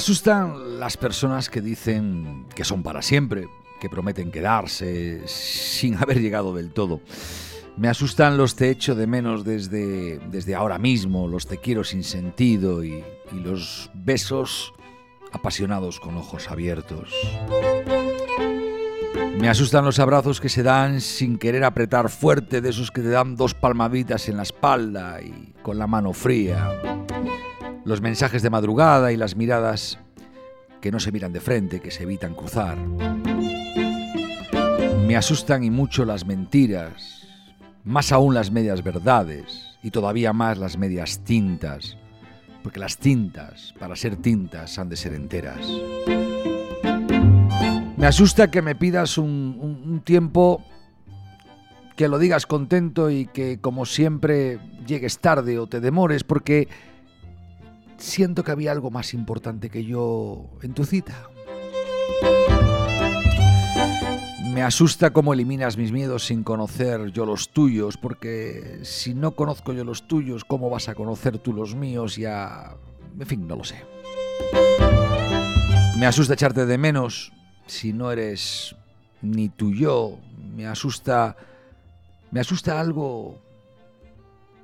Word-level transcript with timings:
asustan 0.00 0.80
las 0.80 0.96
personas 0.96 1.50
que 1.50 1.60
dicen 1.60 2.46
que 2.54 2.64
son 2.64 2.82
para 2.82 3.02
siempre, 3.02 3.48
que 3.78 3.90
prometen 3.90 4.30
quedarse 4.30 5.28
sin 5.28 5.94
haber 6.02 6.22
llegado 6.22 6.54
del 6.54 6.72
todo. 6.72 7.02
Me 7.76 7.86
asustan 7.86 8.38
los 8.38 8.56
te 8.56 8.70
echo 8.70 8.94
de 8.94 9.06
menos 9.06 9.44
desde, 9.44 10.18
desde 10.30 10.54
ahora 10.54 10.78
mismo, 10.78 11.28
los 11.28 11.46
te 11.46 11.58
quiero 11.58 11.84
sin 11.84 12.02
sentido 12.02 12.82
y, 12.82 13.04
y 13.30 13.40
los 13.40 13.90
besos 13.92 14.72
apasionados 15.32 16.00
con 16.00 16.16
ojos 16.16 16.50
abiertos. 16.50 17.12
Me 19.38 19.50
asustan 19.50 19.84
los 19.84 19.98
abrazos 19.98 20.40
que 20.40 20.48
se 20.48 20.62
dan 20.62 21.02
sin 21.02 21.36
querer 21.36 21.62
apretar 21.62 22.08
fuerte, 22.08 22.62
de 22.62 22.70
esos 22.70 22.90
que 22.90 23.02
te 23.02 23.10
dan 23.10 23.36
dos 23.36 23.52
palmaditas 23.52 24.30
en 24.30 24.38
la 24.38 24.44
espalda 24.44 25.20
y 25.20 25.52
con 25.62 25.78
la 25.78 25.86
mano 25.86 26.14
fría. 26.14 26.70
Los 27.84 28.00
mensajes 28.00 28.42
de 28.42 28.50
madrugada 28.50 29.12
y 29.12 29.16
las 29.16 29.36
miradas 29.36 29.98
que 30.80 30.90
no 30.90 31.00
se 31.00 31.12
miran 31.12 31.32
de 31.32 31.40
frente, 31.40 31.80
que 31.80 31.90
se 31.90 32.02
evitan 32.02 32.34
cruzar. 32.34 32.76
Me 35.06 35.16
asustan 35.16 35.64
y 35.64 35.70
mucho 35.70 36.04
las 36.04 36.26
mentiras, 36.26 37.26
más 37.84 38.12
aún 38.12 38.34
las 38.34 38.50
medias 38.50 38.82
verdades 38.82 39.78
y 39.82 39.90
todavía 39.90 40.32
más 40.32 40.58
las 40.58 40.76
medias 40.76 41.20
tintas, 41.24 41.96
porque 42.62 42.80
las 42.80 42.98
tintas, 42.98 43.74
para 43.78 43.96
ser 43.96 44.16
tintas, 44.16 44.78
han 44.78 44.88
de 44.88 44.96
ser 44.96 45.14
enteras. 45.14 45.66
Me 47.96 48.06
asusta 48.06 48.50
que 48.50 48.62
me 48.62 48.74
pidas 48.74 49.18
un, 49.18 49.82
un 49.84 50.00
tiempo 50.00 50.64
que 51.96 52.08
lo 52.08 52.18
digas 52.18 52.46
contento 52.46 53.10
y 53.10 53.26
que 53.26 53.58
como 53.60 53.84
siempre 53.84 54.58
llegues 54.86 55.18
tarde 55.18 55.58
o 55.58 55.66
te 55.66 55.80
demores 55.80 56.24
porque 56.24 56.66
siento 58.00 58.42
que 58.42 58.50
había 58.50 58.72
algo 58.72 58.90
más 58.90 59.14
importante 59.14 59.70
que 59.70 59.84
yo 59.84 60.50
en 60.62 60.74
tu 60.74 60.84
cita. 60.84 61.28
Me 64.52 64.62
asusta 64.62 65.12
cómo 65.12 65.32
eliminas 65.32 65.76
mis 65.76 65.92
miedos 65.92 66.26
sin 66.26 66.42
conocer 66.42 67.12
yo 67.12 67.24
los 67.24 67.50
tuyos, 67.50 67.96
porque 67.96 68.80
si 68.82 69.14
no 69.14 69.32
conozco 69.32 69.72
yo 69.72 69.84
los 69.84 70.08
tuyos, 70.08 70.44
¿cómo 70.44 70.68
vas 70.68 70.88
a 70.88 70.94
conocer 70.94 71.38
tú 71.38 71.52
los 71.52 71.74
míos? 71.74 72.16
Ya... 72.16 72.74
En 73.18 73.26
fin, 73.26 73.46
no 73.46 73.56
lo 73.56 73.64
sé. 73.64 73.76
Me 75.98 76.06
asusta 76.06 76.34
echarte 76.34 76.66
de 76.66 76.78
menos 76.78 77.32
si 77.66 77.92
no 77.92 78.10
eres 78.10 78.74
ni 79.22 79.48
tú 79.48 79.72
yo. 79.72 80.18
Me 80.56 80.66
asusta... 80.66 81.36
Me 82.32 82.40
asusta 82.40 82.80
algo 82.80 83.40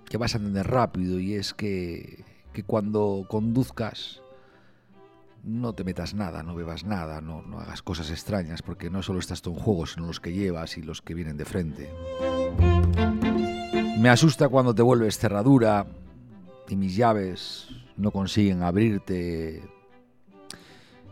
que 0.08 0.18
vas 0.18 0.34
a 0.34 0.38
entender 0.38 0.66
rápido 0.66 1.18
y 1.18 1.34
es 1.34 1.52
que, 1.52 2.24
que 2.56 2.62
cuando 2.62 3.26
conduzcas 3.28 4.22
no 5.44 5.74
te 5.74 5.84
metas 5.84 6.14
nada, 6.14 6.42
no 6.42 6.54
bebas 6.54 6.84
nada, 6.84 7.20
no, 7.20 7.42
no 7.42 7.60
hagas 7.60 7.82
cosas 7.82 8.10
extrañas, 8.10 8.62
porque 8.62 8.88
no 8.88 9.02
solo 9.02 9.18
estás 9.18 9.42
tú 9.42 9.50
en 9.50 9.58
juego, 9.58 9.84
sino 9.84 10.06
los 10.06 10.20
que 10.20 10.32
llevas 10.32 10.78
y 10.78 10.82
los 10.82 11.02
que 11.02 11.12
vienen 11.12 11.36
de 11.36 11.44
frente. 11.44 11.92
Me 13.98 14.08
asusta 14.08 14.48
cuando 14.48 14.74
te 14.74 14.80
vuelves 14.80 15.18
cerradura 15.18 15.86
y 16.66 16.76
mis 16.76 16.96
llaves 16.96 17.68
no 17.98 18.10
consiguen 18.10 18.62
abrirte 18.62 19.62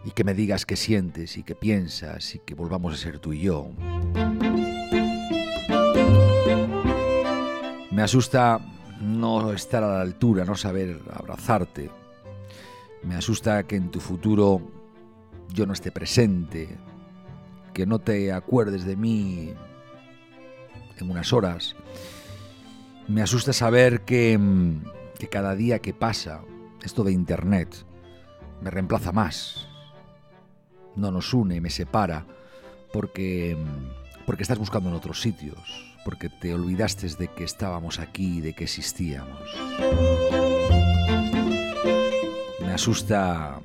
y 0.07 0.13
que 0.13 0.25
me 0.25 0.33
digas 0.33 0.65
qué 0.65 0.77
sientes 0.77 1.37
y 1.37 1.43
qué 1.43 1.55
piensas 1.55 2.37
y 2.37 2.39
que 2.39 2.55
volvamos 2.55 2.95
a 2.95 2.97
ser 2.97 3.19
tú 3.19 3.35
y 3.35 3.41
yo. 3.43 3.69
Me 7.91 8.01
asusta 8.01 8.63
no 9.00 9.53
estar 9.53 9.82
a 9.82 9.94
la 9.94 10.00
altura, 10.00 10.44
no 10.44 10.55
saber 10.56 11.00
abrazarte, 11.12 11.91
me 13.03 13.16
asusta 13.16 13.62
que 13.65 13.77
en 13.77 13.91
tu 13.91 14.00
futuro 14.00 14.62
yo 15.53 15.66
no 15.66 15.72
esté 15.72 15.93
presente, 15.93 16.69
que 17.72 17.87
no 17.87 17.99
te 17.99 18.32
acuerdes 18.32 18.84
de 18.84 18.97
mí 18.97 19.53
en 20.97 21.10
unas 21.10 21.32
horas. 21.32 21.77
Me 23.06 23.21
asusta 23.21 23.53
saber 23.53 24.03
que, 24.03 24.38
que 25.19 25.28
cada 25.28 25.55
día 25.55 25.81
que 25.81 25.93
pasa, 25.93 26.41
esto 26.82 27.05
de 27.05 27.12
Internet, 27.12 27.84
me 28.62 28.71
reemplaza 28.71 29.12
más. 29.12 29.69
No 30.97 31.11
nos 31.11 31.34
une, 31.34 31.61
me 31.61 31.71
separa, 31.71 32.25
porque, 32.93 33.56
porque 34.25 34.44
estás 34.44 34.59
buscando 34.59 34.88
en 34.88 34.94
otros 34.94 35.21
sitios, 35.21 35.94
porque 36.05 36.29
te 36.29 36.55
olvidaste 36.55 37.09
de 37.09 37.29
que 37.29 37.45
estábamos 37.45 37.99
aquí, 37.99 38.41
de 38.41 38.55
que 38.55 38.65
existíamos 38.65 39.41
me 42.75 42.83
asusta. 42.83 43.61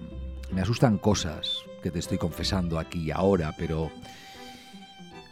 Me 0.51 0.61
asustan 0.61 0.99
cosas 0.99 1.63
que 1.81 1.89
te 1.89 1.97
estoy 1.97 2.19
confesando 2.19 2.77
aquí 2.77 3.05
y 3.05 3.11
ahora, 3.11 3.55
pero 3.57 3.89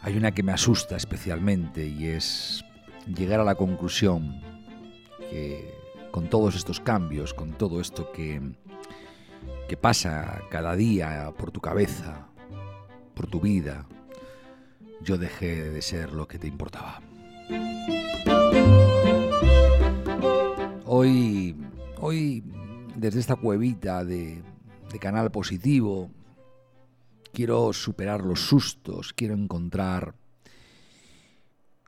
hay 0.02 0.16
una 0.16 0.32
que 0.32 0.42
me 0.42 0.50
asusta 0.50 0.96
especialmente 0.96 1.86
y 1.86 2.06
es 2.06 2.64
llegar 3.06 3.38
a 3.38 3.44
la 3.44 3.54
conclusión 3.54 4.40
que 5.30 5.72
con 6.10 6.28
todos 6.28 6.56
estos 6.56 6.80
cambios, 6.80 7.34
con 7.34 7.52
todo 7.52 7.80
esto 7.80 8.10
que, 8.10 8.40
que 9.68 9.76
pasa 9.76 10.42
cada 10.50 10.74
día 10.74 11.32
por 11.38 11.52
tu 11.52 11.60
cabeza, 11.60 12.26
por 13.14 13.28
tu 13.28 13.40
vida, 13.40 13.86
yo 15.02 15.18
dejé 15.18 15.70
de 15.70 15.82
ser 15.82 16.12
lo 16.12 16.26
que 16.26 16.38
te 16.38 16.46
importaba. 16.46 17.00
Hoy, 20.84 21.56
hoy 22.00 22.42
desde 22.96 23.20
esta 23.20 23.36
cuevita 23.36 24.04
de, 24.04 24.42
canal 25.00 25.30
positivo, 25.30 26.10
quiero 27.32 27.72
superar 27.72 28.24
los 28.24 28.40
sustos, 28.40 29.12
quiero 29.12 29.34
encontrar 29.34 30.14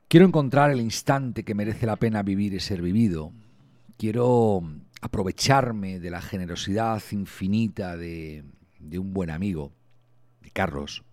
quiero 0.07 0.25
encontrar 0.25 0.71
el 0.71 0.81
instante 0.81 1.43
que 1.43 1.55
merece 1.55 1.85
la 1.85 1.95
pena 1.95 2.21
vivir 2.21 2.53
y 2.53 2.59
ser 2.59 2.81
vivido. 2.81 3.31
Quiero 3.97 4.61
aprovecharme 5.01 5.99
de 5.99 6.11
la 6.11 6.21
generosidad 6.21 7.01
infinita 7.11 7.95
de, 7.97 8.43
de 8.79 8.99
un 8.99 9.13
buen 9.13 9.29
amigo, 9.29 9.71
de 10.41 10.51
Carlos. 10.51 11.03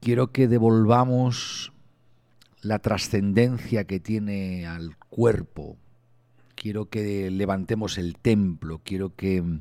Quiero 0.00 0.32
que 0.32 0.48
devolvamos 0.48 1.72
la 2.62 2.78
trascendencia 2.78 3.84
que 3.84 4.00
tiene 4.00 4.66
al 4.66 4.96
cuerpo 4.96 5.76
quiero 6.56 6.88
que 6.88 7.30
levantemos 7.30 7.98
el 7.98 8.16
templo, 8.16 8.80
quiero 8.82 9.14
que 9.14 9.60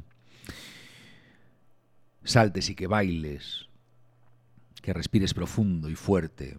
saltes 2.23 2.69
y 2.71 2.75
que 2.75 2.87
bailes, 2.87 3.69
que 4.81 4.93
respires 4.93 5.35
profundo 5.35 5.89
y 5.89 5.95
fuerte, 5.95 6.57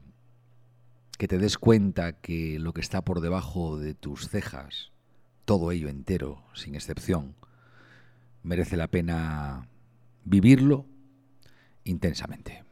que 1.19 1.27
te 1.27 1.39
des 1.39 1.59
cuenta 1.59 2.13
que 2.13 2.61
lo 2.61 2.73
que 2.73 2.83
está 2.83 3.03
por 3.03 3.21
debajo 3.21 3.79
de 3.79 3.95
tus 3.95 4.29
cejas, 4.29 4.93
todo 5.45 5.73
ello 5.73 5.89
entero, 5.89 6.45
sin 6.55 6.77
excepción, 6.77 7.35
merece 8.45 8.77
la 8.77 8.89
pena 8.89 9.69
vivirlo 10.25 10.87
intensamente. 11.83 12.66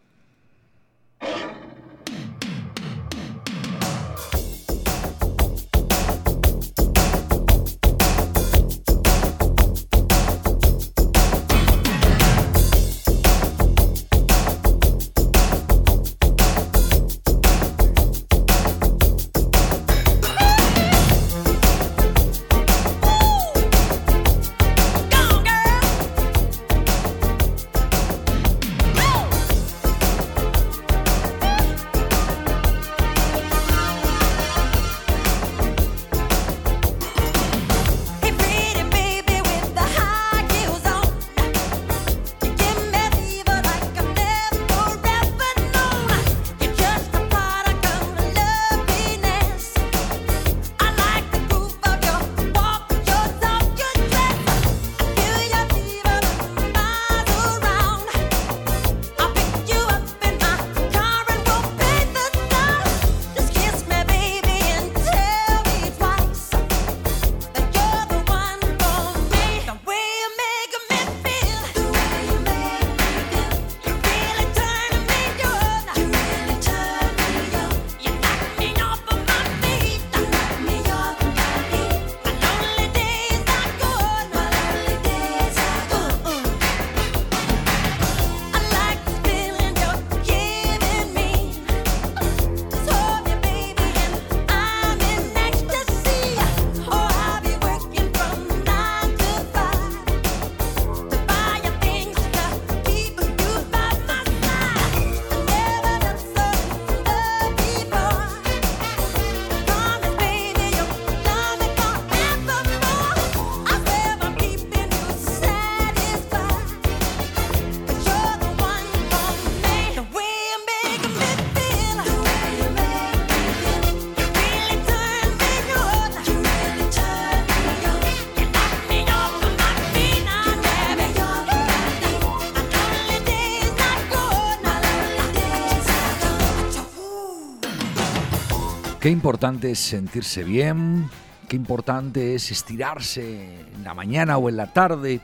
Qué 139.04 139.10
importante 139.10 139.70
es 139.70 139.80
sentirse 139.80 140.44
bien, 140.44 141.10
qué 141.46 141.56
importante 141.56 142.34
es 142.34 142.50
estirarse 142.50 143.60
en 143.74 143.84
la 143.84 143.92
mañana 143.92 144.38
o 144.38 144.48
en 144.48 144.56
la 144.56 144.72
tarde, 144.72 145.20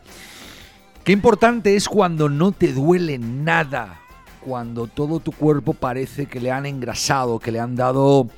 qué 1.03 1.13
importante 1.13 1.75
es 1.75 1.89
cuando 1.89 2.29
no 2.29 2.53
te 2.53 2.75
duele 2.75 3.17
nada, 3.17 4.03
cuando 4.43 4.87
todo 4.87 5.21
tu 5.21 5.33
cuerpo 5.33 5.73
parece 5.73 6.27
que 6.27 6.41
le 6.41 6.51
han 6.51 6.67
engrasado, 6.67 7.39
que 7.39 7.53
le 7.53 7.59
han 7.59 7.75
dado 7.75 8.29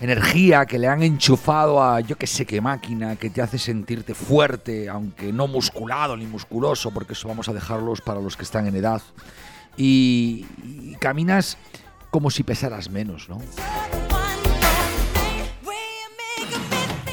energía, 0.00 0.64
que 0.64 0.78
le 0.78 0.88
han 0.88 1.02
enchufado 1.02 1.82
a 1.82 2.00
yo 2.00 2.16
que 2.16 2.26
sé 2.26 2.46
qué 2.46 2.62
máquina, 2.62 3.16
que 3.16 3.28
te 3.28 3.42
hace 3.42 3.58
sentirte 3.58 4.14
fuerte, 4.14 4.88
aunque 4.88 5.34
no 5.34 5.48
musculado 5.48 6.16
ni 6.16 6.24
musculoso, 6.24 6.92
porque 6.92 7.12
eso 7.12 7.28
vamos 7.28 7.50
a 7.50 7.52
dejarlos 7.52 8.00
para 8.00 8.22
los 8.22 8.38
que 8.38 8.44
están 8.44 8.66
en 8.66 8.76
edad. 8.76 9.02
Y, 9.76 10.46
y 10.62 10.96
caminas 10.98 11.58
como 12.10 12.30
si 12.30 12.42
pesaras 12.42 12.88
menos, 12.88 13.28
¿no? 13.28 13.40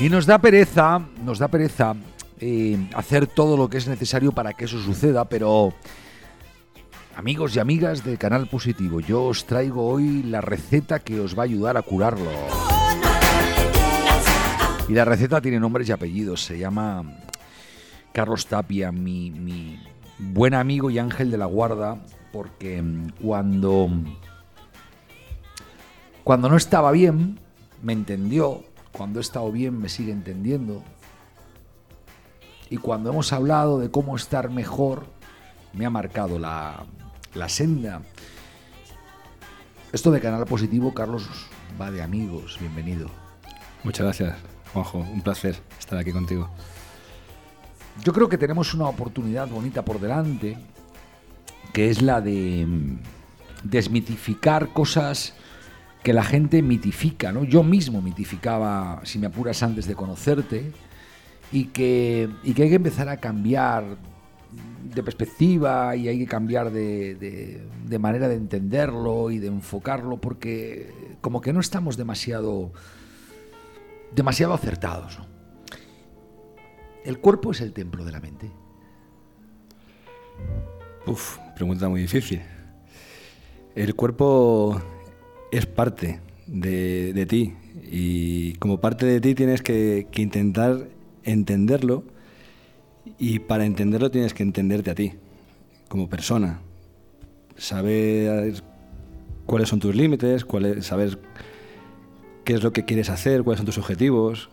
Y 0.01 0.09
nos 0.09 0.25
da 0.25 0.39
pereza, 0.39 0.99
nos 1.23 1.37
da 1.37 1.47
pereza 1.47 1.93
eh, 2.39 2.89
hacer 2.95 3.27
todo 3.27 3.55
lo 3.55 3.69
que 3.69 3.77
es 3.77 3.87
necesario 3.87 4.31
para 4.31 4.53
que 4.53 4.65
eso 4.65 4.81
suceda, 4.81 5.25
pero 5.25 5.75
amigos 7.15 7.55
y 7.55 7.59
amigas 7.59 8.03
del 8.03 8.17
canal 8.17 8.47
Positivo, 8.47 8.99
yo 8.99 9.25
os 9.25 9.45
traigo 9.45 9.87
hoy 9.87 10.23
la 10.23 10.41
receta 10.41 10.97
que 10.97 11.19
os 11.19 11.37
va 11.37 11.43
a 11.43 11.45
ayudar 11.45 11.77
a 11.77 11.83
curarlo. 11.83 12.31
Y 14.89 14.93
la 14.93 15.05
receta 15.05 15.39
tiene 15.39 15.59
nombres 15.59 15.87
y 15.87 15.91
apellidos, 15.91 16.45
se 16.45 16.57
llama 16.57 17.03
Carlos 18.11 18.47
Tapia, 18.47 18.91
mi, 18.91 19.29
mi 19.29 19.79
buen 20.17 20.55
amigo 20.55 20.89
y 20.89 20.97
ángel 20.97 21.29
de 21.29 21.37
la 21.37 21.45
guarda, 21.45 22.03
porque 22.33 22.83
cuando, 23.21 23.87
cuando 26.23 26.49
no 26.49 26.57
estaba 26.57 26.91
bien, 26.91 27.39
me 27.83 27.93
entendió, 27.93 28.63
cuando 28.91 29.19
he 29.19 29.21
estado 29.21 29.51
bien 29.51 29.79
me 29.79 29.89
sigue 29.89 30.11
entendiendo. 30.11 30.83
Y 32.69 32.77
cuando 32.77 33.09
hemos 33.09 33.33
hablado 33.33 33.79
de 33.79 33.91
cómo 33.91 34.15
estar 34.15 34.49
mejor, 34.49 35.05
me 35.73 35.85
ha 35.85 35.89
marcado 35.89 36.39
la, 36.39 36.85
la 37.33 37.49
senda. 37.49 38.01
Esto 39.91 40.11
de 40.11 40.21
Canal 40.21 40.45
Positivo, 40.45 40.93
Carlos, 40.93 41.27
va 41.79 41.91
de 41.91 42.01
amigos. 42.01 42.57
Bienvenido. 42.59 43.09
Muchas 43.83 44.05
gracias, 44.05 44.37
Juanjo. 44.73 44.99
Un 44.99 45.21
placer 45.21 45.59
estar 45.79 45.97
aquí 45.97 46.11
contigo. 46.11 46.49
Yo 48.03 48.13
creo 48.13 48.29
que 48.29 48.37
tenemos 48.37 48.73
una 48.73 48.85
oportunidad 48.85 49.47
bonita 49.47 49.83
por 49.83 49.99
delante, 49.99 50.57
que 51.73 51.89
es 51.89 52.01
la 52.01 52.21
de 52.21 52.65
mm, 52.65 52.99
desmitificar 53.63 54.69
cosas 54.69 55.33
que 56.03 56.13
la 56.13 56.23
gente 56.23 56.61
mitifica, 56.61 57.31
¿no? 57.31 57.43
Yo 57.43 57.63
mismo 57.63 58.01
mitificaba, 58.01 59.01
si 59.03 59.19
me 59.19 59.27
apuras, 59.27 59.61
antes 59.61 59.85
de 59.85 59.95
conocerte, 59.95 60.71
y 61.51 61.65
que, 61.65 62.29
y 62.43 62.53
que 62.53 62.63
hay 62.63 62.69
que 62.69 62.75
empezar 62.75 63.09
a 63.09 63.17
cambiar 63.17 63.97
de 64.83 65.03
perspectiva 65.03 65.95
y 65.95 66.07
hay 66.07 66.19
que 66.19 66.25
cambiar 66.25 66.71
de, 66.71 67.15
de, 67.85 67.99
manera 67.99 68.27
de 68.27 68.35
entenderlo 68.35 69.31
y 69.31 69.39
de 69.39 69.47
enfocarlo, 69.47 70.17
porque 70.17 70.91
como 71.21 71.39
que 71.39 71.53
no 71.53 71.59
estamos 71.59 71.97
demasiado, 71.97 72.71
demasiado 74.13 74.53
acertados. 74.53 75.19
¿no? 75.19 75.25
¿El 77.05 77.19
cuerpo 77.19 77.51
es 77.51 77.61
el 77.61 77.73
templo 77.73 78.03
de 78.03 78.11
la 78.11 78.19
mente? 78.19 78.51
Uf, 81.05 81.37
pregunta 81.55 81.87
muy 81.87 82.01
difícil. 82.01 82.41
El 83.75 83.95
cuerpo 83.95 84.81
es 85.51 85.65
parte 85.65 86.19
de, 86.47 87.25
ti. 87.27 87.53
Y 87.91 88.53
como 88.53 88.79
parte 88.79 89.05
de 89.05 89.21
ti 89.21 89.35
tienes 89.35 89.61
que, 89.61 90.07
intentar 90.15 90.87
entenderlo 91.23 92.03
y 93.19 93.39
para 93.39 93.65
entenderlo 93.65 94.09
tienes 94.09 94.33
que 94.33 94.43
entenderte 94.43 94.91
a 94.91 94.95
ti 94.95 95.13
como 95.87 96.09
persona, 96.09 96.61
saber 97.57 98.63
cuáles 99.45 99.69
son 99.69 99.79
tus 99.79 99.93
límites, 99.93 100.45
saber 100.79 101.19
qué 102.45 102.53
es 102.53 102.63
lo 102.63 102.71
que 102.71 102.85
quieres 102.85 103.09
hacer, 103.09 103.43
cuáles 103.43 103.57
son 103.57 103.65
tus 103.65 103.77
objetivos, 103.77 104.49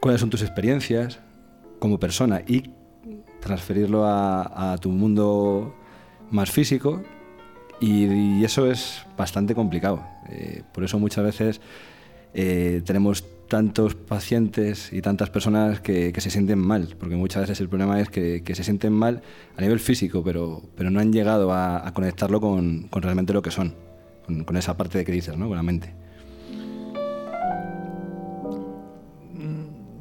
cuáles 0.00 0.20
son 0.20 0.30
tus 0.30 0.42
experiencias 0.42 1.20
como 1.78 2.00
persona 2.00 2.42
y 2.46 2.70
transferirlo 3.40 4.04
a 4.04 4.76
tu 4.80 4.90
mundo 4.90 5.74
más 6.30 6.50
físico 6.50 7.02
y, 7.80 8.44
eso 8.44 8.70
es 8.70 9.02
bastante 9.16 9.54
complicado. 9.54 10.02
Eh, 10.28 10.62
por 10.72 10.84
eso 10.84 10.98
muchas 10.98 11.24
veces 11.24 11.60
eh, 12.34 12.82
tenemos 12.84 13.24
tantos 13.48 13.94
pacientes 13.94 14.92
y 14.92 15.02
tantas 15.02 15.30
personas 15.30 15.80
que, 15.80 16.12
se 16.18 16.30
sienten 16.30 16.58
mal, 16.58 16.96
porque 16.98 17.16
muchas 17.16 17.42
veces 17.42 17.60
el 17.60 17.68
problema 17.68 18.00
es 18.00 18.08
que, 18.08 18.42
se 18.54 18.64
sienten 18.64 18.92
mal 18.92 19.22
a 19.56 19.60
nivel 19.60 19.78
físico, 19.78 20.22
pero, 20.24 20.62
pero 20.74 20.90
no 20.90 21.00
han 21.00 21.12
llegado 21.12 21.52
a, 21.52 21.90
conectarlo 21.94 22.40
con, 22.40 22.88
realmente 22.92 23.32
lo 23.32 23.42
que 23.42 23.50
son, 23.50 23.74
con, 24.44 24.56
esa 24.56 24.76
parte 24.76 24.98
de 24.98 25.04
que 25.04 25.12
dices, 25.12 25.36
¿no? 25.36 25.48
con 25.48 25.56
la 25.56 25.62
mente. 25.62 25.94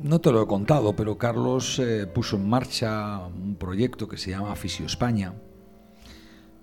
No 0.01 0.21
te 0.21 0.31
lo 0.31 0.43
he 0.43 0.45
contado, 0.47 0.95
pero 0.95 1.17
Carlos 1.17 1.79
eh, 1.79 2.05
puso 2.05 2.35
en 2.35 2.47
marcha 2.47 3.25
un 3.25 3.55
proyecto 3.55 4.07
que 4.07 4.17
se 4.17 4.29
llama 4.29 4.55
Fisio 4.55 4.85
España, 4.85 5.33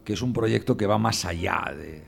que 0.05 0.13
es 0.13 0.23
un 0.23 0.33
proyecto 0.33 0.77
que 0.77 0.87
va 0.87 0.99
más 0.99 1.25
allá 1.25 1.73
de, 1.77 2.03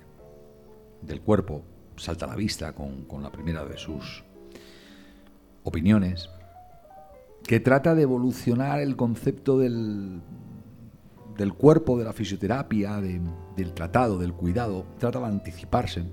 del 1.02 1.20
cuerpo, 1.20 1.62
salta 1.96 2.24
a 2.26 2.28
la 2.28 2.36
vista 2.36 2.74
con, 2.74 3.04
con, 3.04 3.22
la 3.22 3.30
primera 3.30 3.64
de 3.64 3.76
sus 3.76 4.24
opiniones, 5.62 6.30
que 7.44 7.60
trata 7.60 7.94
de 7.94 8.02
evolucionar 8.02 8.80
el 8.80 8.96
concepto 8.96 9.58
del, 9.58 10.20
del 11.36 11.54
cuerpo, 11.54 11.98
de 11.98 12.04
la 12.04 12.12
fisioterapia, 12.12 13.00
de, 13.00 13.20
del 13.56 13.72
tratado, 13.74 14.18
del 14.18 14.32
cuidado, 14.32 14.86
trata 14.98 15.20
de 15.20 15.26
anticiparse. 15.26 16.04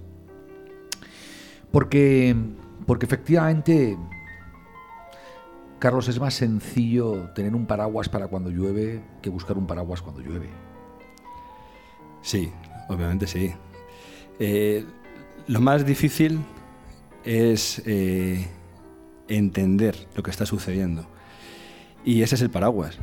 Porque, 1.72 2.36
porque 2.86 3.06
efectivamente, 3.06 3.98
Carlos, 5.80 6.10
es 6.10 6.20
más 6.20 6.34
sencillo 6.34 7.30
tener 7.34 7.56
un 7.56 7.66
paraguas 7.66 8.10
para 8.10 8.28
cuando 8.28 8.50
llueve 8.50 9.02
que 9.22 9.30
buscar 9.30 9.58
un 9.58 9.68
paraguas 9.68 10.02
cuando 10.02 10.22
llueve. 10.22 10.50
Sí, 12.22 12.52
obviamente 12.88 13.28
sí. 13.28 13.52
Eh, 14.40 14.86
lo 15.48 15.60
más 15.60 15.86
difícil 15.86 16.40
es 17.24 17.82
eh, 17.86 18.48
entender 19.28 19.96
lo 20.16 20.24
que 20.24 20.32
está 20.32 20.46
sucediendo. 20.46 21.06
Y 22.04 22.22
ese 22.22 22.36
es 22.36 22.42
el 22.42 22.50
paraguas. 22.50 22.98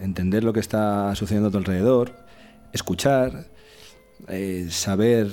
Entender 0.00 0.44
lo 0.44 0.52
que 0.52 0.60
está 0.60 1.14
sucediendo 1.14 1.48
a 1.48 1.52
tu 1.52 1.58
alrededor, 1.58 2.12
escuchar, 2.72 3.46
eh, 4.28 4.66
saber 4.70 5.30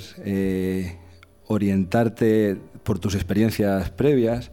orientarte 1.46 2.56
por 2.82 2.98
tus 2.98 3.14
experiencias 3.14 3.90
previas 3.90 4.50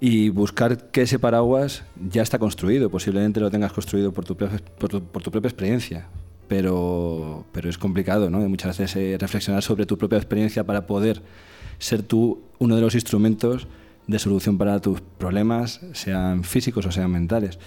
y 0.00 0.28
buscar 0.30 0.90
que 0.90 1.02
ese 1.02 1.18
paraguas 1.18 1.84
ya 2.08 2.22
está 2.22 2.38
construido. 2.38 2.90
Posiblemente 2.90 3.40
lo 3.40 3.50
tengas 3.50 3.72
construido 3.72 4.12
por 4.12 4.24
tu, 4.24 4.36
por 4.36 5.22
tu 5.22 5.30
propia 5.30 5.48
experiencia, 5.48 6.08
pero, 6.48 7.44
pero 7.52 7.68
es 7.68 7.78
complicado, 7.78 8.30
¿no? 8.30 8.38
Muchas 8.48 8.78
veces 8.78 8.96
eh, 8.96 9.16
reflexionar 9.18 9.62
sobre 9.62 9.86
tu 9.86 9.98
propia 9.98 10.18
experiencia 10.18 10.64
para 10.64 10.86
poder 10.86 11.22
ser 11.78 12.02
tú 12.02 12.42
uno 12.58 12.76
de 12.76 12.82
los 12.82 12.94
instrumentos 12.94 13.68
de 14.06 14.18
solución 14.18 14.56
para 14.56 14.80
tus 14.80 15.00
problemas, 15.00 15.80
sean 15.92 16.44
físicos 16.44 16.86
o 16.86 16.92
sean 16.92 17.10
mentales. 17.10 17.58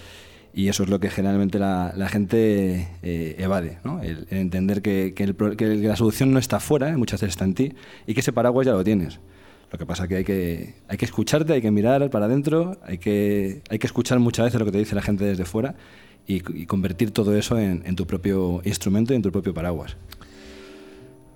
Y 0.52 0.68
eso 0.68 0.82
es 0.82 0.88
lo 0.88 0.98
que 0.98 1.10
generalmente 1.10 1.58
la, 1.58 1.92
la 1.96 2.08
gente 2.08 2.88
eh, 3.02 3.36
evade, 3.38 3.78
¿no? 3.84 4.02
el, 4.02 4.26
el, 4.30 4.38
entender 4.38 4.82
que, 4.82 5.12
que, 5.14 5.22
el, 5.22 5.36
que, 5.56 5.76
la 5.76 5.94
solución 5.94 6.32
no 6.32 6.40
está 6.40 6.58
fuera, 6.58 6.88
¿eh? 6.88 6.96
muchas 6.96 7.20
veces 7.20 7.34
está 7.34 7.44
en 7.44 7.54
ti, 7.54 7.72
y 8.06 8.14
que 8.14 8.20
ese 8.20 8.32
paraguas 8.32 8.66
ya 8.66 8.72
lo 8.72 8.82
tienes. 8.82 9.20
Lo 9.70 9.78
que 9.78 9.86
pasa 9.86 10.04
es 10.04 10.08
que 10.08 10.16
hay, 10.16 10.24
que 10.24 10.74
hay 10.88 10.96
que 10.96 11.04
escucharte, 11.04 11.52
hay 11.52 11.62
que 11.62 11.70
mirar 11.70 12.10
para 12.10 12.26
adentro, 12.26 12.78
hay 12.82 12.98
que, 12.98 13.62
hay 13.68 13.78
que 13.78 13.86
escuchar 13.86 14.18
muchas 14.18 14.46
veces 14.46 14.58
lo 14.58 14.66
que 14.66 14.72
te 14.72 14.78
dice 14.78 14.96
la 14.96 15.02
gente 15.02 15.24
desde 15.24 15.44
fuera 15.44 15.76
y, 16.26 16.66
convertir 16.66 17.10
todo 17.12 17.36
eso 17.36 17.58
en, 17.58 17.96
tu 17.96 18.06
propio 18.06 18.60
instrumento 18.64 19.12
y 19.12 19.16
en 19.16 19.22
tu 19.22 19.32
propio 19.32 19.52
paraguas. 19.52 19.96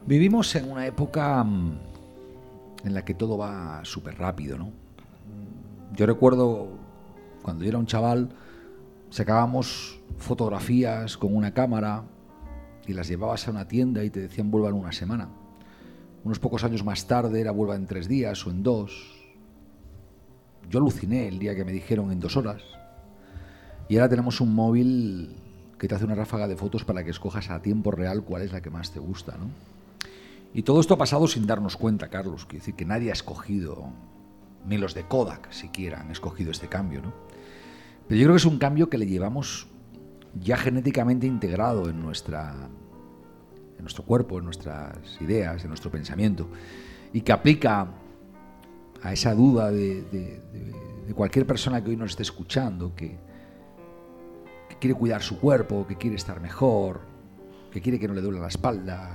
Vivimos 0.07 0.55
en 0.55 0.71
una 0.71 0.87
época 0.87 1.43
mm, 1.43 1.79
en 2.85 2.95
la 2.95 3.05
que 3.05 3.15
todo 3.15 3.39
va 3.39 3.81
súper 3.85 4.19
rápido, 4.19 4.59
¿no? 4.59 4.71
Yo 5.97 6.07
recuerdo 6.07 6.69
cuando 7.43 7.65
yo 7.65 7.71
era 7.71 7.79
un 7.79 7.87
chaval, 7.87 8.31
sacábamos 9.11 10.01
fotografías 10.19 11.17
con 11.17 11.35
una 11.37 11.53
cámara 11.53 12.05
y 12.87 12.93
las 12.93 13.09
llevabas 13.09 13.47
a 13.47 13.51
una 13.51 13.69
tienda 13.69 14.05
y 14.05 14.11
te 14.11 14.21
decían 14.21 14.51
vuelva 14.51 14.69
en 14.69 14.75
una 14.75 14.93
semana. 14.93 15.29
Unos 16.25 16.39
pocos 16.39 16.65
años 16.65 16.85
más 16.85 17.07
tarde 17.07 17.41
era 17.41 17.51
vuelva 17.51 17.77
en 17.77 17.87
tres 17.87 18.09
días 18.09 18.47
o 18.47 18.51
en 18.51 18.63
dos. 18.63 19.15
Yo 20.71 20.79
aluciné 20.79 21.29
el 21.29 21.39
día 21.39 21.55
que 21.55 21.65
me 21.65 21.73
dijeron 21.73 22.11
en 22.11 22.21
dos 22.21 22.37
horas. 22.37 22.63
Y 23.89 23.97
ahora 23.97 24.09
tenemos 24.09 24.41
un 24.41 24.55
móvil 24.55 25.37
que 25.79 25.89
te 25.89 25.95
hace 25.95 26.05
una 26.05 26.15
ráfaga 26.15 26.49
de 26.49 26.57
fotos 26.57 26.85
para 26.85 27.05
que 27.05 27.11
escojas 27.11 27.51
a 27.51 27.61
tiempo 27.61 27.91
real 27.91 28.23
cuál 28.23 28.43
es 28.43 28.53
la 28.53 28.61
que 28.61 28.71
más 28.71 28.93
te 28.93 29.01
gusta, 29.01 29.37
¿no? 29.37 29.51
Y 30.55 30.63
todo 30.63 30.81
esto 30.81 30.95
ha 30.95 30.99
pasado 30.99 31.27
sin 31.27 31.47
darnos 31.47 31.77
cuenta, 31.77 32.09
Carlos. 32.09 32.47
Quiero 32.47 32.63
decir 32.63 32.75
que 32.75 32.85
nadie 32.85 33.11
ha 33.11 33.13
escogido, 33.13 33.89
ni 34.67 34.79
los 34.79 34.95
de 34.95 35.03
Kodak 35.03 35.51
siquiera 35.51 36.01
han 36.01 36.13
escogido 36.13 36.53
este 36.53 36.69
cambio, 36.69 37.03
¿no? 37.03 37.13
Pero 38.07 38.21
yo 38.21 38.27
creo 38.27 38.35
que 38.35 38.39
es 38.39 38.45
un 38.45 38.59
cambio 38.59 38.89
que 38.89 38.99
le 38.99 39.07
llevamos 39.07 39.67
ya 40.41 40.57
genéticamente 40.57 41.27
integrado 41.27 41.89
en, 41.89 42.01
nuestra, 42.01 42.69
en 43.77 43.83
nuestro 43.83 44.05
cuerpo, 44.05 44.39
en 44.39 44.45
nuestras 44.45 44.97
ideas, 45.21 45.63
en 45.63 45.69
nuestro 45.69 45.91
pensamiento, 45.91 46.49
y 47.13 47.23
que 47.23 47.33
aplica 47.33 47.89
a 49.03 49.13
esa 49.13 49.35
duda 49.35 49.71
de, 49.71 50.41
cualquier 51.15 51.47
persona 51.47 51.83
que 51.83 51.91
hoy 51.91 51.97
nos 51.97 52.11
esté 52.11 52.23
escuchando, 52.23 52.95
que, 52.95 53.19
quiere 54.81 54.95
cuidar 54.95 55.23
su 55.23 55.39
cuerpo, 55.39 55.87
que 55.87 55.97
quiere 55.97 56.17
estar 56.17 56.41
mejor, 56.41 57.01
que 57.71 57.81
quiere 57.81 57.99
que 57.99 58.09
no 58.09 58.15
le 58.15 58.21
duele 58.21 58.41
la 58.41 58.49
espalda, 58.49 59.11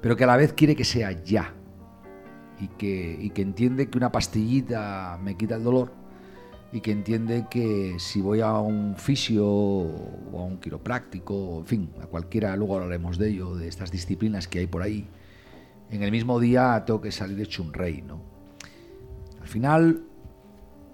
pero 0.00 0.16
que 0.16 0.24
a 0.24 0.26
la 0.26 0.36
vez 0.36 0.52
quiere 0.52 0.76
que 0.76 0.84
sea 0.84 1.12
ya 1.12 1.54
y 2.60 2.68
que, 2.68 3.18
y 3.20 3.30
que 3.30 3.42
entiende 3.42 3.88
que 3.88 3.98
una 3.98 4.12
pastillita 4.12 5.18
me 5.22 5.36
quita 5.36 5.56
el 5.56 5.64
dolor 5.64 5.92
y 6.72 6.80
que 6.80 6.90
entiende 6.90 7.46
que 7.48 7.96
si 7.98 8.20
voy 8.20 8.40
a 8.40 8.58
un 8.58 8.96
fisio 8.96 9.46
o 9.46 10.38
a 10.38 10.42
un 10.42 10.58
quiropráctico, 10.58 11.58
en 11.60 11.66
fin, 11.66 11.90
a 12.02 12.06
cualquiera, 12.06 12.56
luego 12.56 12.74
hablaremos 12.74 13.16
de 13.16 13.28
ello, 13.28 13.54
de 13.54 13.68
estas 13.68 13.92
disciplinas 13.92 14.48
que 14.48 14.58
hay 14.58 14.66
por 14.66 14.82
ahí, 14.82 15.06
en 15.90 16.02
el 16.02 16.10
mismo 16.10 16.40
día 16.40 16.82
tengo 16.84 17.00
que 17.00 17.12
salir 17.12 17.40
hecho 17.40 17.62
un 17.62 17.72
rey, 17.72 18.02
¿no? 18.02 18.20
Al 19.40 19.46
final, 19.46 20.02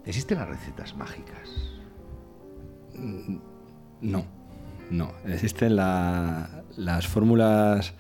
¿existen 0.05 0.39
las 0.39 0.49
recetas 0.49 0.95
mágicas? 0.97 1.49
No, 4.01 4.25
no. 4.91 5.13
Existen 5.27 5.77
las 5.77 7.07
fórmulas 7.07 7.95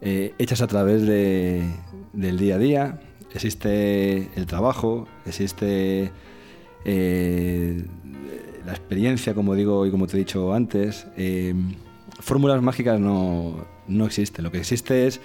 eh, 0.00 0.34
hechas 0.38 0.62
a 0.62 0.66
través 0.66 1.02
del 1.02 2.38
día 2.38 2.54
a 2.56 2.58
día. 2.58 3.00
Existe 3.34 4.28
el 4.34 4.46
trabajo, 4.46 5.06
existe 5.24 6.10
eh, 6.84 7.84
la 8.66 8.72
experiencia, 8.72 9.34
como 9.34 9.54
digo 9.54 9.86
y 9.86 9.90
como 9.90 10.06
te 10.06 10.16
he 10.16 10.18
dicho 10.18 10.52
antes. 10.52 11.06
Eh, 11.16 11.54
fórmulas 12.18 12.60
mágicas 12.62 12.98
no, 12.98 13.66
no 13.86 14.06
existen. 14.06 14.44
Lo 14.44 14.50
que 14.50 14.58
existe 14.58 15.06
es 15.06 15.20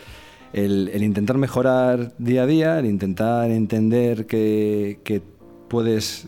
el, 0.53 0.91
intentar 1.01 1.37
mejorar 1.37 2.13
día 2.17 2.43
a 2.43 2.45
día, 2.45 2.79
el 2.79 2.85
intentar 2.85 3.49
entender 3.51 4.27
que, 4.27 5.21
puedes 5.67 6.27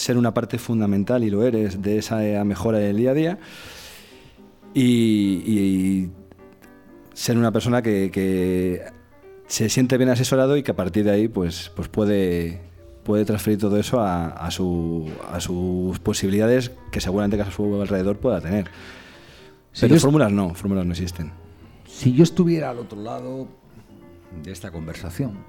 ser 0.00 0.16
una 0.16 0.32
parte 0.32 0.58
fundamental 0.58 1.24
y 1.24 1.30
lo 1.30 1.42
eres 1.44 1.82
de 1.82 1.98
esa 1.98 2.18
mejora 2.44 2.78
del 2.78 2.96
día 2.96 3.10
a 3.10 3.14
día. 3.14 3.38
y 4.74 6.10
ser 7.20 7.36
una 7.36 7.52
persona 7.52 7.82
que, 7.82 8.82
se 9.46 9.68
siente 9.68 9.98
bien 9.98 10.08
asesorado 10.08 10.56
y 10.56 10.62
que 10.62 10.70
a 10.70 10.76
partir 10.76 11.04
de 11.04 11.10
ahí 11.10 11.28
pues, 11.28 11.70
pues 11.74 11.88
puede, 11.88 12.62
puede 13.04 13.26
transferir 13.26 13.58
todo 13.58 13.76
eso 13.76 14.00
a, 14.00 14.50
sus 14.50 15.98
posibilidades 16.02 16.70
que 16.90 17.00
seguramente 17.00 17.36
que 17.36 17.42
a 17.42 17.50
su 17.50 17.80
alrededor 17.80 18.18
pueda 18.18 18.40
tener. 18.40 18.70
Pero 19.78 19.98
fórmulas 19.98 20.32
no, 20.32 20.54
fórmulas 20.54 20.86
no 20.86 20.92
existen. 20.92 21.32
Si 21.86 22.14
yo 22.14 22.22
estuviera 22.22 22.70
al 22.70 22.78
otro 22.78 23.02
lado 23.02 23.48
de 24.42 24.50
esta 24.50 24.70
conversación, 24.70 25.44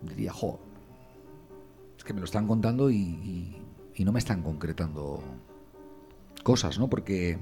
diría, 0.00 0.32
jo, 0.32 0.58
es 2.02 2.04
que 2.04 2.14
me 2.14 2.18
lo 2.18 2.24
están 2.24 2.48
contando 2.48 2.90
y, 2.90 3.56
no 4.00 4.10
me 4.10 4.18
están 4.18 4.42
concretando 4.42 5.22
cosas, 6.42 6.76
¿no? 6.76 6.90
Porque 6.90 7.38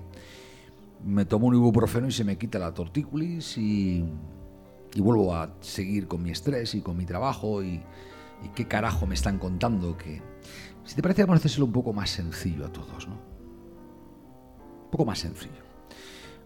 me 1.02 1.24
tomo 1.24 1.46
un 1.46 1.54
ibuprofeno 1.54 2.08
y 2.08 2.12
se 2.12 2.24
me 2.24 2.36
quita 2.36 2.58
la 2.58 2.74
tortícolis 2.74 3.56
y, 3.56 4.04
vuelvo 4.98 5.34
a 5.34 5.54
seguir 5.60 6.06
con 6.06 6.22
mi 6.22 6.30
estrés 6.30 6.74
y 6.74 6.82
con 6.82 6.98
mi 6.98 7.06
trabajo 7.06 7.62
y, 7.62 7.82
qué 8.54 8.68
carajo 8.68 9.06
me 9.06 9.14
están 9.14 9.38
contando 9.38 9.96
que... 9.96 10.20
Si 10.84 10.94
te 10.94 11.00
parece, 11.00 11.24
vamos 11.24 11.42
a 11.42 11.46
hacerlo 11.46 11.64
un 11.64 11.72
poco 11.72 11.94
más 11.94 12.10
sencillo 12.10 12.66
a 12.66 12.68
todos, 12.70 13.08
¿no? 13.08 13.14
Un 13.14 14.90
poco 14.90 15.06
más 15.06 15.20
sencillo. 15.20 15.62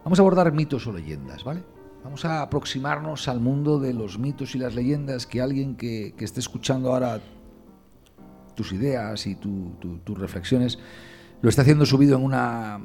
Vamos 0.04 0.20
a 0.20 0.22
abordar 0.22 0.52
mitos 0.52 0.86
o 0.86 0.92
leyendas, 0.92 1.42
¿vale? 1.42 1.64
Vamos 2.04 2.24
a 2.24 2.42
aproximarnos 2.42 3.26
al 3.26 3.40
mundo 3.40 3.80
de 3.80 3.92
los 3.92 4.20
mitos 4.20 4.54
y 4.54 4.58
las 4.58 4.76
leyendas 4.76 5.26
que 5.26 5.40
alguien 5.40 5.74
que, 5.74 6.14
esté 6.18 6.38
escuchando 6.38 6.92
ahora 6.92 7.20
tus 8.54 8.72
ideas 8.72 9.26
y 9.26 9.34
tus 9.36 10.18
reflexiones. 10.18 10.78
Lo 11.42 11.48
está 11.48 11.62
haciendo 11.62 11.84
subido 11.84 12.16
en 12.16 12.24
una 12.24 12.80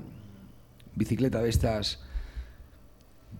bicicleta 0.96 1.42
de 1.42 1.50
estas, 1.50 2.00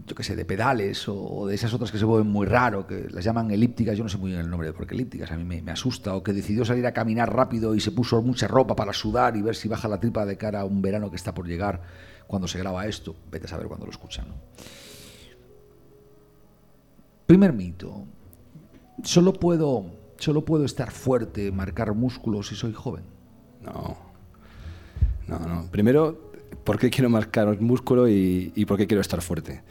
yo 0.08 0.16
qué 0.16 0.24
sé, 0.24 0.36
de 0.36 0.46
pedales 0.46 1.08
o, 1.08 1.46
de 1.46 1.56
esas 1.56 1.74
otras 1.74 1.92
que 1.92 2.00
se 2.00 2.06
mueven 2.06 2.28
muy 2.28 2.48
raro, 2.48 2.88
que 2.88 3.08
las 3.10 3.24
llaman 3.24 3.52
elípticas, 3.52 3.98
yo 3.98 4.04
no 4.04 4.10
sé 4.10 4.18
muy 4.18 4.32
bien 4.32 4.42
el 4.42 4.50
nombre 4.50 4.68
de 4.68 4.74
por 4.74 4.88
qué 4.88 4.96
elípticas, 4.96 5.32
a 5.32 5.38
mí 5.38 5.62
me, 5.62 5.72
asusta, 5.72 6.16
o 6.16 6.24
que 6.24 6.34
decidió 6.34 6.66
salir 6.66 6.88
a 6.88 6.94
caminar 6.94 7.34
rápido 7.34 7.76
y 7.76 7.82
se 7.82 7.92
puso 7.92 8.22
mucha 8.22 8.48
ropa 8.48 8.76
para 8.76 8.94
sudar 8.94 9.36
y 9.36 9.42
ver 9.42 9.56
si 9.56 9.68
baja 9.68 9.88
la 9.88 10.00
tripa 10.00 10.26
de 10.26 10.38
cara 10.38 10.62
a 10.62 10.66
un 10.66 10.82
verano 10.82 11.10
que 11.10 11.18
está 11.18 11.34
por 11.34 11.48
llegar 11.48 11.82
cuando 12.28 12.48
se 12.48 12.60
graba 12.60 12.86
esto, 12.88 13.16
vete 13.32 13.46
a 13.46 13.50
saber 13.50 13.68
cuándo 13.68 13.86
lo 13.86 13.92
escuchan. 13.92 14.28
Primer 17.26 17.54
mito, 17.54 18.06
solo 19.04 19.34
puedo, 19.34 19.86
solo 20.20 20.46
puedo 20.46 20.66
estar 20.66 20.92
fuerte, 20.92 21.52
marcar 21.52 21.94
músculos 21.94 22.48
si 22.48 22.56
soy 22.56 22.74
joven. 22.74 23.04
No, 23.62 23.98
no, 25.28 25.40
no. 25.40 25.72
Primero 25.72 26.32
por 26.64 26.78
qué 26.78 26.90
quiero 26.90 27.10
marcar 27.10 27.60
músculo 27.60 28.08
y, 28.08 28.52
y 28.56 28.66
por 28.66 28.78
qué 28.78 28.88
quiero 28.88 29.02
estar 29.02 29.22
fuerte. 29.22 29.64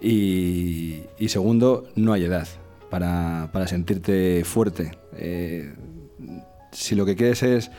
Y, 0.00 1.02
segundo, 1.28 1.88
no 1.96 2.12
hay 2.12 2.24
edad 2.24 2.46
para, 2.90 3.48
para 3.52 3.66
sentirte 3.66 4.44
fuerte. 4.44 4.98
Eh, 5.16 5.72
si 6.72 6.94
lo 6.94 7.06
que 7.06 7.16
quieres 7.16 7.42
es 7.42 7.70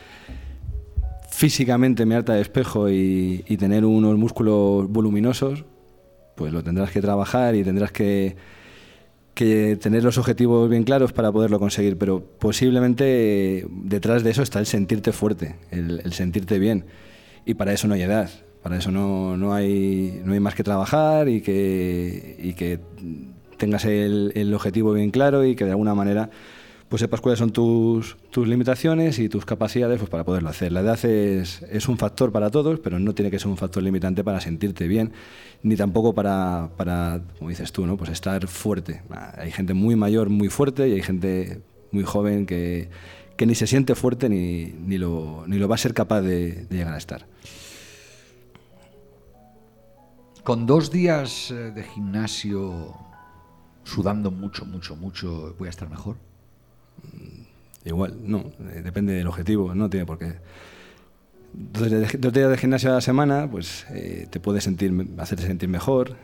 físicamente 1.30 2.04
mirarte 2.04 2.32
al 2.32 2.40
espejo 2.40 2.90
y, 2.90 3.44
y, 3.46 3.56
tener 3.56 3.84
unos 3.84 4.16
músculos 4.16 4.88
voluminosos, 4.88 5.64
pues 6.34 6.52
lo 6.52 6.64
tendrás 6.64 6.90
que 6.90 7.00
trabajar 7.00 7.54
y 7.54 7.62
tendrás 7.62 7.92
que, 7.92 8.36
que 9.36 9.76
tener 9.76 10.02
los 10.02 10.16
objetivos 10.16 10.68
bien 10.70 10.82
claros 10.82 11.12
para 11.12 11.30
poderlo 11.30 11.60
conseguir, 11.60 11.98
pero 11.98 12.24
posiblemente 12.38 13.66
detrás 13.70 14.24
de 14.24 14.30
eso 14.30 14.42
está 14.42 14.60
el 14.60 14.66
sentirte 14.66 15.12
fuerte, 15.12 15.56
el, 15.70 16.00
el 16.02 16.14
sentirte 16.14 16.58
bien, 16.58 16.86
y 17.44 17.52
para 17.52 17.74
eso 17.74 17.86
no 17.86 17.94
hay 17.94 18.02
edad. 18.02 18.30
Para 18.62 18.78
eso 18.78 18.90
no, 18.90 19.36
no, 19.36 19.54
hay, 19.54 20.22
no 20.24 20.32
hay 20.32 20.40
más 20.40 20.54
que 20.54 20.64
trabajar 20.64 21.28
y 21.28 21.42
que, 21.42 22.36
y 22.40 22.54
que 22.54 22.80
tengas 23.58 23.84
el, 23.84 24.32
el, 24.34 24.52
objetivo 24.54 24.94
bien 24.94 25.10
claro 25.10 25.44
y 25.44 25.54
que 25.54 25.64
de 25.66 25.70
alguna 25.70 25.94
manera 25.94 26.30
pues 26.88 27.00
sepas 27.00 27.20
cuáles 27.20 27.38
son 27.38 27.50
tus, 27.50 28.16
tus 28.30 28.46
limitaciones 28.46 29.18
y 29.18 29.28
tus 29.28 29.44
capacidades 29.44 29.98
pues, 29.98 30.08
para 30.08 30.24
poderlo 30.24 30.48
hacer. 30.48 30.70
La 30.70 30.80
edad 30.80 31.04
es, 31.04 31.62
es, 31.62 31.88
un 31.88 31.98
factor 31.98 32.30
para 32.30 32.50
todos, 32.50 32.78
pero 32.78 32.98
no 32.98 33.12
tiene 33.14 33.30
que 33.30 33.38
ser 33.38 33.48
un 33.48 33.56
factor 33.56 33.82
limitante 33.82 34.22
para 34.22 34.40
sentirte 34.40 34.86
bien, 34.86 35.12
ni 35.62 35.74
tampoco 35.74 36.14
para, 36.14 36.70
para 36.76 37.22
como 37.38 37.50
dices 37.50 37.72
tú, 37.72 37.86
¿no? 37.86 37.96
pues 37.96 38.10
estar 38.10 38.46
fuerte. 38.46 39.02
Hay 39.36 39.50
gente 39.50 39.74
muy 39.74 39.96
mayor, 39.96 40.28
muy 40.28 40.48
fuerte, 40.48 40.88
y 40.88 40.92
hay 40.92 41.02
gente 41.02 41.60
muy 41.90 42.04
joven 42.04 42.46
que, 42.46 42.88
que 43.36 43.46
ni 43.46 43.54
se 43.54 43.66
siente 43.66 43.94
fuerte 43.94 44.28
ni, 44.28 44.66
ni, 44.66 44.98
lo, 44.98 45.44
ni 45.46 45.58
lo 45.58 45.68
va 45.68 45.74
a 45.74 45.78
ser 45.78 45.92
capaz 45.92 46.22
de, 46.22 46.66
llegar 46.70 46.94
a 46.94 46.98
estar. 46.98 47.26
Con 50.44 50.66
dos 50.66 50.92
días 50.92 51.50
eh, 51.50 51.72
de 51.72 51.82
gimnasio 51.82 52.94
sudando 53.82 54.30
mucho, 54.30 54.64
mucho, 54.64 54.94
mucho, 54.94 55.56
¿voy 55.58 55.66
a 55.66 55.70
estar 55.70 55.90
mejor? 55.90 56.16
Igual, 57.84 58.16
no, 58.24 58.50
eh, 58.72 58.82
depende 58.82 59.12
del 59.12 59.26
objetivo, 59.26 59.74
no 59.74 59.88
tiene 59.88 60.06
por 60.06 60.18
qué. 60.18 60.34
Dos, 61.52 61.88
días 62.32 62.50
de 62.50 62.58
gimnasio 62.58 62.90
a 62.90 62.94
la 62.94 63.00
semana, 63.00 63.48
pues 63.50 63.86
eh, 63.90 64.26
te 64.28 64.40
puede 64.40 64.60
sentir, 64.60 64.92
hacerte 65.18 65.46
sentir 65.46 65.68
mejor, 65.68 66.16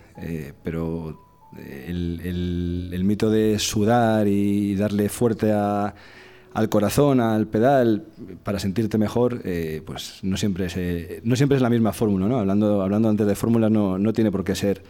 pero 0.63 1.19
el, 1.59 3.03
mito 3.05 3.31
de 3.31 3.59
sudar 3.59 4.27
y 4.27 4.75
darle 4.75 5.09
fuerte 5.09 5.53
al 5.53 6.69
corazón, 6.69 7.21
al 7.21 7.47
pedal, 7.47 8.05
para 8.43 8.59
sentirte 8.59 8.99
mejor, 8.99 9.41
eh, 9.45 9.83
pues 9.85 10.21
no 10.23 10.37
siempre, 10.37 10.67
es, 10.67 10.77
eh, 10.77 11.21
no 11.25 11.37
siempre 11.37 11.57
es 11.57 11.63
la 11.63 11.71
misma 11.71 11.93
fórmula. 11.93 12.27
¿no? 12.27 12.39
Hablando, 12.39 12.83
hablando 12.83 13.09
antes 13.09 13.27
de 13.27 13.35
fórmulas, 13.35 13.71
no, 13.71 13.99
no, 13.99 14.13
tiene 14.13 14.31
por 14.31 14.45
qué 14.45 14.55
ser 14.55 14.83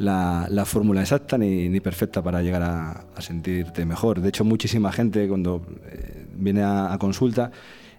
la, 0.00 0.46
la 0.50 0.64
fórmula 0.64 1.00
exacta 1.00 1.38
ni, 1.38 1.80
perfecta 1.80 2.22
para 2.22 2.42
llegar 2.42 2.62
a, 2.62 3.04
sentirte 3.20 3.84
mejor. 3.84 4.20
De 4.20 4.28
hecho, 4.28 4.44
muchísima 4.44 4.92
gente 4.92 5.28
cuando 5.28 5.64
eh, 5.86 6.26
viene 6.34 6.62
a, 6.62 6.96
consulta 6.98 7.50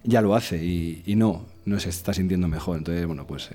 ya 0.04 0.22
lo 0.22 0.36
hace 0.36 0.64
y, 0.64 1.16
no, 1.16 1.46
no 1.66 1.80
se 1.80 1.90
está 1.90 2.14
sintiendo 2.14 2.48
mejor. 2.48 2.78
Entonces, 2.78 3.06
bueno, 3.06 3.26
pues 3.26 3.50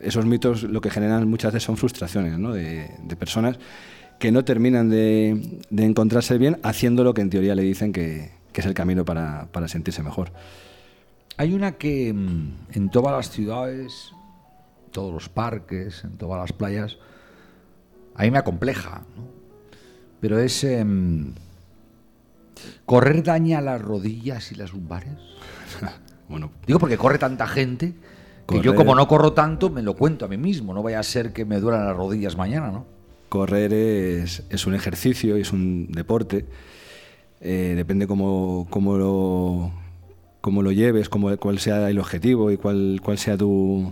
esos 0.00 0.24
mitos 0.26 0.62
lo 0.62 0.80
que 0.80 0.90
generan 0.90 1.28
muchas 1.28 1.52
veces 1.52 1.66
son 1.66 1.76
frustraciones 1.76 2.38
¿no? 2.38 2.52
de, 2.52 2.88
de 3.02 3.16
personas 3.16 3.58
que 4.20 4.30
no 4.30 4.44
terminan 4.44 4.88
de, 4.88 5.60
de 5.68 5.84
encontrarse 5.84 6.38
bien 6.38 6.60
haciendo 6.62 7.02
lo 7.02 7.12
que 7.12 7.22
en 7.22 7.30
teoría 7.30 7.56
le 7.56 7.62
dicen 7.62 7.92
que, 7.92 8.30
que 8.52 8.60
es 8.60 8.66
el 8.66 8.74
camino 8.74 9.04
para, 9.04 9.48
sentirse 9.66 10.02
mejor. 10.02 10.30
Hay 11.36 11.54
una 11.54 11.72
que 11.72 12.12
mm, 12.12 12.68
en 12.72 12.90
todas 12.90 13.12
las 13.12 13.30
ciudades, 13.30 14.12
todos 14.92 15.12
los 15.12 15.28
parques, 15.28 16.04
en 16.04 16.16
todas 16.18 16.40
las 16.40 16.52
playas, 16.52 16.98
a 18.14 18.22
mí 18.22 18.30
me 18.30 18.38
acompleja. 18.38 19.02
Pero 20.20 20.38
es... 20.38 20.64
em, 20.64 21.34
¿Correr 22.86 23.22
daña 23.22 23.60
las 23.60 23.80
rodillas 23.80 24.52
y 24.52 24.54
las 24.54 24.72
lumbares? 24.72 25.12
Bueno, 26.28 26.50
Digo 26.66 26.78
porque 26.78 26.96
corre 26.96 27.18
tanta 27.18 27.46
gente 27.46 27.92
que 28.46 28.62
yo 28.62 28.74
como 28.74 28.94
no 28.94 29.06
corro 29.06 29.34
tanto 29.34 29.68
me 29.68 29.82
lo 29.82 29.94
cuento 29.94 30.24
a 30.24 30.28
mí 30.28 30.38
mismo. 30.38 30.72
No 30.72 30.82
vaya 30.82 30.98
a 30.98 31.02
ser 31.02 31.34
que 31.34 31.44
me 31.44 31.60
duelan 31.60 31.84
las 31.84 31.94
rodillas 31.94 32.36
mañana, 32.38 32.70
¿no? 32.70 32.86
correr 33.32 33.72
es, 33.72 34.42
es 34.50 34.66
un 34.66 34.74
ejercicio 34.74 35.36
es 35.36 35.54
un 35.54 35.90
deporte. 35.90 36.44
Eh, 37.40 37.72
depende 37.74 38.06
cómo, 38.06 38.66
cómo 38.68 38.98
lo, 38.98 39.72
cómo 40.42 40.62
lo 40.62 40.70
lleves, 40.70 41.08
cómo, 41.08 41.34
cuál 41.38 41.58
sea 41.58 41.88
el 41.88 41.98
objetivo 41.98 42.50
y 42.50 42.58
cuál, 42.58 43.00
cuál 43.02 43.16
sea 43.16 43.38
tu, 43.38 43.90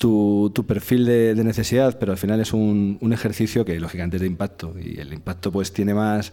tu, 0.00 0.64
perfil 0.66 1.04
de, 1.04 1.44
necesidad, 1.44 1.98
pero 1.98 2.12
al 2.12 2.18
final 2.18 2.40
es 2.40 2.54
un, 2.54 2.98
ejercicio 3.12 3.66
que 3.66 3.78
lógicamente 3.78 4.16
es 4.16 4.22
de 4.22 4.26
impacto 4.26 4.74
y 4.82 4.98
el 4.98 5.12
impacto 5.12 5.52
pues 5.52 5.74
tiene 5.74 5.92
más 5.92 6.32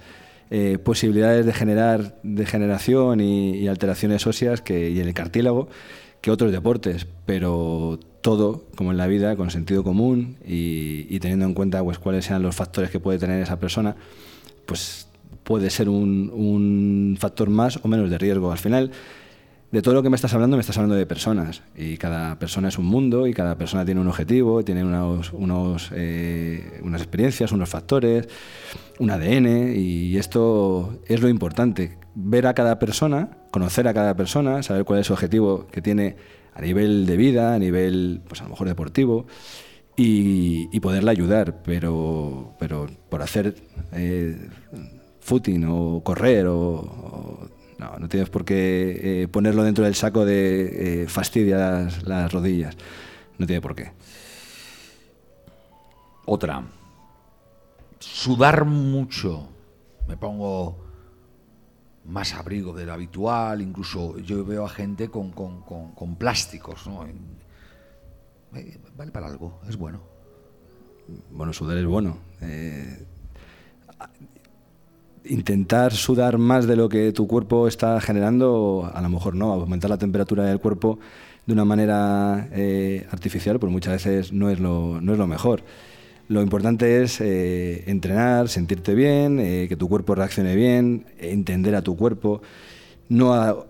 eh, 0.49 0.77
posibilidades 0.81 1.45
de 1.45 1.51
generar 1.51 2.17
degeneración 2.23 3.19
y, 3.19 3.67
alteraciones 3.67 4.25
óseas 4.25 4.61
que, 4.61 4.89
y 4.89 5.01
en 5.01 5.09
el 5.09 5.13
cartílago 5.13 5.67
que 6.21 6.31
otros 6.31 6.53
deportes, 6.53 7.07
pero 7.25 7.99
todo, 8.21 8.63
como 8.75 8.91
en 8.91 8.97
la 8.97 9.07
vida, 9.07 9.35
con 9.35 9.51
sentido 9.51 9.83
común 9.83 10.37
y, 10.45 11.19
teniendo 11.19 11.45
en 11.45 11.53
cuenta 11.53 11.83
pues, 11.83 11.99
cuáles 11.99 12.23
sean 12.23 12.43
los 12.43 12.55
factores 12.55 12.89
que 12.89 13.01
puede 13.01 13.19
tener 13.19 13.43
esa 13.43 13.59
persona, 13.59 13.97
pues 14.65 15.09
puede 15.43 15.69
ser 15.69 15.89
un 15.89 17.17
factor 17.19 17.49
más 17.49 17.81
o 17.83 17.89
menos 17.89 18.09
de 18.09 18.17
riesgo. 18.17 18.49
Al 18.49 18.57
final, 18.57 18.91
de 19.71 19.81
todo 19.81 19.95
lo 19.95 20.03
que 20.03 20.09
me 20.09 20.15
estás 20.15 20.33
hablando, 20.33 20.55
me 20.55 20.61
estás 20.61 20.77
hablando 20.77 20.95
de 20.95 21.05
personas. 21.05 21.61
Y 21.75 21.97
cada 21.97 22.39
persona 22.39 22.69
es 22.69 22.77
un 22.77 22.85
mundo 22.85 23.27
y 23.27 23.33
cada 23.33 23.57
persona 23.57 23.83
tiene 23.83 23.99
un 23.99 24.07
objetivo, 24.07 24.63
tiene 24.63 24.83
unos, 24.83 25.33
unos, 25.33 25.91
eh, 25.93 26.79
unas 26.83 27.01
experiencias, 27.01 27.51
unos 27.51 27.67
factores, 27.69 28.29
un 28.99 29.11
ADN. 29.11 29.73
Y 29.75 30.17
esto 30.17 30.99
es 31.07 31.21
lo 31.21 31.27
importante. 31.29 31.97
Ver 32.15 32.47
a 32.47 32.53
cada 32.53 32.79
persona, 32.79 33.31
conocer 33.51 33.87
a 33.87 33.93
cada 33.93 34.15
persona, 34.15 34.63
saber 34.63 34.85
cuál 34.85 34.99
es 34.99 35.07
su 35.07 35.13
objetivo 35.13 35.67
que 35.67 35.81
tiene 35.81 36.15
a 36.53 36.61
nivel 36.61 37.05
de 37.05 37.17
vida, 37.17 37.53
a 37.53 37.59
nivel, 37.59 38.21
pues 38.27 38.39
a 38.41 38.45
lo 38.45 38.51
mejor 38.51 38.67
deportivo. 38.67 39.27
Y, 39.99 40.69
y 40.71 40.79
poderla 40.79 41.11
ayudar, 41.11 41.61
pero, 41.63 42.53
pero 42.59 42.87
por 43.09 43.23
hacer 43.23 43.55
eh, 43.93 44.37
footing 45.21 45.65
o 45.67 46.01
correr 46.03 46.45
o, 46.47 46.57
o- 46.59 47.47
no, 47.79 47.97
no 47.99 48.09
tienes 48.09 48.29
por 48.29 48.43
qué 48.45 49.23
eh, 49.23 49.27
ponerlo 49.27 49.63
dentro 49.63 49.83
del 49.85 49.95
saco 49.95 50.25
de 50.25 51.03
eh, 51.03 51.07
fastidia 51.07 51.57
las, 51.57 52.03
las 52.03 52.31
rodillas. 52.33 52.75
No 53.37 53.45
tiene 53.45 53.61
por 53.61 53.75
qué. 53.75 53.91
Otra. 56.25 56.63
Sudar 57.99 58.65
mucho. 58.65 59.47
Me 60.07 60.17
pongo 60.17 60.77
más 62.05 62.33
abrigo 62.33 62.73
del 62.73 62.89
habitual. 62.89 63.61
Incluso 63.61 64.17
yo 64.19 64.43
veo 64.45 64.65
a 64.65 64.69
gente 64.69 65.09
con, 65.09 65.31
con- 65.31 65.61
con- 65.61 65.91
con 65.93 66.15
plásticos. 66.15 66.87
¿no? 66.87 67.05
Eh, 68.55 68.79
vale 68.95 69.11
para 69.11 69.27
algo, 69.27 69.59
es 69.67 69.77
bueno. 69.77 70.01
Bueno, 71.31 71.53
sudar 71.53 71.77
es 71.77 71.85
bueno. 71.85 72.17
Eh, 72.41 73.05
intentar 75.29 75.93
sudar 75.93 76.37
más 76.37 76.67
de 76.67 76.75
lo 76.75 76.89
que 76.89 77.11
tu 77.11 77.27
cuerpo 77.27 77.67
está 77.67 77.99
generando, 78.01 78.89
a 78.93 79.01
lo 79.01 79.09
mejor 79.09 79.35
no, 79.35 79.53
aumentar 79.53 79.89
la 79.89 79.97
temperatura 79.97 80.45
del 80.45 80.59
cuerpo 80.59 80.99
de 81.45 81.53
una 81.53 81.65
manera 81.65 82.49
eh, 82.51 83.07
artificial, 83.09 83.59
pues 83.59 83.71
muchas 83.71 83.93
veces 83.93 84.33
no 84.33 84.49
es 84.49 84.59
lo, 84.59 84.99
no 85.01 85.13
es 85.13 85.17
lo 85.17 85.27
mejor. 85.27 85.63
Lo 86.27 86.41
importante 86.41 87.03
es 87.03 87.21
eh, 87.21 87.85
entrenar, 87.87 88.49
sentirte 88.49 88.93
bien, 88.93 89.39
eh, 89.39 89.67
que 89.69 89.77
tu 89.77 89.87
cuerpo 89.87 90.13
reaccione 90.13 90.55
bien, 90.55 91.05
entender 91.19 91.73
a 91.75 91.81
tu 91.81 91.95
cuerpo, 91.95 92.41
no, 93.07 93.65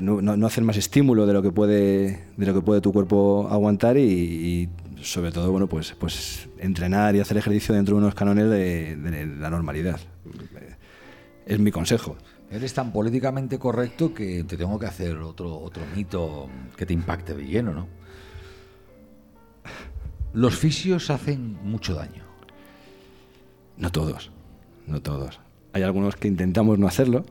no, 0.00 0.46
hacer 0.46 0.64
más 0.64 0.78
estímulo 0.78 1.26
de 1.26 1.34
lo 1.34 1.42
que 1.42 1.50
puede, 1.52 2.24
de 2.38 2.46
lo 2.46 2.54
que 2.54 2.62
puede 2.62 2.80
tu 2.80 2.94
cuerpo 2.94 3.46
aguantar 3.50 3.98
y, 3.98 4.70
sobre 5.02 5.30
todo 5.30 5.52
bueno 5.52 5.68
pues, 5.68 5.94
pues 5.96 6.48
entrenar 6.58 7.14
y 7.14 7.20
hacer 7.20 7.36
ejercicio 7.36 7.72
dentro 7.74 7.94
de 7.94 8.00
unos 8.00 8.14
canones 8.14 8.48
de 8.50 9.36
la 9.38 9.50
normalidad. 9.50 10.00
Es 11.48 11.58
mi 11.58 11.70
consejo. 11.70 12.14
Eres 12.50 12.74
tan 12.74 12.92
políticamente 12.92 13.58
correcto 13.58 14.12
que 14.12 14.44
te 14.44 14.58
tengo 14.58 14.78
que 14.78 14.84
hacer 14.84 15.16
otro, 15.16 15.58
otro 15.58 15.82
mito 15.96 16.46
que 16.76 16.84
te 16.84 16.92
impacte 16.92 17.34
de 17.34 17.46
lleno, 17.46 17.72
¿no? 17.72 17.88
Los 20.34 20.56
fisios 20.56 21.08
hacen 21.08 21.58
mucho 21.64 21.94
daño. 21.94 22.22
No 23.78 23.90
todos, 23.90 24.30
no 24.86 25.00
todos. 25.00 25.40
Hay 25.72 25.82
algunos 25.82 26.16
que 26.16 26.28
intentamos 26.28 26.78
no 26.78 26.86
hacerlo, 26.86 27.24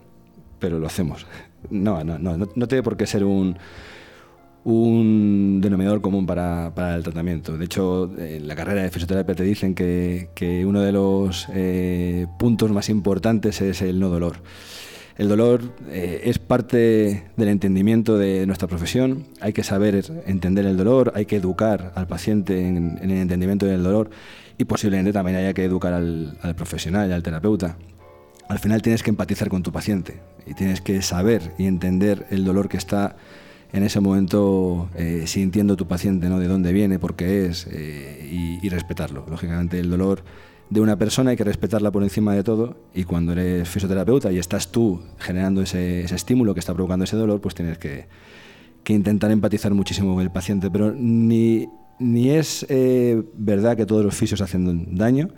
pero 0.57 0.79
lo 0.79 0.87
hacemos. 0.87 1.27
No, 1.69 2.03
no, 2.03 2.17
no, 2.17 2.37
no, 2.37 2.49
no 2.55 2.67
tiene 2.67 2.81
por 2.81 2.97
qué 2.97 3.05
ser 3.05 3.23
un, 3.23 3.55
un 4.67 5.61
denominador 5.61 6.01
común 6.01 6.25
para, 6.25 6.73
el 6.93 7.01
tratamiento. 7.01 7.57
De 7.57 7.63
hecho, 7.63 8.11
en 8.17 8.49
la 8.49 8.55
carrera 8.55 8.83
de 8.83 8.91
fisioterapia 8.91 9.33
te 9.33 9.43
dicen 9.43 9.73
que, 9.73 10.63
uno 10.67 10.81
de 10.81 10.91
los 10.91 11.47
eh, 11.53 12.27
puntos 12.37 12.69
más 12.71 12.89
importantes 12.89 13.61
es 13.61 13.81
el 13.81 13.97
no 14.01 14.09
dolor. 14.09 14.41
El 15.17 15.29
dolor 15.29 15.61
eh, 15.89 16.23
es 16.25 16.37
parte 16.39 17.29
del 17.37 17.47
entendimiento 17.47 18.17
de 18.17 18.45
nuestra 18.45 18.67
profesión. 18.67 19.27
Hay 19.39 19.53
que 19.53 19.63
saber 19.63 20.03
entender 20.25 20.65
el 20.65 20.75
dolor, 20.75 21.13
hay 21.15 21.25
que 21.25 21.37
educar 21.37 21.93
al 21.95 22.07
paciente 22.07 22.67
en, 22.67 22.99
en 23.01 23.09
el 23.09 23.19
entendimiento 23.19 23.65
del 23.65 23.81
dolor 23.81 24.09
y 24.57 24.65
posiblemente 24.65 25.13
también 25.13 25.37
haya 25.37 25.53
que 25.53 25.63
educar 25.63 25.93
al, 25.93 26.37
al 26.41 26.55
profesional 26.55 27.09
y 27.09 27.13
al 27.13 27.23
terapeuta. 27.23 27.77
Al 28.49 28.59
final 28.59 28.81
tienes 28.81 29.01
que 29.01 29.11
empatizar 29.11 29.47
con 29.47 29.63
tu 29.63 29.71
paciente 29.71 30.19
y 30.45 30.55
tienes 30.55 30.81
que 30.81 31.01
saber 31.01 31.53
y 31.57 31.67
entender 31.67 32.25
el 32.31 32.43
dolor 32.43 32.67
que 32.67 32.77
está 32.77 33.15
en 33.73 33.83
ese 33.83 33.99
momento 33.99 34.89
eh, 34.95 35.23
sintiendo 35.27 35.75
tu 35.75 35.87
paciente, 35.87 36.29
¿no? 36.29 36.39
de 36.39 36.47
dónde 36.47 36.71
viene, 36.73 36.99
por 36.99 37.15
qué 37.15 37.47
es 37.47 37.67
eh, 37.69 38.59
y, 38.61 38.69
respetarlo. 38.69 39.25
Lógicamente 39.29 39.79
el 39.79 39.89
dolor 39.89 40.23
de 40.69 40.81
una 40.81 40.97
persona 40.97 41.31
hay 41.31 41.37
que 41.37 41.43
respetarla 41.43 41.91
por 41.91 42.03
encima 42.03 42.33
de 42.35 42.43
todo 42.43 42.75
y 42.93 43.05
cuando 43.05 43.31
eres 43.31 43.69
fisioterapeuta 43.69 44.31
y 44.31 44.37
estás 44.37 44.71
tú 44.71 45.01
generando 45.19 45.61
ese, 45.61 46.01
estímulo 46.03 46.53
que 46.53 46.59
está 46.59 46.73
provocando 46.73 47.05
ese 47.05 47.15
dolor, 47.15 47.39
pues 47.39 47.55
tienes 47.55 47.77
que, 47.77 48.07
intentar 48.89 49.31
empatizar 49.31 49.73
muchísimo 49.73 50.13
con 50.13 50.23
el 50.23 50.31
paciente. 50.31 50.69
Pero 50.71 50.93
ni, 50.93 51.67
ni 51.99 52.29
es 52.29 52.65
eh, 52.69 53.21
verdad 53.33 53.75
que 53.75 53.85
todos 53.85 54.03
los 54.03 54.15
fisios 54.15 54.41
hacen 54.41 54.95
daño, 54.95 55.29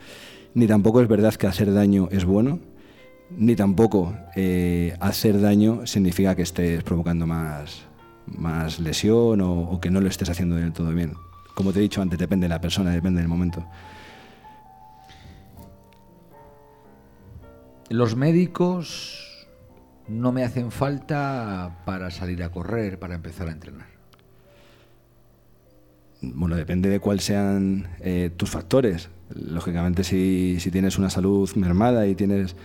ni 0.53 0.67
tampoco 0.67 1.01
es 1.01 1.07
verdad 1.07 1.33
que 1.33 1.47
hacer 1.47 1.73
daño 1.73 2.09
es 2.11 2.25
bueno, 2.25 2.59
ni 3.35 3.55
tampoco 3.55 4.15
eh, 4.35 4.95
hacer 4.99 5.39
daño 5.39 5.85
significa 5.85 6.35
que 6.35 6.41
estés 6.43 6.83
provocando 6.83 7.27
más, 7.27 7.88
más 8.37 8.79
lesión 8.79 9.41
o, 9.41 9.61
o 9.61 9.79
que 9.79 9.89
no 9.89 10.01
lo 10.01 10.07
estés 10.07 10.29
haciendo 10.29 10.55
del 10.55 10.73
todo 10.73 10.91
bien. 10.91 11.13
Como 11.53 11.73
te 11.73 11.79
he 11.79 11.81
dicho 11.81 12.01
antes, 12.01 12.17
depende 12.17 12.45
de 12.45 12.49
la 12.49 12.61
persona, 12.61 12.91
depende 12.91 13.19
del 13.19 13.27
momento. 13.27 13.65
Los 17.89 18.15
médicos 18.15 19.47
no 20.07 20.31
me 20.31 20.43
hacen 20.43 20.71
falta 20.71 21.81
para 21.85 22.11
salir 22.11 22.43
a 22.43 22.49
correr, 22.49 22.99
para 22.99 23.15
empezar 23.15 23.47
a 23.47 23.51
entrenar. 23.51 23.87
Bueno, 26.21 26.55
depende 26.55 26.89
de 26.89 26.99
cuáles 26.99 27.23
sean 27.23 27.87
eh, 27.99 28.29
tus 28.35 28.49
factores. 28.49 29.09
Lógicamente, 29.33 30.03
si, 30.03 30.59
si 30.59 30.69
tienes 30.71 30.97
una 30.97 31.09
salud 31.09 31.49
mermada 31.55 32.07
y 32.07 32.15
tienes 32.15 32.55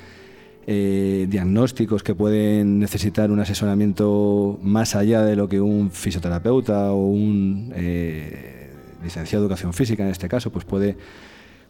eh, 0.67 1.27
diagnósticos 1.29 2.03
que 2.03 2.15
pueden 2.15 2.79
necesitar 2.79 3.31
un 3.31 3.39
asesoramiento 3.39 4.59
más 4.63 4.95
allá 4.95 5.23
de 5.23 5.37
lo 5.37 5.49
que 5.49 5.61
un 5.61 5.91
fisioterapeuta 5.91 6.93
o 6.93 7.07
un 7.07 7.71
eh, 7.75 8.71
licenciado 9.03 9.43
de 9.43 9.47
educación 9.47 9.75
física, 9.75 10.03
en 10.05 10.09
este 10.09 10.27
caso, 10.27 10.51
pues 10.51 10.65
puede, 10.65 10.97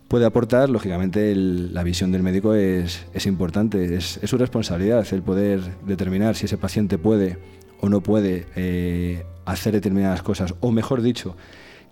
puede 0.07 0.27
aportar. 0.27 0.71
Lógicamente, 0.71 1.35
la 1.35 1.83
visión 1.83 2.13
del 2.13 2.23
médico 2.23 2.55
es, 2.55 3.07
es 3.13 3.27
importante, 3.27 3.97
es, 3.97 4.21
es 4.23 4.31
su 4.31 4.39
responsabilidad 4.39 5.05
el 5.11 5.23
poder 5.23 5.61
determinar 5.85 6.37
si 6.37 6.47
ese 6.47 6.57
paciente 6.57 6.97
puede 6.97 7.39
o 7.81 7.89
no 7.89 8.01
puede 8.01 8.47
eh, 8.55 9.25
hacer 9.45 9.73
determinadas 9.73 10.23
cosas, 10.23 10.55
o 10.61 10.71
mejor 10.71 11.03
dicho, 11.03 11.37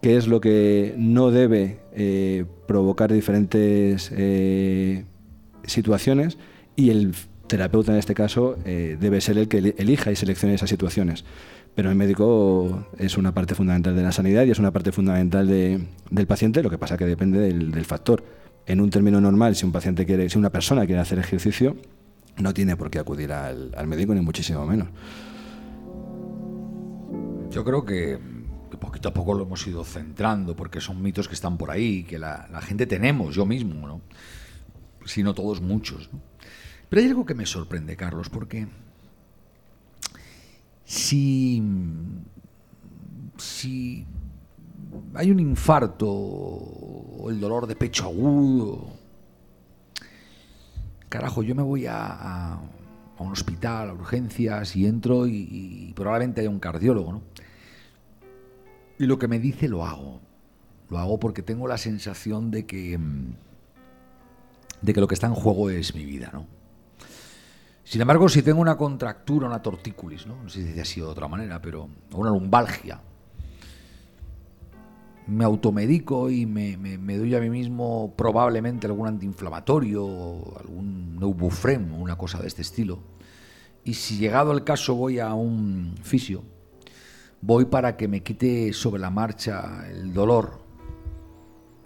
qué 0.00 0.16
es 0.16 0.28
lo 0.28 0.40
que 0.40 0.94
no 0.96 1.32
debe 1.32 1.78
provocar 2.66 3.12
diferentes 3.12 4.12
situaciones 5.64 6.38
y 6.76 6.90
el 6.90 7.14
terapeuta 7.46 7.92
en 7.92 7.98
este 7.98 8.14
caso 8.14 8.56
eh, 8.64 8.96
debe 8.98 9.20
ser 9.20 9.38
el 9.38 9.48
que 9.48 9.58
eli- 9.58 9.74
elija 9.78 10.10
y 10.10 10.16
seleccione 10.16 10.54
esas 10.54 10.70
situaciones. 10.70 11.24
Pero 11.74 11.90
el 11.90 11.96
médico 11.96 12.86
es 12.98 13.16
una 13.16 13.32
parte 13.32 13.54
fundamental 13.54 13.96
de 13.96 14.02
la 14.02 14.12
sanidad 14.12 14.44
y 14.44 14.50
es 14.50 14.58
una 14.58 14.72
parte 14.72 14.92
fundamental 14.92 15.46
de- 15.46 15.86
del 16.10 16.26
paciente, 16.26 16.62
lo 16.62 16.70
que 16.70 16.78
pasa 16.78 16.96
que 16.96 17.06
depende 17.06 17.40
del, 17.40 17.84
factor. 17.84 18.24
En 18.66 18.80
un 18.80 18.90
término 18.90 19.20
normal, 19.20 19.56
si 19.56 19.66
un 19.66 19.72
paciente 19.72 20.06
quiere, 20.06 20.28
si 20.28 20.38
una 20.38 20.50
persona 20.50 20.86
quiere 20.86 21.00
hacer 21.00 21.18
ejercicio, 21.18 21.76
no 22.38 22.54
tiene 22.54 22.76
por 22.76 22.90
qué 22.90 22.98
acudir 22.98 23.32
al, 23.32 23.72
médico 23.86 24.14
ni 24.14 24.20
muchísimo 24.20 24.64
menos. 24.66 24.88
Yo 27.50 27.64
creo 27.64 27.84
que, 27.84 28.18
poquito 28.80 29.08
a 29.10 29.14
poco 29.14 29.34
lo 29.34 29.44
hemos 29.44 29.66
ido 29.66 29.84
centrando, 29.84 30.56
porque 30.56 30.80
son 30.80 31.02
mitos 31.02 31.28
que 31.28 31.34
están 31.34 31.58
por 31.58 31.70
ahí, 31.70 32.04
que 32.04 32.18
la, 32.18 32.48
la 32.50 32.60
gente 32.60 32.86
tenemos, 32.86 33.34
yo 33.34 33.44
mismo, 33.44 33.86
¿no? 33.86 34.00
si 35.04 35.22
no 35.22 35.34
todos, 35.34 35.60
muchos. 35.60 36.10
Pero 36.92 37.00
hay 37.00 37.08
algo 37.08 37.24
que 37.24 37.34
me 37.34 37.46
sorprende, 37.46 37.96
Carlos, 37.96 38.28
porque 38.28 38.68
si, 40.84 41.62
si 43.38 44.06
hay 45.14 45.30
un 45.30 45.40
infarto 45.40 46.06
o 46.06 47.30
el 47.30 47.40
dolor 47.40 47.66
de 47.66 47.76
pecho 47.76 48.04
agudo, 48.04 48.88
carajo, 51.08 51.42
yo 51.42 51.54
me 51.54 51.62
voy 51.62 51.86
a, 51.88 52.60
un 53.18 53.32
hospital, 53.32 53.88
a 53.88 53.94
urgencias, 53.94 54.76
y 54.76 54.84
entro 54.84 55.26
y, 55.26 55.48
y 55.50 55.92
probablemente 55.94 56.42
haya 56.42 56.50
un 56.50 56.60
cardiólogo, 56.60 57.12
¿no? 57.14 57.22
Y 58.98 59.06
lo 59.06 59.18
que 59.18 59.28
me 59.28 59.38
dice 59.38 59.66
lo 59.66 59.86
hago. 59.86 60.20
Lo 60.90 60.98
hago 60.98 61.18
porque 61.18 61.40
tengo 61.40 61.66
la 61.66 61.78
sensación 61.78 62.50
de 62.50 62.66
que, 62.66 63.00
de 64.82 64.92
que 64.92 65.00
lo 65.00 65.08
que 65.08 65.14
está 65.14 65.28
en 65.28 65.34
juego 65.34 65.70
es 65.70 65.94
mi 65.94 66.04
vida, 66.04 66.28
¿no? 66.34 66.60
Sin 67.92 68.00
embargo, 68.00 68.26
si 68.26 68.40
tengo 68.40 68.58
una 68.58 68.78
contractura, 68.78 69.46
una 69.46 69.60
tortícolis, 69.60 70.26
¿no? 70.26 70.42
no 70.42 70.48
sé 70.48 70.62
si 70.62 70.68
dice 70.68 70.80
así 70.80 71.00
de 71.00 71.06
otra 71.06 71.28
manera, 71.28 71.60
pero 71.60 71.90
una 72.14 72.30
lumbalgia, 72.30 73.02
me 75.26 75.44
automedico 75.44 76.30
y 76.30 76.46
me, 76.46 76.78
me, 76.78 77.18
doy 77.18 77.34
a 77.34 77.40
mí 77.40 77.50
mismo 77.50 78.14
probablemente 78.16 78.86
algún 78.86 79.08
antiinflamatorio, 79.08 80.06
algún 80.58 81.18
neubufrem 81.18 81.92
o 81.92 81.98
una 81.98 82.16
cosa 82.16 82.40
de 82.40 82.48
este 82.48 82.62
estilo. 82.62 83.00
Y 83.84 83.92
si 83.92 84.16
llegado 84.16 84.52
el 84.52 84.64
caso 84.64 84.94
voy 84.94 85.18
a 85.18 85.34
un 85.34 85.94
fisio, 86.02 86.44
voy 87.42 87.66
para 87.66 87.98
que 87.98 88.08
me 88.08 88.22
quite 88.22 88.72
sobre 88.72 89.02
la 89.02 89.10
marcha 89.10 89.86
el 89.90 90.14
dolor. 90.14 90.64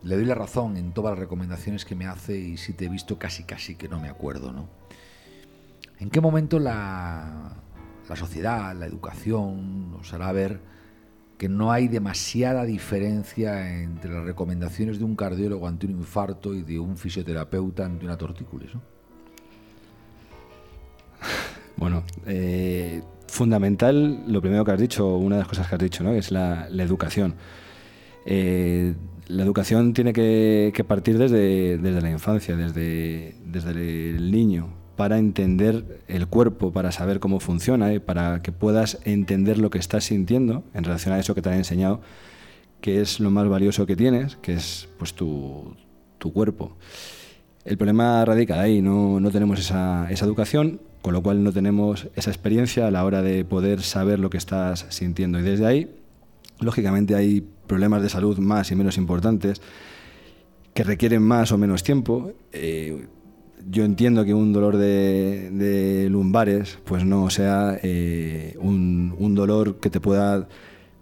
Le 0.04 0.14
doy 0.14 0.24
la 0.24 0.36
razón 0.36 0.76
en 0.76 0.92
todas 0.92 1.14
las 1.14 1.18
recomendaciones 1.18 1.84
que 1.84 1.96
me 1.96 2.06
hace 2.06 2.38
y 2.38 2.58
si 2.58 2.74
te 2.74 2.84
he 2.84 2.88
visto 2.88 3.18
casi 3.18 3.42
casi 3.42 3.74
que 3.74 3.88
no 3.88 3.98
me 3.98 4.08
acuerdo, 4.08 4.52
¿no? 4.52 4.68
¿En 5.98 6.10
qué 6.10 6.20
momento 6.20 6.58
la, 6.58 7.54
sociedad, 8.14 8.74
la 8.76 8.86
educación 8.86 9.90
nos 9.90 10.12
hará 10.12 10.30
ver 10.32 10.60
que 11.38 11.48
no 11.48 11.72
hay 11.72 11.88
demasiada 11.88 12.64
diferencia 12.64 13.82
entre 13.82 14.12
las 14.12 14.24
recomendaciones 14.24 14.98
de 14.98 15.04
un 15.04 15.16
cardiólogo 15.16 15.66
ante 15.68 15.86
un 15.86 15.92
infarto 15.92 16.54
y 16.54 16.62
de 16.62 16.78
un 16.78 16.96
fisioterapeuta 16.96 17.84
ante 17.84 18.04
una 18.04 18.16
tortícolis. 18.16 18.74
¿no? 18.74 18.82
Bueno, 21.76 22.04
eh, 22.26 23.02
fundamental, 23.28 24.24
lo 24.26 24.40
primero 24.40 24.64
que 24.64 24.72
has 24.72 24.80
dicho, 24.80 25.16
una 25.16 25.36
de 25.36 25.40
las 25.40 25.48
cosas 25.48 25.68
que 25.68 25.74
has 25.74 25.80
dicho, 25.80 26.04
¿no? 26.04 26.12
es 26.12 26.30
la, 26.30 26.68
educación. 26.68 27.34
Eh, 28.24 28.94
la 29.28 29.42
educación 29.42 29.92
tiene 29.92 30.12
que, 30.12 30.84
partir 30.86 31.18
desde, 31.18 31.78
la 31.78 32.10
infancia, 32.10 32.56
desde 32.56 33.34
el 34.10 34.30
niño, 34.30 34.75
para 34.96 35.18
entender 35.18 36.02
el 36.08 36.26
cuerpo, 36.26 36.72
para 36.72 36.90
saber 36.90 37.20
cómo 37.20 37.38
funciona 37.38 37.92
y 37.92 37.98
para 37.98 38.40
que 38.42 38.50
puedas 38.50 38.98
entender 39.04 39.58
lo 39.58 39.70
que 39.70 39.78
estás 39.78 40.04
sintiendo 40.04 40.64
en 40.74 40.84
relación 40.84 41.14
a 41.14 41.18
eso 41.18 41.34
que 41.34 41.42
te 41.42 41.50
han 41.50 41.56
enseñado, 41.56 42.00
que 42.80 43.02
es 43.02 43.20
lo 43.20 43.30
más 43.30 43.48
valioso 43.48 43.86
que 43.86 43.94
tienes, 43.94 44.36
que 44.36 44.54
es 44.54 44.88
pues 44.98 45.14
tu, 45.14 45.76
cuerpo. 46.32 46.76
El 47.64 47.76
problema 47.78 48.24
radica 48.24 48.60
ahí, 48.60 48.82
no, 48.82 49.20
tenemos 49.30 49.60
esa, 49.60 50.08
educación, 50.10 50.80
con 51.02 51.12
lo 51.12 51.22
cual 51.22 51.44
no 51.44 51.52
tenemos 51.52 52.08
esa 52.16 52.30
experiencia 52.30 52.88
a 52.88 52.90
la 52.90 53.04
hora 53.04 53.22
de 53.22 53.44
poder 53.44 53.82
saber 53.82 54.18
lo 54.18 54.28
que 54.28 54.38
estás 54.38 54.86
sintiendo. 54.88 55.38
Y 55.38 55.42
desde 55.42 55.66
ahí, 55.66 55.94
lógicamente, 56.58 57.14
hay 57.14 57.46
problemas 57.68 58.02
de 58.02 58.08
salud 58.08 58.38
más 58.38 58.72
y 58.72 58.74
menos 58.74 58.96
importantes 58.96 59.62
que 60.74 60.82
requieren 60.82 61.22
más 61.22 61.52
o 61.52 61.58
menos 61.58 61.84
tiempo. 61.84 62.32
Eh, 62.52 63.06
yo 63.68 63.84
entiendo 63.84 64.24
que 64.24 64.34
un 64.34 64.52
dolor 64.52 64.76
de, 64.76 66.08
lumbares 66.10 66.78
pues 66.84 67.04
no 67.04 67.30
sea 67.30 67.78
eh, 67.82 68.54
un, 68.60 69.34
dolor 69.34 69.76
que 69.76 69.90
te 69.90 70.00
pueda 70.00 70.48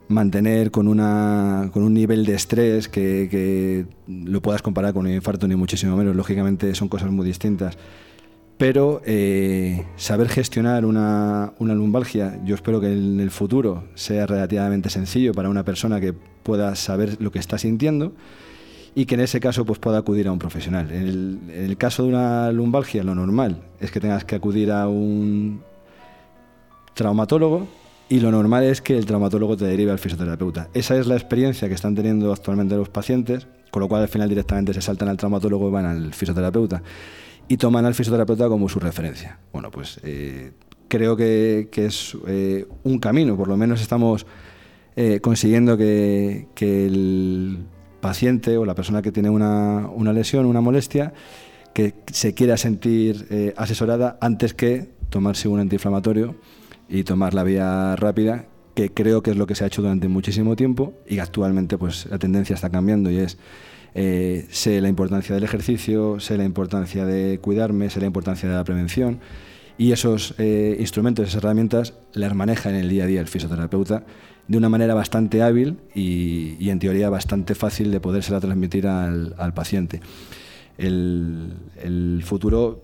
mantener 0.08 0.70
con, 0.70 0.88
una, 0.88 1.70
con 1.72 1.82
un 1.82 1.94
nivel 1.94 2.24
de 2.24 2.34
estrés 2.34 2.88
que, 2.88 3.86
lo 4.08 4.42
puedas 4.42 4.62
comparar 4.62 4.92
con 4.92 5.06
un 5.06 5.12
infarto 5.12 5.46
ni 5.46 5.56
muchísimo 5.56 5.96
menos. 5.96 6.16
Lógicamente 6.16 6.74
son 6.74 6.88
cosas 6.88 7.10
muy 7.10 7.26
distintas. 7.26 7.76
Pero 8.56 9.02
eh, 9.04 9.84
saber 9.96 10.28
gestionar 10.28 10.84
una, 10.84 11.54
una, 11.58 11.74
lumbalgia, 11.74 12.40
yo 12.44 12.54
espero 12.54 12.80
que 12.80 12.86
en 12.86 13.18
el 13.18 13.32
futuro 13.32 13.84
sea 13.94 14.26
relativamente 14.26 14.90
sencillo 14.90 15.32
para 15.32 15.48
una 15.48 15.64
persona 15.64 16.00
que 16.00 16.12
pueda 16.12 16.76
saber 16.76 17.20
lo 17.20 17.32
que 17.32 17.40
está 17.40 17.58
sintiendo 17.58 18.12
y 18.94 19.06
que 19.06 19.14
en 19.14 19.20
ese 19.22 19.40
caso 19.40 19.64
pues, 19.64 19.78
pueda 19.78 19.98
acudir 19.98 20.28
a 20.28 20.32
un 20.32 20.38
profesional. 20.38 20.90
En 20.92 21.50
el, 21.52 21.76
caso 21.76 22.04
de 22.04 22.10
una 22.10 22.52
lumbalgia, 22.52 23.02
lo 23.02 23.14
normal 23.14 23.62
es 23.80 23.90
que 23.90 24.00
tengas 24.00 24.24
que 24.24 24.36
acudir 24.36 24.70
a 24.70 24.88
un 24.88 25.62
traumatólogo 26.94 27.66
y 28.08 28.20
lo 28.20 28.30
normal 28.30 28.64
es 28.64 28.80
que 28.80 28.96
el 28.96 29.06
traumatólogo 29.06 29.56
te 29.56 29.64
derive 29.64 29.90
al 29.90 29.98
fisioterapeuta. 29.98 30.68
Esa 30.74 30.96
es 30.96 31.06
la 31.06 31.14
experiencia 31.14 31.68
que 31.68 31.74
están 31.74 31.94
teniendo 31.94 32.32
actualmente 32.32 32.76
los 32.76 32.88
pacientes, 32.88 33.48
con 33.70 33.80
lo 33.80 33.88
cual 33.88 34.02
al 34.02 34.08
final 34.08 34.28
directamente 34.28 34.72
se 34.72 34.80
saltan 34.80 35.08
al 35.08 35.16
traumatólogo 35.16 35.68
y 35.68 35.72
van 35.72 35.86
al 35.86 36.14
fisioterapeuta 36.14 36.82
y 37.48 37.56
toman 37.56 37.84
al 37.84 37.94
fisioterapeuta 37.94 38.48
como 38.48 38.68
su 38.68 38.78
referencia. 38.78 39.38
Bueno, 39.52 39.70
pues 39.70 39.98
eh, 40.04 40.52
creo 40.86 41.16
que, 41.16 41.68
es 41.74 42.16
eh, 42.28 42.66
un 42.84 42.98
camino, 43.00 43.36
por 43.36 43.48
lo 43.48 43.56
menos 43.56 43.80
estamos 43.80 44.24
eh, 44.94 45.18
consiguiendo 45.20 45.76
que, 45.76 46.46
que 46.54 46.86
el 46.86 47.66
paciente 48.04 48.58
o 48.58 48.66
la 48.66 48.74
persona 48.74 49.00
que 49.00 49.10
tiene 49.12 49.30
una, 49.30 49.88
una 49.88 50.12
lesión, 50.12 50.44
una 50.44 50.60
molestia, 50.60 51.14
que 51.72 51.94
se 52.12 52.34
quiera 52.34 52.58
sentir 52.58 53.26
eh, 53.30 53.54
asesorada 53.56 54.18
antes 54.20 54.52
que 54.52 54.90
tomarse 55.08 55.48
un 55.48 55.58
antiinflamatorio 55.58 56.36
y 56.86 57.04
tomar 57.04 57.32
la 57.32 57.44
vía 57.44 57.96
rápida, 57.96 58.44
que 58.74 58.90
creo 58.90 59.22
que 59.22 59.30
es 59.30 59.38
lo 59.38 59.46
que 59.46 59.54
se 59.54 59.64
ha 59.64 59.68
hecho 59.68 59.80
durante 59.80 60.08
muchísimo 60.08 60.54
tiempo 60.54 60.92
y 61.08 61.18
actualmente 61.18 61.78
pues 61.78 62.04
la 62.10 62.18
tendencia 62.18 62.52
está 62.52 62.68
cambiando 62.68 63.10
y 63.10 63.16
es 63.16 63.38
eh, 63.94 64.46
sé 64.50 64.82
la 64.82 64.90
importancia 64.90 65.34
del 65.34 65.44
ejercicio, 65.44 66.20
sé 66.20 66.36
la 66.36 66.44
importancia 66.44 67.06
de 67.06 67.38
cuidarme, 67.40 67.88
sé 67.88 68.00
la 68.00 68.06
importancia 68.06 68.50
de 68.50 68.54
la 68.54 68.64
prevención 68.64 69.20
y 69.78 69.92
esos 69.92 70.34
eh, 70.36 70.76
instrumentos, 70.78 71.26
esas 71.26 71.42
herramientas 71.42 71.94
las 72.12 72.34
maneja 72.34 72.68
en 72.68 72.76
el 72.76 72.90
día 72.90 73.04
a 73.04 73.06
día 73.06 73.22
el 73.22 73.28
fisioterapeuta 73.28 74.04
de 74.48 74.58
una 74.58 74.68
manera 74.68 74.94
bastante 74.94 75.42
hábil 75.42 75.78
y, 75.94 76.68
en 76.68 76.78
teoría 76.78 77.08
bastante 77.08 77.54
fácil 77.54 77.90
de 77.90 78.00
podérsela 78.00 78.40
transmitir 78.40 78.86
al, 78.86 79.54
paciente. 79.54 80.00
El, 80.76 82.22
futuro, 82.24 82.82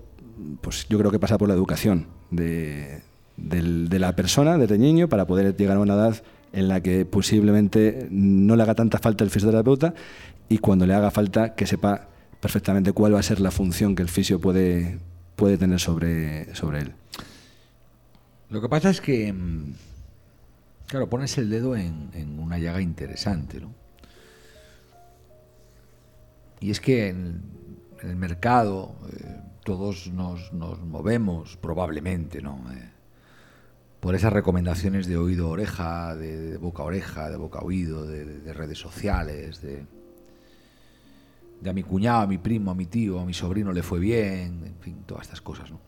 pues 0.61 0.87
yo 0.89 0.97
creo 0.97 1.11
que 1.11 1.19
pasa 1.19 1.37
por 1.37 1.47
la 1.47 1.53
educación 1.53 2.07
de, 2.31 3.01
la 3.37 4.15
persona 4.15 4.57
desde 4.57 4.77
niño 4.77 5.07
para 5.07 5.25
poder 5.25 5.55
llegar 5.55 5.77
a 5.77 5.81
una 5.81 5.93
edad 5.93 6.23
en 6.53 6.67
la 6.67 6.81
que 6.81 7.05
posiblemente 7.05 8.07
no 8.09 8.55
le 8.55 8.63
haga 8.63 8.75
tanta 8.75 8.97
falta 8.97 9.23
el 9.23 9.29
fisioterapeuta 9.29 9.93
y 10.49 10.57
cuando 10.57 10.85
le 10.85 10.93
haga 10.93 11.11
falta 11.11 11.55
que 11.55 11.65
sepa 11.65 12.09
perfectamente 12.41 12.91
cuál 12.91 13.13
va 13.13 13.19
a 13.19 13.23
ser 13.23 13.39
la 13.39 13.51
función 13.51 13.95
que 13.95 14.01
el 14.01 14.09
fisio 14.09 14.41
puede, 14.41 14.97
puede 15.35 15.57
tener 15.57 15.79
sobre, 15.79 16.53
sobre 16.55 16.79
él. 16.79 16.91
Lo 18.49 18.61
que 18.61 18.67
pasa 18.67 18.89
es 18.89 18.99
que 18.99 19.31
mm, 19.31 19.73
Claro, 20.91 21.07
pones 21.07 21.37
el 21.37 21.49
dedo 21.49 21.77
en, 21.77 22.37
una 22.37 22.57
llaga 22.57 22.81
interesante, 22.81 23.61
¿no? 23.61 23.73
Y 26.59 26.69
es 26.69 26.81
que 26.81 27.07
en, 27.07 27.41
el 28.01 28.17
mercado 28.17 28.93
eh, 29.09 29.39
todos 29.63 30.11
nos, 30.11 30.51
movemos, 30.51 31.55
probablemente, 31.55 32.41
¿no? 32.41 32.61
Eh, 32.73 32.89
por 34.01 34.15
esas 34.15 34.33
recomendaciones 34.33 35.07
de 35.07 35.15
oído 35.15 35.47
a 35.47 35.51
oreja, 35.51 36.13
de, 36.17 36.57
boca 36.57 36.83
a 36.83 36.87
oreja, 36.87 37.29
de 37.29 37.37
boca 37.37 37.59
a 37.59 37.63
oído, 37.63 38.05
de, 38.05 38.51
redes 38.51 38.77
sociales, 38.77 39.61
de, 39.61 39.85
de 41.61 41.69
a 41.69 41.71
mi 41.71 41.83
cuñado, 41.83 42.23
a 42.23 42.27
mi 42.27 42.37
primo, 42.37 42.69
a 42.69 42.75
mi 42.75 42.87
tío, 42.87 43.17
a 43.21 43.25
mi 43.25 43.33
sobrino 43.33 43.71
le 43.71 43.81
fue 43.81 44.01
bien, 44.01 44.65
en 44.65 44.75
fin, 44.81 45.03
todas 45.05 45.23
estas 45.23 45.39
cosas, 45.39 45.71
¿no? 45.71 45.79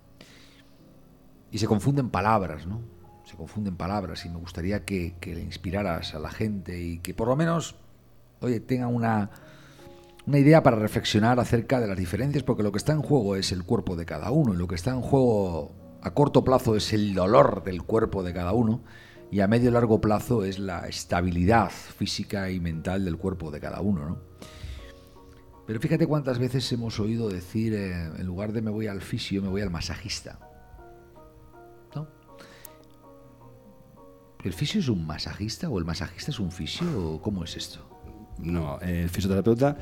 Y 1.52 1.58
se 1.58 1.68
confunden 1.68 2.10
palabras, 2.10 2.66
¿no? 2.66 3.03
Confunden 3.38 3.76
palabras 3.76 4.26
y 4.26 4.30
me 4.30 4.38
gustaría 4.38 4.86
que, 4.86 5.16
le 5.22 5.42
inspiraras 5.42 6.16
a 6.16 6.20
la 6.20 6.30
gente 6.30 6.80
y 6.80 7.00
que 7.00 7.14
por 7.14 7.28
lo 7.28 7.36
menos, 7.36 7.76
oye, 8.42 8.60
tengan 8.60 8.94
una, 8.94 9.30
una 10.26 10.40
idea 10.40 10.64
para 10.64 10.78
reflexionar 10.78 11.40
acerca 11.40 11.80
de 11.80 11.88
las 11.88 11.98
diferencias, 11.98 12.44
porque 12.44 12.64
lo 12.64 12.72
que 12.72 12.78
está 12.78 12.94
en 12.94 13.02
juego 13.02 13.36
es 13.36 13.52
el 13.52 13.64
cuerpo 13.64 13.96
de 13.96 14.06
cada 14.06 14.32
uno 14.32 14.54
y 14.54 14.58
lo 14.58 14.68
que 14.68 14.76
está 14.76 14.92
en 14.92 15.02
juego 15.02 15.72
a 16.02 16.14
corto 16.14 16.44
plazo 16.44 16.76
es 16.76 16.94
el 16.94 17.14
dolor 17.14 17.64
del 17.64 17.84
cuerpo 17.84 18.24
de 18.24 18.34
cada 18.34 18.54
uno 18.54 18.82
y 19.32 19.40
a 19.40 19.48
medio 19.48 19.70
y 19.70 19.74
largo 19.74 20.00
plazo 20.00 20.44
es 20.44 20.60
la 20.60 20.88
estabilidad 20.88 21.70
física 21.70 22.52
y 22.52 22.60
mental 22.60 23.06
del 23.06 23.18
cuerpo 23.18 23.50
de 23.50 23.60
cada 23.60 23.82
uno, 23.82 24.06
¿no? 24.06 24.34
Pero 25.66 25.80
fíjate 25.80 26.06
cuántas 26.08 26.40
veces 26.40 26.70
hemos 26.74 27.00
oído 27.00 27.30
decir, 27.30 27.74
eh, 27.74 28.12
en 28.18 28.26
lugar 28.26 28.52
de 28.52 28.62
me 28.62 28.70
voy 28.70 28.88
al 28.88 29.02
fisio, 29.02 29.42
me 29.42 29.48
voy 29.48 29.62
al 29.62 29.70
masajista. 29.70 30.38
¿El 34.44 34.54
fisio 34.54 34.80
es 34.80 34.90
un 34.90 35.06
masajista 35.06 35.70
o 35.70 35.80
el 35.80 35.86
masajista 35.86 36.32
es 36.32 36.40
un 36.40 36.52
fisio? 36.52 37.20
¿Cómo 37.22 37.44
es 37.44 37.56
esto? 37.56 37.80
No, 38.40 38.80
el 38.82 39.10
fisioterapeuta 39.10 39.78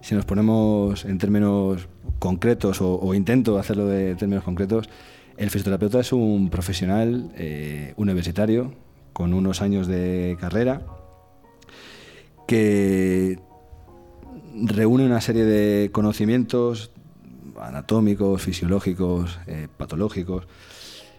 si 0.00 0.14
nos 0.14 0.24
ponemos 0.24 1.04
en 1.04 1.18
términos 1.18 1.88
concretos 2.18 2.80
o, 2.80 3.14
intento 3.14 3.58
hacerlo 3.58 3.86
de 3.86 4.14
términos 4.14 4.44
concretos, 4.44 4.88
el 5.36 5.50
fisioterapeuta 5.50 6.00
es 6.00 6.12
un 6.12 6.48
profesional 6.50 7.30
eh, 7.36 7.94
universitario 7.96 8.74
con 9.12 9.34
unos 9.34 9.60
años 9.62 9.86
de 9.86 10.36
carrera 10.40 10.82
que 12.46 13.38
reúne 14.64 15.04
una 15.04 15.20
serie 15.20 15.44
de 15.44 15.90
conocimientos 15.92 16.92
anatómicos, 17.60 18.42
fisiológicos, 18.42 19.38
eh, 19.46 19.68
patológicos, 19.76 20.46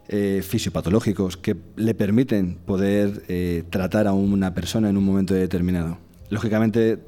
eh, 0.08 0.42
fisiopatológicos 0.44 1.38
que 1.38 1.56
le 1.76 1.94
permiten 1.94 2.56
poder 2.56 3.24
eh, 3.28 3.64
tratar 3.70 4.08
a 4.08 4.14
una 4.14 4.54
persona 4.54 4.90
en 4.90 4.98
un 4.98 5.06
momento 5.06 5.34
determinado. 5.34 6.00
Lógicamente, 6.30 7.00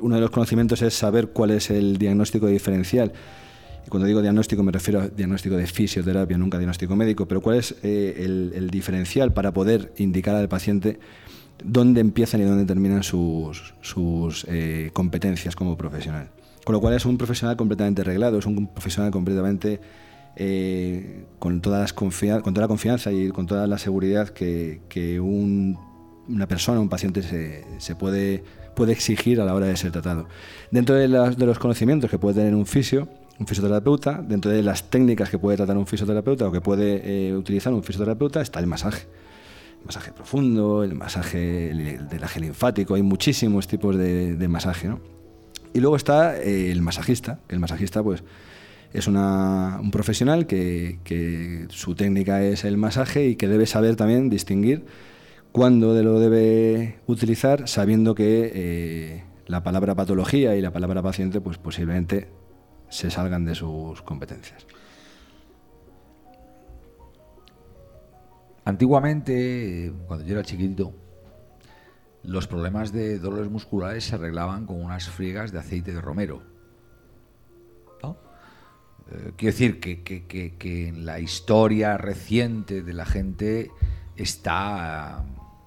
uno 0.00 0.14
de 0.14 0.20
los 0.20 0.30
conocimientos 0.30 0.80
es 0.82 0.94
saber 0.94 1.28
cuál 1.28 1.50
es 1.50 1.70
el 1.70 1.98
diagnóstico 1.98 2.46
diferencial. 2.46 3.12
Y 3.84 3.88
cuando 3.88 4.06
digo 4.06 4.22
diagnóstico 4.22 4.62
me 4.62 4.70
refiero 4.70 5.00
a 5.00 5.08
diagnóstico 5.08 5.56
de 5.56 5.66
fisioterapia, 5.66 6.38
nunca 6.38 6.58
diagnóstico 6.58 6.94
médico, 6.94 7.26
pero 7.26 7.40
cuál 7.40 7.56
es 7.56 7.74
el, 7.82 8.68
diferencial 8.70 9.32
para 9.32 9.52
poder 9.52 9.92
indicar 9.96 10.36
al 10.36 10.48
paciente 10.48 11.00
dónde 11.64 12.00
empiezan 12.00 12.40
y 12.42 12.44
dónde 12.44 12.64
terminan 12.64 13.02
sus 13.02 13.74
competencias 14.92 15.56
como 15.56 15.76
profesional. 15.76 16.30
Con 16.64 16.74
lo 16.74 16.80
cual 16.80 16.94
es 16.94 17.04
un 17.04 17.18
profesional 17.18 17.56
completamente 17.56 18.02
arreglado, 18.02 18.38
es 18.38 18.46
un 18.46 18.68
profesional 18.68 19.10
completamente 19.10 19.80
eh, 20.36 21.24
con, 21.38 21.60
toda 21.60 21.80
la 21.80 22.68
confianza 22.68 23.12
y 23.12 23.30
con 23.30 23.46
toda 23.46 23.66
la 23.66 23.78
seguridad 23.78 24.28
que, 24.28 25.20
una 25.20 26.46
persona, 26.46 26.80
un 26.80 26.88
paciente 26.88 27.22
se, 27.22 27.94
puede, 27.96 28.42
exigir 28.88 29.40
a 29.40 29.44
la 29.44 29.54
hora 29.54 29.66
de 29.66 29.76
ser 29.76 29.92
tratado. 29.92 30.26
Dentro 30.70 30.94
de, 30.94 31.08
los 31.08 31.58
conocimientos 31.58 32.10
que 32.10 32.18
puede 32.18 32.36
tener 32.36 32.54
un 32.54 32.66
fisio, 32.66 33.08
un 33.38 33.46
fisioterapeuta, 33.46 34.22
dentro 34.22 34.50
de 34.50 34.62
las 34.62 34.90
técnicas 34.90 35.30
que 35.30 35.38
puede 35.38 35.56
tratar 35.56 35.76
un 35.76 35.86
fisioterapeuta 35.86 36.48
o 36.48 36.52
que 36.52 36.60
puede 36.60 37.28
eh, 37.28 37.34
utilizar 37.34 37.72
un 37.72 37.82
fisioterapeuta 37.82 38.40
está 38.40 38.60
el 38.60 38.66
masaje. 38.66 39.06
El 39.80 39.86
masaje 39.86 40.12
profundo, 40.12 40.84
el 40.84 40.94
masaje 40.94 41.38
del 41.38 42.22
eje 42.22 42.40
linfático, 42.40 42.94
hay 42.94 43.02
muchísimos 43.02 43.66
tipos 43.66 43.96
de, 43.96 44.36
de 44.36 44.48
masaje. 44.48 44.88
¿no? 44.88 45.00
Y 45.72 45.80
luego 45.80 45.96
está 45.96 46.36
eh, 46.36 46.70
el 46.70 46.82
masajista, 46.82 47.40
el 47.48 47.60
masajista 47.60 48.02
pues 48.02 48.22
es 48.92 49.06
un 49.06 49.90
profesional 49.92 50.46
que, 50.46 51.66
su 51.70 51.94
técnica 51.94 52.42
es 52.42 52.64
el 52.64 52.76
masaje 52.76 53.26
y 53.26 53.36
que 53.36 53.48
debe 53.48 53.66
saber 53.66 53.96
también 53.96 54.30
distinguir 54.30 54.84
cuándo 55.52 56.00
lo 56.02 56.18
debe 56.18 56.98
utilizar, 57.06 57.68
sabiendo 57.68 58.14
que 58.14 58.50
eh, 58.54 59.24
la 59.46 59.62
palabra 59.62 59.94
patología 59.94 60.56
y 60.56 60.60
la 60.60 60.72
palabra 60.72 61.02
paciente 61.02 61.40
pues 61.40 61.58
posiblemente 61.58 62.28
se 62.88 63.10
salgan 63.10 63.44
de 63.44 63.54
sus 63.54 64.02
competencias. 64.02 64.66
Antiguamente, 68.64 69.92
cuando 70.06 70.24
yo 70.24 70.34
era 70.34 70.44
chiquitito, 70.44 70.92
los 72.22 72.46
problemas 72.46 72.92
de 72.92 73.18
dolores 73.18 73.50
musculares 73.50 74.04
se 74.04 74.16
arreglaban 74.16 74.66
con 74.66 74.82
unas 74.82 75.08
friegas 75.08 75.52
de 75.52 75.58
aceite 75.58 75.92
de 75.92 76.00
romero. 76.00 76.42
Eh, 79.12 79.32
quiero 79.36 79.52
decir 79.52 79.80
que, 79.80 80.88
en 80.88 81.04
la 81.04 81.20
historia 81.20 81.96
reciente 81.96 82.82
de 82.82 82.92
la 82.92 83.06
gente 83.06 83.70
está 84.16 85.24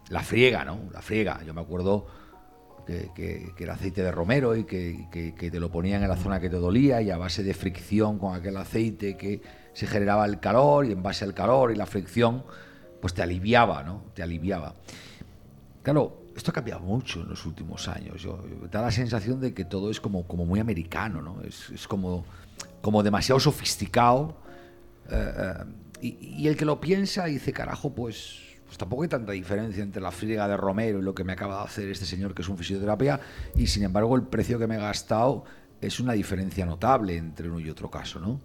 la 0.10 0.21
friega, 0.21 0.65
¿no? 0.65 0.79
La 0.91 1.01
friega. 1.01 1.43
Yo 1.43 1.53
me 1.53 1.62
acuerdo 1.62 2.08
que, 2.86 3.53
era 3.58 3.73
aceite 3.73 4.03
de 4.03 4.12
romero 4.12 4.56
y 4.56 4.65
que, 4.65 5.34
te 5.38 5.60
lo 5.60 5.71
ponían 5.71 6.03
en 6.03 6.10
la 6.10 6.17
zona 6.17 6.39
que 6.39 6.49
te 6.49 6.58
dolía 6.58 7.01
y 7.01 7.12
a 7.12 7.17
base 7.17 7.43
de 7.43 7.53
fricción 7.53 8.19
con 8.19 8.36
aquel 8.36 8.58
aceite 8.58 9.17
que 9.17 9.41
se 9.73 9.88
generaba 9.88 10.25
el 10.25 10.39
calor 10.39 10.86
y 10.86 10.91
en 10.91 11.01
base 11.01 11.25
al 11.25 11.34
calor 11.34 11.71
y 11.71 11.75
la 11.75 11.86
fricción, 11.86 12.43
pues 13.01 13.13
te 13.13 13.21
aliviaba, 13.21 13.84
¿no? 13.84 14.03
Te 14.13 14.23
aliviaba. 14.23 14.75
Claro, 15.82 16.23
esto 16.36 16.51
ha 16.51 16.53
cambiado 16.53 16.82
mucho 16.82 17.21
en 17.21 17.29
los 17.29 17.45
últimos 17.45 17.88
años. 17.88 18.21
Yo, 18.21 18.43
da 18.71 18.82
la 18.82 18.91
sensación 18.91 19.39
de 19.39 19.53
que 19.53 19.65
todo 19.65 19.91
es 19.91 19.99
como, 19.99 20.25
como 20.27 20.45
muy 20.45 20.60
americano, 20.60 21.21
¿no? 21.21 21.41
Es, 21.41 21.88
como, 21.88 22.25
como 22.84 23.02
demasiado 23.02 23.39
sofisticado. 23.39 24.36
Eh, 25.10 25.34
eh, 26.02 26.12
y, 26.22 26.48
el 26.50 26.58
que 26.58 26.65
lo 26.65 26.82
piensa 26.82 27.26
dice, 27.26 27.54
carajo, 27.54 27.96
pues, 27.96 28.41
pues 28.65 28.78
tampoco 28.78 29.04
hay 29.04 29.10
tanta 29.10 29.32
diferencia 29.32 29.82
entre 29.82 30.02
la 30.02 30.12
friega 30.12 30.50
de 30.50 30.58
Romero 30.58 31.00
y 31.00 31.02
lo 31.02 31.15
que 31.15 31.24
me 31.24 31.32
acaba 31.32 31.60
de 31.60 31.63
hacer 31.63 31.88
este 31.88 32.06
señor 32.06 32.36
que 32.36 32.41
es 32.41 32.50
un 32.50 32.58
fisioterapia. 32.58 33.22
Y 33.56 33.67
sin 33.67 33.84
embargo, 33.84 34.17
el 34.17 34.24
precio 34.24 34.60
que 34.60 34.67
me 34.67 34.76
he 34.76 34.80
gastado 34.80 35.46
es 35.80 36.02
una 36.02 36.12
diferencia 36.12 36.65
notable 36.65 37.15
entre 37.15 37.50
uno 37.50 37.62
y 37.62 37.69
otro 37.69 37.89
caso, 37.89 38.19
¿no? 38.19 38.41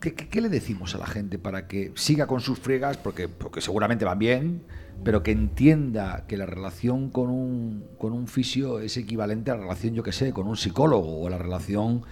¿Qué, 0.00 0.40
le 0.40 0.50
decimos 0.50 0.94
a 0.94 0.98
la 0.98 1.06
gente 1.06 1.38
para 1.38 1.68
que 1.68 1.92
siga 1.94 2.26
con 2.26 2.40
sus 2.40 2.58
friegas? 2.58 2.98
Porque, 2.98 3.28
porque 3.28 3.62
seguramente 3.62 4.04
van 4.04 4.18
bien, 4.18 4.64
pero 5.02 5.22
que 5.22 5.30
entienda 5.30 6.24
que 6.26 6.36
la 6.36 6.44
relación 6.44 7.08
con 7.08 7.30
un, 7.30 7.86
con 7.98 8.12
un 8.12 8.26
fisio 8.26 8.80
es 8.80 8.98
equivalente 8.98 9.50
a 9.50 9.54
la 9.54 9.62
relación, 9.62 9.94
yo 9.94 10.02
que 10.02 10.12
sé, 10.12 10.32
con 10.32 10.46
un 10.46 10.56
psicólogo 10.58 11.22
o 11.22 11.30
la 11.30 11.38
relación 11.38 12.02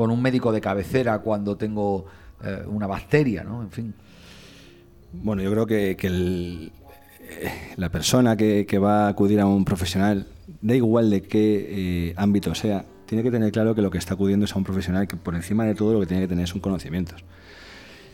con 0.00 0.10
un 0.10 0.22
médico 0.22 0.50
de 0.50 0.62
cabecera 0.62 1.18
cuando 1.18 1.58
tengo 1.58 2.06
eh, 2.42 2.62
una 2.66 2.86
bacteria, 2.86 3.44
¿no? 3.44 3.60
En 3.60 3.70
fin. 3.70 3.92
Bueno, 5.12 5.42
yo 5.42 5.50
creo 5.50 5.66
que, 5.66 5.94
que 5.94 6.70
la 7.76 7.90
persona 7.90 8.34
que, 8.34 8.64
que, 8.66 8.78
va 8.78 9.04
a 9.04 9.08
acudir 9.08 9.40
a 9.40 9.46
un 9.46 9.66
profesional, 9.66 10.26
da 10.62 10.74
igual 10.74 11.10
de 11.10 11.20
qué 11.20 11.66
eh, 12.08 12.14
ámbito 12.16 12.54
sea, 12.54 12.86
tiene 13.04 13.22
que 13.22 13.30
tener 13.30 13.52
claro 13.52 13.74
que 13.74 13.82
lo 13.82 13.90
que 13.90 13.98
está 13.98 14.14
acudiendo 14.14 14.46
es 14.46 14.54
a 14.54 14.56
un 14.56 14.64
profesional 14.64 15.06
que 15.06 15.18
por 15.18 15.34
encima 15.34 15.66
de 15.66 15.74
todo 15.74 15.92
lo 15.92 16.00
que 16.00 16.06
tiene 16.06 16.22
que 16.22 16.28
tener 16.28 16.48
son 16.48 16.60
conocimientos. 16.60 17.22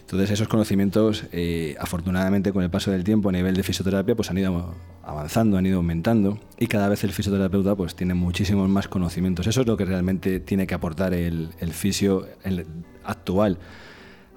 Entonces 0.07 0.31
esos 0.31 0.47
conocimientos, 0.47 1.25
eh, 1.33 1.75
afortunadamente 1.81 2.53
con 2.53 2.63
el 2.63 2.71
paso 2.71 2.93
del 2.93 3.03
tiempo 3.03 3.29
a 3.29 3.33
nivel 3.33 3.57
de 3.57 3.65
fisioterapia, 3.65 4.15
pues 4.15 4.31
han 4.31 4.39
ido 4.39 4.73
avanzando, 5.03 5.59
han 5.59 5.67
ido 5.67 5.79
aumentando 5.79 6.39
y 6.61 6.69
cada 6.69 6.89
vez 6.89 7.03
el 7.03 7.11
fisioterapeuta 7.11 7.75
pues 7.75 7.97
tiene 7.97 8.15
muchísimos 8.15 8.69
más 8.69 8.87
conocimientos. 8.87 9.49
Eso 9.49 9.63
es 9.63 9.67
lo 9.67 9.77
que 9.77 9.85
realmente 9.85 10.39
tiene 10.39 10.69
que 10.69 10.77
aportar 10.77 11.13
el, 11.13 11.51
fisio 11.73 12.25
actual 13.03 13.59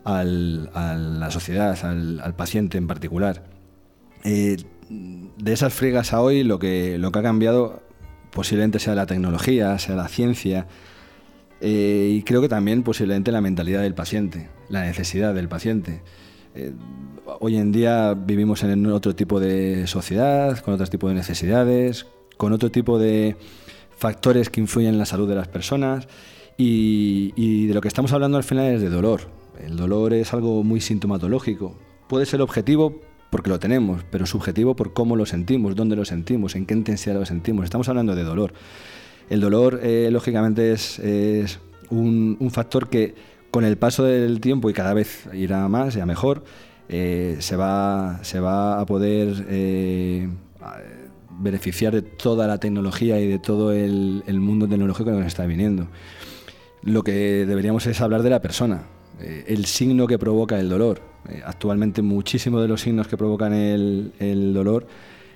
a 0.06 0.24
la 0.24 1.30
sociedad, 1.30 1.78
al, 1.86 2.34
paciente 2.36 2.80
en 2.80 2.88
particular. 2.88 3.44
Eh, 4.24 4.58
de 4.90 5.54
esas 5.54 5.72
friegas 5.72 6.14
a 6.14 6.22
hoy 6.22 6.44
lo 6.44 6.58
que, 6.58 6.98
lo 6.98 7.12
que 7.12 7.20
ha 7.20 7.24
cambiado 7.24 7.84
posiblemente 8.32 8.80
sea 8.80 8.96
la 8.96 9.06
tecnología, 9.06 9.78
sea 9.78 9.96
la 9.96 10.08
ciencia, 10.08 10.66
eh, 11.62 12.10
y 12.12 12.24
creo 12.24 12.42
que 12.42 12.50
también 12.50 12.84
posiblemente 12.84 13.32
la 13.32 13.42
mentalidad 13.42 13.82
del 13.82 13.94
paciente, 13.94 14.50
la 14.70 14.84
necesidad 14.84 15.34
del 15.34 15.48
paciente. 15.48 16.02
Eh, 16.56 16.72
hoy 17.40 17.58
en 17.58 17.72
día 17.72 18.14
vivimos 18.14 18.64
en 18.64 18.86
otro 18.88 19.16
tipo 19.16 19.40
de 19.40 19.88
sociedad, 19.88 20.58
con 20.60 20.74
otro 20.74 20.88
tipo 20.88 21.10
de 21.10 21.16
necesidades, 21.16 22.08
con 22.38 22.54
otro 22.54 22.72
tipo 22.72 22.98
de 22.98 23.36
factores 23.98 24.50
que 24.50 24.62
influyen 24.62 24.94
en 24.94 25.00
la 25.00 25.06
salud 25.06 25.28
de 25.28 25.36
las 25.36 25.48
personas 25.48 26.08
y, 26.58 27.34
y 27.36 27.68
de 27.68 27.74
lo 27.74 27.82
que 27.82 27.88
estamos 27.88 28.14
hablando 28.14 28.38
al 28.38 28.44
final 28.44 28.68
es 28.68 28.82
de 28.82 28.90
dolor. 28.90 29.22
El 29.60 29.76
dolor 29.76 30.14
es 30.14 30.34
algo 30.34 30.64
muy 30.64 30.80
sintomatológico. 30.80 31.76
Puede 32.08 32.26
ser 32.26 32.42
objetivo 32.42 33.02
porque 33.30 33.50
lo 33.50 33.60
tenemos, 33.60 34.04
pero 34.10 34.26
subjetivo 34.26 34.76
por 34.76 34.94
cómo 34.94 35.16
lo 35.16 35.26
sentimos, 35.26 35.76
dónde 35.76 35.96
lo 35.96 36.06
sentimos, 36.06 36.56
en 36.56 36.66
qué 36.66 36.74
intensidad 36.74 37.16
lo 37.16 37.26
sentimos. 37.26 37.66
Estamos 37.66 37.90
hablando 37.90 38.16
de 38.16 38.24
dolor. 38.24 38.54
El 39.30 39.42
dolor, 39.42 39.80
eh, 39.84 40.10
lógicamente, 40.12 40.72
es, 40.72 41.00
un, 41.92 42.50
factor 42.52 42.90
que 42.90 43.14
con 43.52 43.64
el 43.64 43.78
paso 43.78 44.04
del 44.04 44.42
tiempo 44.42 44.70
y 44.70 44.74
cada 44.74 44.94
vez 44.94 45.28
irá 45.34 45.68
más 45.68 45.96
y 45.96 46.00
a 46.00 46.06
mejor, 46.06 46.44
eh, 46.88 47.38
se, 47.40 47.56
va, 47.56 48.16
a 48.80 48.86
poder 48.88 49.46
eh, 49.48 50.28
beneficiar 51.40 51.94
de 51.94 52.02
toda 52.02 52.48
la 52.48 52.58
tecnología 52.58 53.20
y 53.20 53.28
de 53.28 53.38
todo 53.38 53.72
el, 53.72 54.24
mundo 54.40 54.68
tecnológico 54.68 55.12
que 55.12 55.18
nos 55.18 55.28
está 55.28 55.46
viniendo. 55.46 55.88
Lo 56.82 57.04
que 57.04 57.46
deberíamos 57.46 57.86
es 57.86 58.02
hablar 58.02 58.24
de 58.24 58.32
la 58.32 58.42
persona, 58.42 58.84
el 59.20 59.66
signo 59.66 60.08
que 60.08 60.18
provoca 60.18 60.60
el 60.60 60.70
dolor. 60.70 61.02
actualmente 61.46 62.02
muchísimos 62.02 62.62
de 62.62 62.68
los 62.68 62.82
signos 62.82 63.08
que 63.08 63.18
provocan 63.18 63.54
el, 63.54 64.54
dolor 64.54 64.88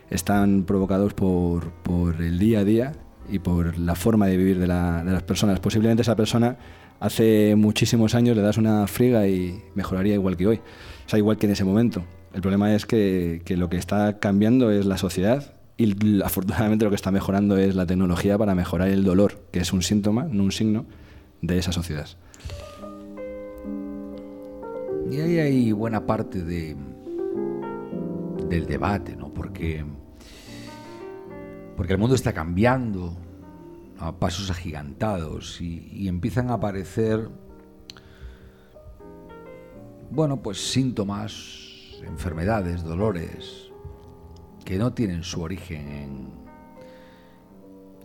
están 0.10 0.64
provocados 0.64 1.14
por, 1.14 1.72
el 2.20 2.40
día 2.40 2.60
a 2.60 2.64
día 2.64 2.94
y 3.30 3.40
por 3.40 3.78
la 3.78 3.96
forma 3.96 4.28
de 4.28 4.38
vivir 4.38 4.60
de, 4.60 4.68
las 4.68 5.24
personas. 5.24 5.60
Posiblemente 5.60 6.02
esa 6.02 6.16
persona 6.16 6.58
hace 7.00 7.56
muchísimos 7.56 8.16
años 8.16 8.36
le 8.36 8.42
das 8.42 8.58
una 8.58 8.88
friga 8.88 9.28
y 9.28 9.62
mejoraría 9.76 10.14
igual 10.14 10.38
que 10.38 10.48
hoy, 10.48 10.58
o 11.06 11.10
sea, 11.10 11.20
igual 11.20 11.38
que 11.38 11.48
en 11.48 11.54
ese 11.54 11.64
momento. 11.64 12.04
El 12.34 12.42
problema 12.42 12.74
es 12.74 12.86
que, 12.86 13.42
lo 13.50 13.70
que 13.70 13.78
está 13.78 14.20
cambiando 14.20 14.72
es 14.72 14.86
la 14.86 14.98
sociedad 14.98 15.54
y 15.78 16.22
afortunadamente 16.22 16.86
lo 16.86 16.92
que 16.92 16.96
está 16.96 17.12
mejorando 17.12 17.58
es 17.58 17.76
la 17.76 17.86
tecnología 17.86 18.38
para 18.38 18.56
mejorar 18.56 18.90
el 18.90 19.04
dolor, 19.04 19.44
que 19.52 19.60
es 19.60 19.74
un 19.74 19.82
síntoma, 19.82 20.28
no 20.30 20.44
un 20.44 20.52
signo, 20.52 20.86
de 21.42 21.58
esa 21.58 21.72
sociedad. 21.72 22.08
Y 25.12 25.20
ahí 25.20 25.38
hay 25.38 25.72
buena 25.72 26.06
parte 26.06 26.42
de, 26.44 26.76
del 28.50 28.66
debate, 28.66 29.16
¿no? 29.16 29.34
Porque 29.34 29.84
porque 31.76 31.94
el 31.94 32.00
mundo 32.00 32.16
está 32.16 32.34
cambiando 32.34 33.16
a 34.00 34.12
pasos 34.12 34.50
agigantados 34.52 35.62
y, 35.62 36.08
empiezan 36.08 36.50
a 36.50 36.56
aparecer, 36.56 37.30
bueno, 40.12 40.42
pues 40.42 40.72
síntomas, 40.72 42.02
enfermedades, 42.04 42.84
dolores, 42.84 43.72
que 44.66 44.78
no 44.78 44.94
tienen 44.94 45.24
su 45.24 45.42
origen 45.42 46.34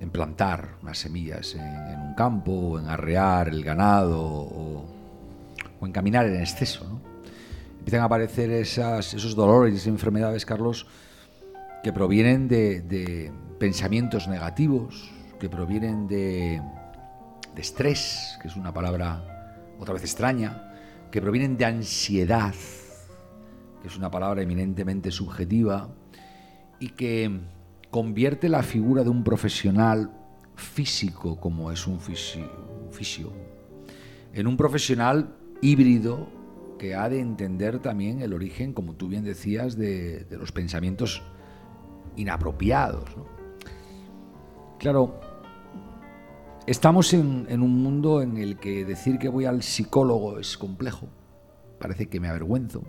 en, 0.01 0.11
plantar 0.11 0.77
unas 0.83 0.99
semillas 0.99 1.55
en, 1.55 2.01
un 2.01 2.15
campo, 2.15 2.53
o 2.53 2.79
en 2.79 2.87
arrear 2.87 3.49
el 3.49 3.63
ganado, 3.63 4.23
o, 4.23 4.85
en 5.83 5.93
caminar 5.93 6.27
en 6.27 6.41
exceso. 6.41 7.01
Empiezan 7.79 8.03
a 8.03 8.05
aparecer 8.05 8.51
esas, 8.51 9.15
esos 9.15 9.35
dolores 9.35 9.75
y 9.75 9.77
esas 9.77 9.89
enfermedades, 9.89 10.47
Carlos, 10.47 10.87
que 11.83 11.93
provienen 11.93 12.49
de, 12.49 13.33
pensamientos 13.59 14.29
negativos, 14.29 15.11
que 15.41 15.49
provienen 15.49 16.07
de, 16.07 16.61
estrés, 17.57 18.39
que 18.41 18.49
es 18.49 18.57
una 18.57 18.73
palabra 18.73 19.65
otra 19.81 19.95
vez 19.95 20.03
extraña, 20.05 20.73
que 21.11 21.21
provienen 21.21 21.57
de 21.57 21.65
ansiedad, 21.65 22.55
que 23.83 23.89
es 23.89 23.97
una 23.97 24.11
palabra 24.11 24.43
eminentemente 24.43 25.11
subjetiva, 25.11 25.89
y 26.79 26.91
que 26.91 27.41
convierte 27.91 28.49
la 28.49 28.63
figura 28.63 29.03
de 29.03 29.11
un 29.11 29.25
profesional 29.25 30.13
físico, 30.55 31.41
como 31.41 31.73
es 31.73 31.87
un 31.87 31.99
fisio, 32.01 33.33
en 34.33 34.47
un 34.47 34.57
profesional 34.57 35.35
híbrido 35.61 36.29
que 36.79 36.95
ha 36.95 37.09
de 37.09 37.19
entender 37.19 37.81
también 37.81 38.23
el 38.23 38.33
origen, 38.33 38.73
como 38.73 38.95
tú 38.95 39.09
bien 39.09 39.25
decías, 39.25 39.77
de, 39.77 40.25
de 40.25 40.39
los 40.39 40.53
pensamientos 40.53 41.23
inapropiados. 42.19 43.09
Claro, 44.79 45.21
estamos 46.67 47.15
en, 47.15 47.47
un 47.51 47.83
mundo 47.83 48.21
en 48.21 48.37
el 48.37 48.59
que 48.59 48.85
decir 48.85 49.19
que 49.19 49.29
voy 49.29 49.47
al 49.47 49.63
psicólogo 49.63 50.39
es 50.39 50.59
complejo, 50.59 51.09
parece 51.79 52.09
que 52.09 52.21
me 52.21 52.29
avergüenzo. 52.29 52.83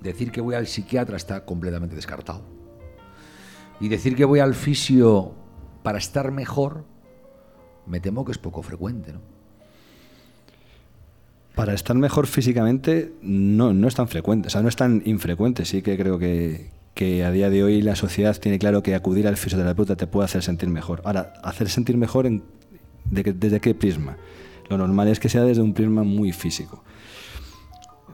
Decir 0.00 0.30
que 0.30 0.40
voy 0.40 0.54
al 0.54 0.66
psiquiatra 0.66 1.16
está 1.16 1.44
completamente 1.44 1.96
descartado. 1.96 2.42
Y 3.80 3.88
decir 3.88 4.14
que 4.14 4.24
voy 4.24 4.40
al 4.40 4.54
fisio 4.54 5.34
para 5.82 5.98
estar 5.98 6.30
mejor, 6.32 6.84
me 7.86 8.00
temo 8.00 8.24
que 8.24 8.32
es 8.32 8.38
poco 8.38 8.62
frecuente, 8.62 9.12
¿no? 9.12 9.20
Para 11.54 11.72
estar 11.72 11.96
mejor 11.96 12.26
físicamente 12.26 13.14
no, 13.22 13.72
no 13.72 13.88
es 13.88 13.94
tan 13.94 14.08
frecuente, 14.08 14.48
o 14.48 14.50
sea, 14.50 14.60
no 14.60 14.68
es 14.68 14.76
tan 14.76 15.02
infrecuente. 15.06 15.64
Sí 15.64 15.80
que 15.80 15.96
creo 15.96 16.18
que, 16.18 16.75
que 16.96 17.24
a 17.24 17.30
día 17.30 17.50
de 17.50 17.62
hoy 17.62 17.82
la 17.82 17.94
sociedad 17.94 18.34
tiene 18.38 18.58
claro 18.58 18.82
que 18.82 18.94
acudir 18.94 19.28
al 19.28 19.36
fisioterapeuta 19.36 19.96
te 19.96 20.06
puede 20.06 20.24
hacer 20.24 20.42
sentir 20.42 20.70
mejor. 20.70 21.02
Ahora, 21.04 21.34
hacer 21.42 21.68
sentir 21.68 21.98
mejor 21.98 22.26
desde 23.04 23.60
qué 23.60 23.74
prisma. 23.74 24.16
Lo 24.70 24.78
normal 24.78 25.08
es 25.08 25.20
que 25.20 25.28
sea 25.28 25.42
desde 25.42 25.60
un 25.60 25.74
prisma 25.74 26.04
muy 26.04 26.32
físico. 26.32 26.82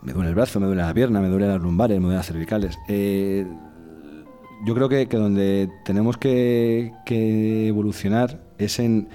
Me 0.02 0.12
duele 0.12 0.30
el 0.30 0.34
brazo, 0.34 0.58
me 0.58 0.66
duele 0.66 0.82
la 0.82 0.92
pierna, 0.92 1.20
me 1.20 1.28
duele 1.28 1.46
las 1.46 1.62
lumbares, 1.62 1.96
me 1.98 2.06
duele 2.06 2.16
las 2.16 2.26
cervicales. 2.26 2.76
Eh, 2.88 3.46
yo 4.66 4.74
creo 4.74 4.88
que, 4.88 5.06
donde 5.06 5.70
tenemos 5.84 6.16
que 6.16 6.90
evolucionar 7.68 8.42
es 8.58 8.80
en 8.80 9.08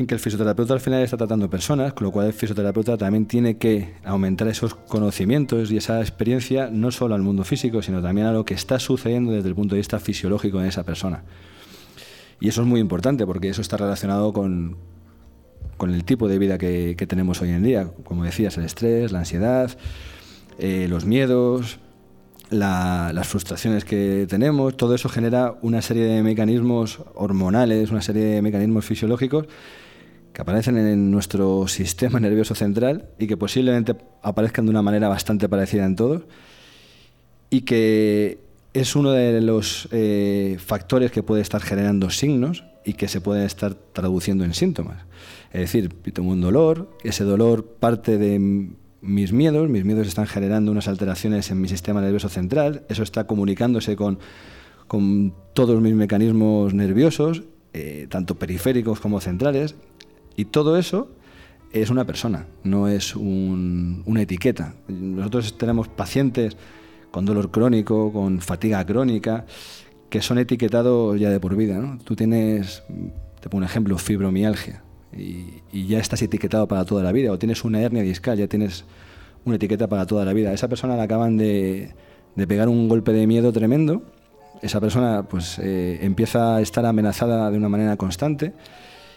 en 0.00 0.06
que 0.06 0.14
el 0.14 0.20
fisioterapeuta 0.20 0.74
al 0.74 0.80
final 0.80 1.02
está 1.02 1.16
tratando 1.16 1.48
personas, 1.48 1.92
con 1.92 2.06
lo 2.06 2.12
cual 2.12 2.26
el 2.26 2.32
fisioterapeuta 2.32 2.96
también 2.96 3.26
tiene 3.26 3.58
que 3.58 3.94
aumentar 4.04 4.48
esos 4.48 4.74
conocimientos 4.74 5.70
y 5.70 5.76
esa 5.76 6.00
experiencia 6.00 6.68
no 6.72 6.90
solo 6.90 7.14
al 7.14 7.22
mundo 7.22 7.44
físico, 7.44 7.82
sino 7.82 8.02
también 8.02 8.26
a 8.26 8.32
lo 8.32 8.44
que 8.44 8.54
está 8.54 8.78
sucediendo 8.78 9.32
desde 9.32 9.48
el 9.48 9.54
punto 9.54 9.74
de 9.74 9.80
vista 9.80 10.00
fisiológico 10.00 10.60
en 10.60 10.66
esa 10.66 10.84
persona. 10.84 11.22
Y 12.40 12.48
eso 12.48 12.62
es 12.62 12.66
muy 12.66 12.80
importante 12.80 13.26
porque 13.26 13.50
eso 13.50 13.60
está 13.60 13.76
relacionado 13.76 14.32
con, 14.32 14.76
el 15.80 16.04
tipo 16.04 16.28
de 16.28 16.38
vida 16.38 16.58
que, 16.58 17.06
tenemos 17.08 17.40
hoy 17.42 17.50
en 17.50 17.62
día. 17.62 17.90
Como 18.04 18.24
decías, 18.24 18.56
el 18.58 18.64
estrés, 18.64 19.12
la 19.12 19.20
ansiedad, 19.20 19.70
eh, 20.58 20.86
los 20.88 21.04
miedos, 21.04 21.78
las 22.48 23.28
frustraciones 23.28 23.84
que 23.84 24.26
tenemos, 24.28 24.76
todo 24.76 24.94
eso 24.94 25.08
genera 25.08 25.54
una 25.62 25.82
serie 25.82 26.04
de 26.04 26.22
mecanismos 26.22 27.00
hormonales, 27.14 27.90
una 27.90 28.02
serie 28.02 28.24
de 28.24 28.42
mecanismos 28.42 28.84
fisiológicos 28.84 29.46
que 30.32 30.42
aparecen 30.42 30.76
en 30.76 31.10
nuestro 31.10 31.66
sistema 31.68 32.20
nervioso 32.20 32.54
central 32.54 33.08
y 33.18 33.26
que 33.26 33.36
posiblemente 33.36 33.96
aparezcan 34.22 34.66
de 34.66 34.70
una 34.70 34.82
manera 34.82 35.08
bastante 35.08 35.48
parecida 35.48 35.84
en 35.84 35.96
todos 35.96 36.22
y 37.50 37.62
que 37.62 38.38
es 38.72 38.94
uno 38.94 39.10
de 39.10 39.40
los 39.40 39.88
eh, 39.90 40.56
factores 40.64 41.10
que 41.10 41.22
puede 41.22 41.42
estar 41.42 41.60
generando 41.60 42.10
signos 42.10 42.64
y 42.84 42.94
que 42.94 43.08
se 43.08 43.20
pueden 43.20 43.44
estar 43.44 43.74
traduciendo 43.74 44.44
en 44.44 44.54
síntomas. 44.54 45.04
Es 45.52 45.60
decir, 45.60 45.88
tengo 46.12 46.30
un 46.30 46.40
dolor, 46.40 46.96
ese 47.02 47.24
dolor 47.24 47.66
parte 47.66 48.16
de 48.16 48.68
mis 49.02 49.32
miedos, 49.32 49.68
mis 49.68 49.84
miedos 49.84 50.06
están 50.06 50.26
generando 50.26 50.70
unas 50.70 50.88
alteraciones 50.88 51.50
en 51.50 51.60
mi 51.60 51.68
sistema 51.68 52.00
nervioso 52.00 52.28
central, 52.28 52.84
eso 52.88 53.02
está 53.02 53.26
comunicándose 53.26 53.96
con, 53.96 54.18
con 54.86 55.34
todos 55.52 55.80
mis 55.80 55.94
mecanismos 55.94 56.72
nerviosos, 56.74 57.42
eh, 57.72 58.06
tanto 58.08 58.36
periféricos 58.36 59.00
como 59.00 59.20
centrales, 59.20 59.74
y 60.36 60.46
todo 60.46 60.76
eso 60.76 61.08
es 61.72 61.90
una 61.90 62.04
persona, 62.04 62.46
no 62.64 62.88
es 62.88 63.14
una 63.14 64.22
etiqueta. 64.22 64.74
Nosotros 64.88 65.56
tenemos 65.56 65.88
pacientes 65.88 66.56
con 67.10 67.24
dolor 67.24 67.50
crónico, 67.50 68.12
con 68.12 68.40
fatiga 68.40 68.84
crónica, 68.84 69.46
que 70.08 70.20
son 70.22 70.38
etiquetados 70.38 71.18
ya 71.18 71.30
de 71.30 71.40
por 71.40 71.56
vida. 71.56 71.98
Tú 72.04 72.16
tienes, 72.16 72.82
te 73.40 73.48
pongo 73.48 73.58
un 73.58 73.64
ejemplo, 73.64 73.96
fibromialgia 73.98 74.82
y, 75.16 75.86
ya 75.86 75.98
estás 75.98 76.22
etiquetado 76.22 76.66
para 76.68 76.84
toda 76.84 77.02
la 77.02 77.12
vida, 77.12 77.32
o 77.32 77.38
tienes 77.38 77.64
una 77.64 77.80
hernia 77.80 78.02
discal, 78.02 78.38
ya 78.38 78.48
tienes 78.48 78.84
una 79.44 79.56
etiqueta 79.56 79.88
para 79.88 80.06
toda 80.06 80.24
la 80.24 80.32
vida. 80.32 80.52
esa 80.52 80.68
persona 80.68 80.96
le 80.96 81.02
acaban 81.02 81.36
de, 81.36 81.94
pegar 82.48 82.68
un 82.68 82.88
golpe 82.88 83.12
de 83.12 83.26
miedo 83.26 83.52
tremendo, 83.52 84.02
esa 84.62 84.80
persona 84.80 85.24
pues 85.28 85.58
eh, 85.58 86.00
empieza 86.02 86.56
a 86.56 86.60
estar 86.60 86.84
amenazada 86.84 87.50
de 87.50 87.56
una 87.56 87.68
manera 87.68 87.96
constante 87.96 88.52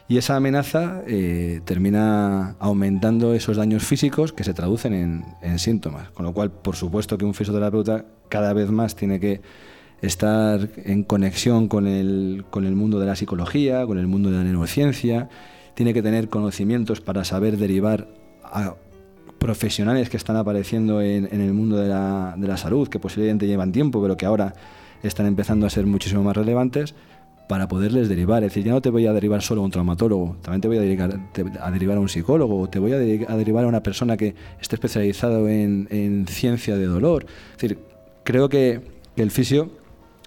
y 0.08 0.18
esa 0.18 0.36
amenaza 0.36 1.01
eh, 1.08 1.62
termina 1.66 2.56
aumentando 2.60 3.34
esos 3.34 3.58
daños 3.58 3.84
físicos 3.84 4.34
que 4.34 4.43
se 4.43 4.54
traducen 4.54 4.93
en, 4.93 5.26
en, 5.41 5.60
síntomas. 5.60 6.10
Con 6.10 6.26
lo 6.26 6.34
cual, 6.34 6.51
por 6.51 6.76
supuesto 6.76 7.18
que 7.18 7.26
un 7.26 7.34
fisioterapeuta 7.34 8.06
cada 8.30 8.54
vez 8.54 8.70
más 8.70 8.95
tiene 8.95 9.20
que 9.20 9.41
estar 10.01 10.70
en 10.84 11.04
conexión 11.04 11.70
con 11.70 11.88
el, 11.88 12.43
con 12.49 12.66
el 12.66 12.76
mundo 12.76 12.99
de 12.99 13.06
la 13.06 13.16
psicología, 13.16 13.86
con 13.86 13.97
el 13.97 14.08
mundo 14.08 14.30
de 14.30 14.38
la 14.38 14.43
neurociencia, 14.43 15.30
tiene 15.76 15.93
que 15.93 16.01
tener 16.01 16.28
conocimientos 16.28 16.99
para 16.99 17.24
saber 17.24 17.58
derivar 17.58 18.10
a 18.43 18.76
profesionales 19.39 20.10
que 20.10 20.18
están 20.18 20.36
apareciendo 20.36 21.01
en, 21.01 21.26
el 21.32 21.54
mundo 21.54 21.78
de 21.78 21.88
la, 21.88 22.36
de 22.38 22.47
la, 22.47 22.58
salud, 22.58 22.88
que 22.89 22.99
posiblemente 22.99 23.47
llevan 23.47 23.72
tiempo, 23.72 24.01
pero 24.01 24.18
que 24.18 24.26
ahora 24.26 24.54
están 25.04 25.26
empezando 25.26 25.66
a 25.66 25.70
ser 25.70 25.86
muchísimo 25.86 26.24
más 26.24 26.36
relevantes, 26.36 26.95
para 27.48 27.68
poderles 27.68 28.10
derivar. 28.10 28.44
Es 28.44 28.52
decir, 28.52 28.64
ya 28.64 28.72
no 28.72 28.82
te 28.82 28.89
voy 28.89 29.08
a 29.08 29.14
derivar 29.14 29.41
solo 29.41 29.62
a 29.62 29.66
un 29.66 29.72
traumatólogo, 29.72 30.38
también 30.41 30.62
te 30.62 30.68
voy 30.68 30.78
a, 30.78 30.82
derivar, 30.82 31.20
a 31.62 31.72
derivar 31.72 31.98
a 31.98 32.00
un 32.00 32.10
psicólogo, 32.10 32.70
te 32.70 32.80
voy 32.80 32.94
a, 32.94 32.98
derivar 32.98 33.66
a 33.66 33.68
una 33.68 33.84
persona 33.84 34.18
que 34.18 34.36
esté 34.62 34.76
especializado 34.76 35.48
en, 35.50 35.88
en, 35.91 36.28
ciencia 36.28 36.76
de 36.78 36.86
dolor. 36.86 37.26
Es 37.56 37.62
decir, 37.62 37.80
creo 38.24 38.50
que, 38.50 38.82
el 39.16 39.30
fisio, 39.30 39.70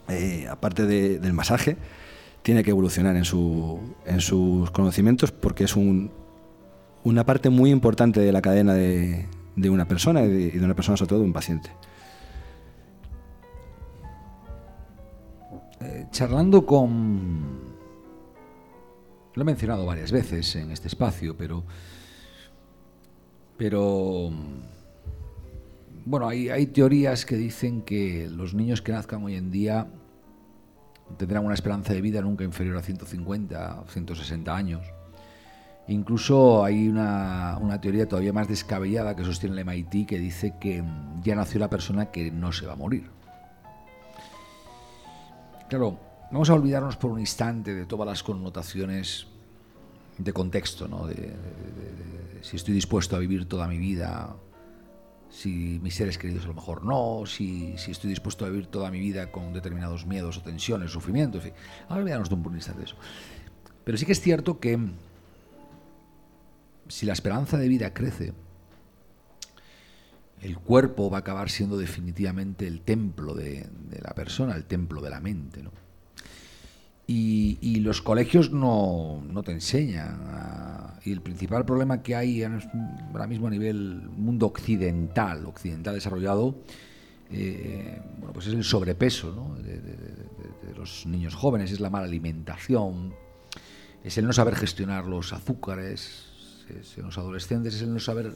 eh, 0.08 0.46
aparte 0.48 0.86
del 0.86 1.32
masaje, 1.32 1.76
tiene 2.42 2.62
que 2.62 2.70
evolucionar 2.70 3.16
en, 3.16 3.24
su, 3.24 3.80
en 4.06 4.20
sus 4.20 4.70
conocimientos 4.70 5.32
porque 5.32 5.64
es 5.64 5.74
un, 5.74 6.12
una 7.02 7.26
parte 7.26 7.50
muy 7.50 7.70
importante 7.70 8.20
de 8.20 8.30
la 8.30 8.40
cadena 8.40 8.74
de, 8.74 9.26
de 9.56 9.70
una 9.70 9.88
persona 9.88 10.22
y 10.22 10.50
de, 10.50 10.64
una 10.64 10.74
persona, 10.74 10.96
sobre 10.96 11.08
todo 11.08 11.18
de 11.20 11.24
un 11.24 11.32
paciente. 11.32 11.70
Eh, 15.86 16.06
charlando 16.10 16.66
con... 16.66 17.76
Lo 19.34 19.42
he 19.42 19.44
mencionado 19.44 19.86
varias 19.86 20.10
veces 20.10 20.56
en 20.56 20.70
este 20.72 20.88
espacio, 20.88 21.36
pero... 21.36 21.64
Pero... 23.56 24.30
Bueno, 26.04 26.28
hay, 26.28 26.48
hay 26.48 26.66
teorías 26.66 27.24
que 27.24 27.36
dicen 27.36 27.82
que 27.82 28.28
los 28.30 28.54
niños 28.54 28.82
que 28.82 28.92
nazcan 28.92 29.24
hoy 29.24 29.36
en 29.36 29.50
día 29.50 29.88
tendrán 31.16 31.44
una 31.44 31.54
esperanza 31.54 31.92
de 31.92 32.00
vida 32.00 32.20
nunca 32.20 32.44
inferior 32.44 32.76
a 32.76 32.82
150 32.82 33.80
o 33.80 33.88
160 33.88 34.56
años. 34.56 34.82
Incluso 35.88 36.64
hay 36.64 36.88
una, 36.88 37.78
teoría 37.80 38.08
todavía 38.08 38.32
más 38.32 38.48
descabellada 38.48 39.14
que 39.14 39.24
sostiene 39.24 39.60
el 39.60 39.64
MIT 39.64 40.08
que 40.08 40.18
dice 40.18 40.54
que 40.60 40.82
ya 41.22 41.36
nació 41.36 41.60
la 41.60 41.70
persona 41.70 42.06
que 42.10 42.32
no 42.32 42.52
se 42.52 42.66
va 42.66 42.72
a 42.72 42.76
morir. 42.76 43.15
Claro, 45.68 45.98
vamos 46.30 46.48
a 46.50 46.54
olvidarnos 46.54 46.96
por 46.96 47.10
un 47.10 47.20
instante 47.20 47.74
de 47.74 47.86
todas 47.86 48.06
las 48.06 48.22
connotaciones 48.22 49.26
de 50.18 50.32
contexto, 50.32 50.86
¿no? 50.88 51.06
de, 51.06 51.34
si 52.42 52.56
estoy 52.56 52.72
dispuesto 52.74 53.16
a 53.16 53.18
vivir 53.18 53.46
toda 53.46 53.66
mi 53.66 53.78
vida 53.78 54.36
si 55.28 55.80
mis 55.82 55.94
seres 55.94 56.18
queridos 56.18 56.44
a 56.44 56.48
lo 56.48 56.54
mejor 56.54 56.84
no, 56.84 57.24
si, 57.26 57.74
estoy 57.74 58.10
dispuesto 58.10 58.46
a 58.46 58.48
vivir 58.48 58.68
toda 58.68 58.90
mi 58.90 59.00
vida 59.00 59.30
con 59.30 59.52
determinados 59.52 60.06
miedos 60.06 60.38
o 60.38 60.42
tensiones, 60.42 60.92
sufrimiento, 60.92 61.38
en 61.38 61.44
fin. 61.44 61.52
Ahora 61.88 62.02
olvidarnos 62.02 62.28
de 62.28 62.34
un 62.36 62.54
instante 62.54 62.80
de 62.80 62.86
eso. 62.86 62.96
Pero 63.84 63.98
sí 63.98 64.06
que 64.06 64.12
es 64.12 64.20
cierto 64.20 64.60
que 64.60 64.78
si 66.88 67.06
la 67.06 67.12
esperanza 67.12 67.58
de 67.58 67.68
vida 67.68 67.92
crece, 67.92 68.32
el 70.42 70.58
cuerpo 70.58 71.10
va 71.10 71.18
a 71.18 71.20
acabar 71.20 71.50
siendo 71.50 71.76
definitivamente 71.76 72.66
el 72.66 72.80
templo 72.80 73.34
de, 73.34 73.66
la 74.02 74.14
persona, 74.14 74.54
el 74.54 74.64
templo 74.64 75.00
de 75.00 75.10
la 75.10 75.20
mente. 75.20 75.62
Y, 77.08 77.80
los 77.80 78.02
colegios 78.02 78.50
no, 78.50 79.22
te 79.44 79.52
enseñan. 79.52 80.98
y 81.04 81.12
el 81.12 81.20
principal 81.20 81.64
problema 81.64 82.02
que 82.02 82.16
hay 82.16 82.42
ahora 82.42 83.26
mismo 83.26 83.46
a 83.46 83.50
nivel 83.50 84.02
mundo 84.16 84.46
occidental, 84.46 85.46
occidental 85.46 85.94
desarrollado, 85.94 86.56
eh, 87.30 88.00
bueno, 88.18 88.32
pues 88.32 88.46
es 88.46 88.54
el 88.54 88.64
sobrepeso 88.64 89.56
de, 89.62 89.80
los 90.76 91.06
niños 91.06 91.34
jóvenes, 91.34 91.72
es 91.72 91.80
la 91.80 91.90
mala 91.90 92.06
alimentación, 92.06 93.14
es 94.04 94.18
el 94.18 94.26
no 94.26 94.32
saber 94.32 94.54
gestionar 94.54 95.06
los 95.06 95.32
azúcares 95.32 96.26
en 96.96 97.04
los 97.04 97.16
adolescentes, 97.16 97.74
es 97.76 97.82
el 97.82 97.94
no 97.94 97.98
saber 97.98 98.34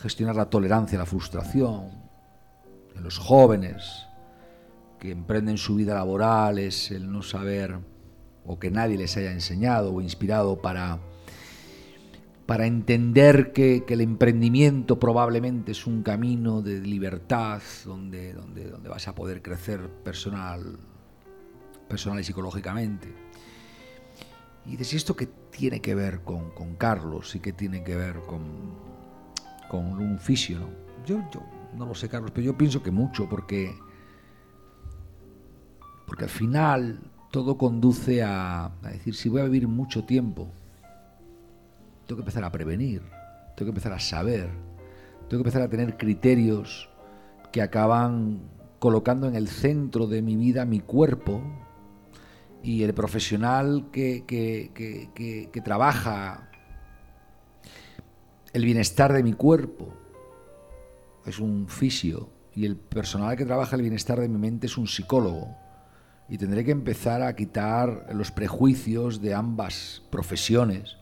gestionar 0.00 0.34
la 0.34 0.48
tolerancia, 0.48 0.98
la 0.98 1.06
frustración, 1.06 1.90
en 2.96 3.02
los 3.02 3.18
jóvenes 3.18 4.06
que 4.98 5.10
emprenden 5.10 5.58
su 5.58 5.76
vida 5.76 5.94
laboral, 5.94 6.58
es 6.58 6.90
el 6.90 7.10
no 7.10 7.22
saber 7.22 7.78
o 8.44 8.58
que 8.58 8.70
nadie 8.70 8.96
les 8.96 9.16
haya 9.16 9.32
enseñado 9.32 9.94
o 9.94 10.00
inspirado 10.00 10.60
para, 10.60 10.98
para 12.46 12.66
entender 12.66 13.52
que, 13.52 13.84
el 13.88 14.00
emprendimiento 14.00 14.98
probablemente 14.98 15.72
es 15.72 15.86
un 15.86 16.02
camino 16.02 16.62
de 16.62 16.80
libertad 16.80 17.62
donde, 17.84 18.32
donde, 18.32 18.70
donde 18.70 18.88
vas 18.88 19.06
a 19.06 19.14
poder 19.14 19.42
crecer 19.42 19.88
personal, 20.02 20.78
personal 21.88 22.20
y 22.20 22.24
psicológicamente. 22.24 23.08
Y 24.66 24.70
dices, 24.70 24.94
¿y 24.94 24.96
esto 24.96 25.16
qué 25.16 25.28
tiene 25.50 25.80
que 25.80 25.94
ver 25.94 26.20
con, 26.20 26.50
con 26.50 26.76
Carlos 26.76 27.34
y 27.34 27.40
qué 27.40 27.52
tiene 27.52 27.82
que 27.82 27.96
ver 27.96 28.20
con, 28.20 28.90
con 29.70 29.86
un 29.86 30.18
fisio? 30.18 30.58
¿no? 30.58 30.66
Yo, 31.06 31.22
yo 31.32 31.40
no 31.76 31.86
lo 31.86 31.94
sé, 31.94 32.08
Carlos, 32.08 32.32
pero 32.34 32.44
yo 32.44 32.58
pienso 32.58 32.82
que 32.82 32.90
mucho, 32.90 33.28
porque, 33.28 33.74
porque 36.06 36.24
al 36.24 36.30
final 36.30 37.00
todo 37.30 37.56
conduce 37.56 38.22
a, 38.22 38.72
decir, 38.82 39.14
si 39.14 39.28
voy 39.28 39.40
a 39.40 39.44
vivir 39.44 39.68
mucho 39.68 40.04
tiempo, 40.04 40.48
tengo 42.06 42.18
que 42.18 42.22
empezar 42.22 42.44
a 42.44 42.50
prevenir, 42.50 43.02
tengo 43.56 43.70
que 43.70 43.76
empezar 43.76 43.92
a 43.92 44.00
saber, 44.00 44.50
tengo 45.28 45.42
que 45.42 45.48
empezar 45.48 45.62
a 45.62 45.68
tener 45.68 45.96
criterios 45.96 46.90
que 47.52 47.62
acaban 47.62 48.40
colocando 48.78 49.28
en 49.28 49.36
el 49.36 49.48
centro 49.48 50.06
de 50.06 50.22
mi 50.22 50.34
vida 50.34 50.64
mi 50.64 50.80
cuerpo 50.80 51.40
y 52.62 52.82
el 52.82 52.94
profesional 52.94 53.86
que, 53.92 54.24
que, 54.26 55.60
trabaja 55.62 56.49
el 58.52 58.64
bienestar 58.64 59.12
de 59.12 59.22
mi 59.22 59.32
cuerpo 59.32 59.94
es 61.24 61.38
un 61.38 61.68
fisio 61.68 62.28
y 62.54 62.66
el 62.66 62.76
personal 62.76 63.36
que 63.36 63.44
trabaja 63.44 63.76
el 63.76 63.82
bienestar 63.82 64.18
de 64.18 64.28
mi 64.28 64.38
mente 64.38 64.66
es 64.66 64.76
un 64.76 64.88
psicólogo 64.88 65.56
y 66.28 66.38
tendré 66.38 66.64
que 66.64 66.72
empezar 66.72 67.22
a 67.22 67.34
quitar 67.36 68.08
los 68.12 68.30
prejuicios 68.30 69.20
de 69.20 69.34
ambas 69.34 70.02
profesiones 70.10 70.96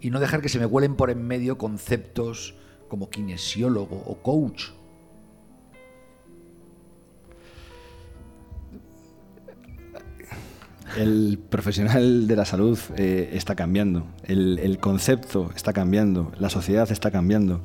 y 0.00 0.10
no 0.10 0.20
dejar 0.20 0.40
que 0.40 0.48
se 0.48 0.58
me 0.58 0.66
huelen 0.66 0.96
por 0.96 1.10
en 1.10 1.22
medio 1.22 1.58
conceptos 1.58 2.54
como 2.88 3.10
kinesiólogo 3.10 3.96
o 4.06 4.22
coach. 4.22 4.70
El 10.96 11.38
profesional 11.48 12.26
de 12.26 12.36
la 12.36 12.44
salud 12.44 12.78
eh, 12.96 13.30
está 13.32 13.54
cambiando, 13.54 14.06
el, 14.24 14.78
concepto 14.80 15.50
está 15.54 15.72
cambiando, 15.72 16.32
la 16.38 16.50
sociedad 16.50 16.90
está 16.90 17.10
cambiando. 17.10 17.62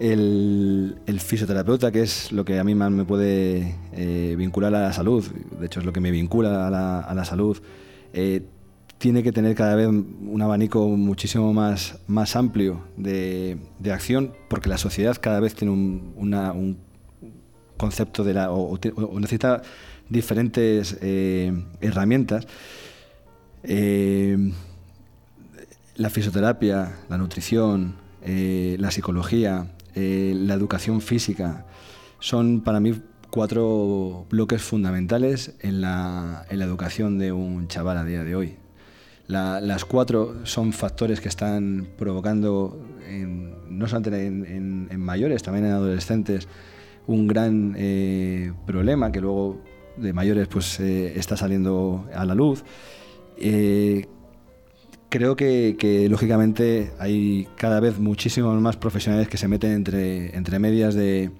El, 0.00 0.96
fisioterapeuta, 1.20 1.90
que 1.90 2.02
es 2.02 2.30
lo 2.32 2.44
que 2.44 2.58
a 2.58 2.64
mí 2.64 2.74
más 2.74 2.90
me 2.90 3.04
puede 3.04 3.76
eh, 3.92 4.34
vincular 4.36 4.74
a 4.74 4.80
la 4.80 4.92
salud, 4.92 5.24
de 5.58 5.66
hecho 5.66 5.80
es 5.80 5.86
lo 5.86 5.92
que 5.92 6.00
me 6.00 6.10
vincula 6.10 6.68
a 6.68 7.14
la, 7.14 7.24
salud, 7.24 7.60
eh, 8.12 8.42
tiene 8.98 9.22
que 9.22 9.32
tener 9.32 9.54
cada 9.54 9.74
vez 9.76 9.88
un 9.88 10.42
abanico 10.42 10.88
muchísimo 10.88 11.52
más, 11.52 11.98
más 12.06 12.36
amplio 12.36 12.82
de, 12.96 13.58
acción, 13.92 14.32
porque 14.48 14.68
la 14.68 14.78
sociedad 14.78 15.16
cada 15.20 15.40
vez 15.40 15.54
tiene 15.54 15.72
un, 15.72 16.78
concepto 17.76 18.24
de 18.24 18.34
la. 18.34 18.50
o, 18.50 18.76
necesita 19.20 19.62
diferentes 20.08 20.96
eh, 21.00 21.52
herramientas. 21.80 22.46
la 25.96 26.10
fisioterapia, 26.10 26.96
la 27.08 27.18
nutrición, 27.18 27.96
la 28.24 28.90
psicología, 28.90 29.66
eh, 30.00 30.32
la 30.36 30.54
educación 30.54 31.00
física, 31.00 31.66
son 32.20 32.60
para 32.60 32.78
mí 32.78 32.94
cuatro 33.30 34.26
bloques 34.30 34.62
fundamentales 34.62 35.56
en 35.60 35.80
la, 35.80 36.46
educación 36.50 37.18
de 37.18 37.32
un 37.32 37.66
chaval 37.66 37.98
a 37.98 38.04
día 38.04 38.22
de 38.22 38.36
hoy. 38.36 38.56
las 39.26 39.84
cuatro 39.84 40.46
son 40.46 40.72
factores 40.72 41.20
que 41.20 41.28
están 41.28 41.88
provocando, 41.98 42.80
no 43.68 43.88
solamente 43.88 44.26
en, 44.26 45.00
mayores, 45.00 45.42
también 45.42 45.66
en 45.66 45.72
adolescentes, 45.72 46.46
un 47.08 47.26
gran 47.26 47.74
eh, 47.76 48.52
problema 48.66 49.10
que 49.10 49.20
luego 49.20 49.60
de 50.00 50.12
mayores 50.12 50.48
pues 50.48 50.80
eh, 50.80 51.18
está 51.18 51.36
saliendo 51.36 52.06
a 52.14 52.24
la 52.24 52.34
luz 52.34 52.64
creo 55.08 55.36
que, 55.36 56.06
lógicamente 56.10 56.92
hay 56.98 57.48
cada 57.56 57.80
vez 57.80 57.98
muchísimos 57.98 58.60
más 58.60 58.76
profesionales 58.76 59.28
que 59.28 59.36
se 59.36 59.48
meten 59.48 59.72
entre, 59.72 60.36
entre 60.36 60.58
medias 60.58 60.94
de, 60.94 61.30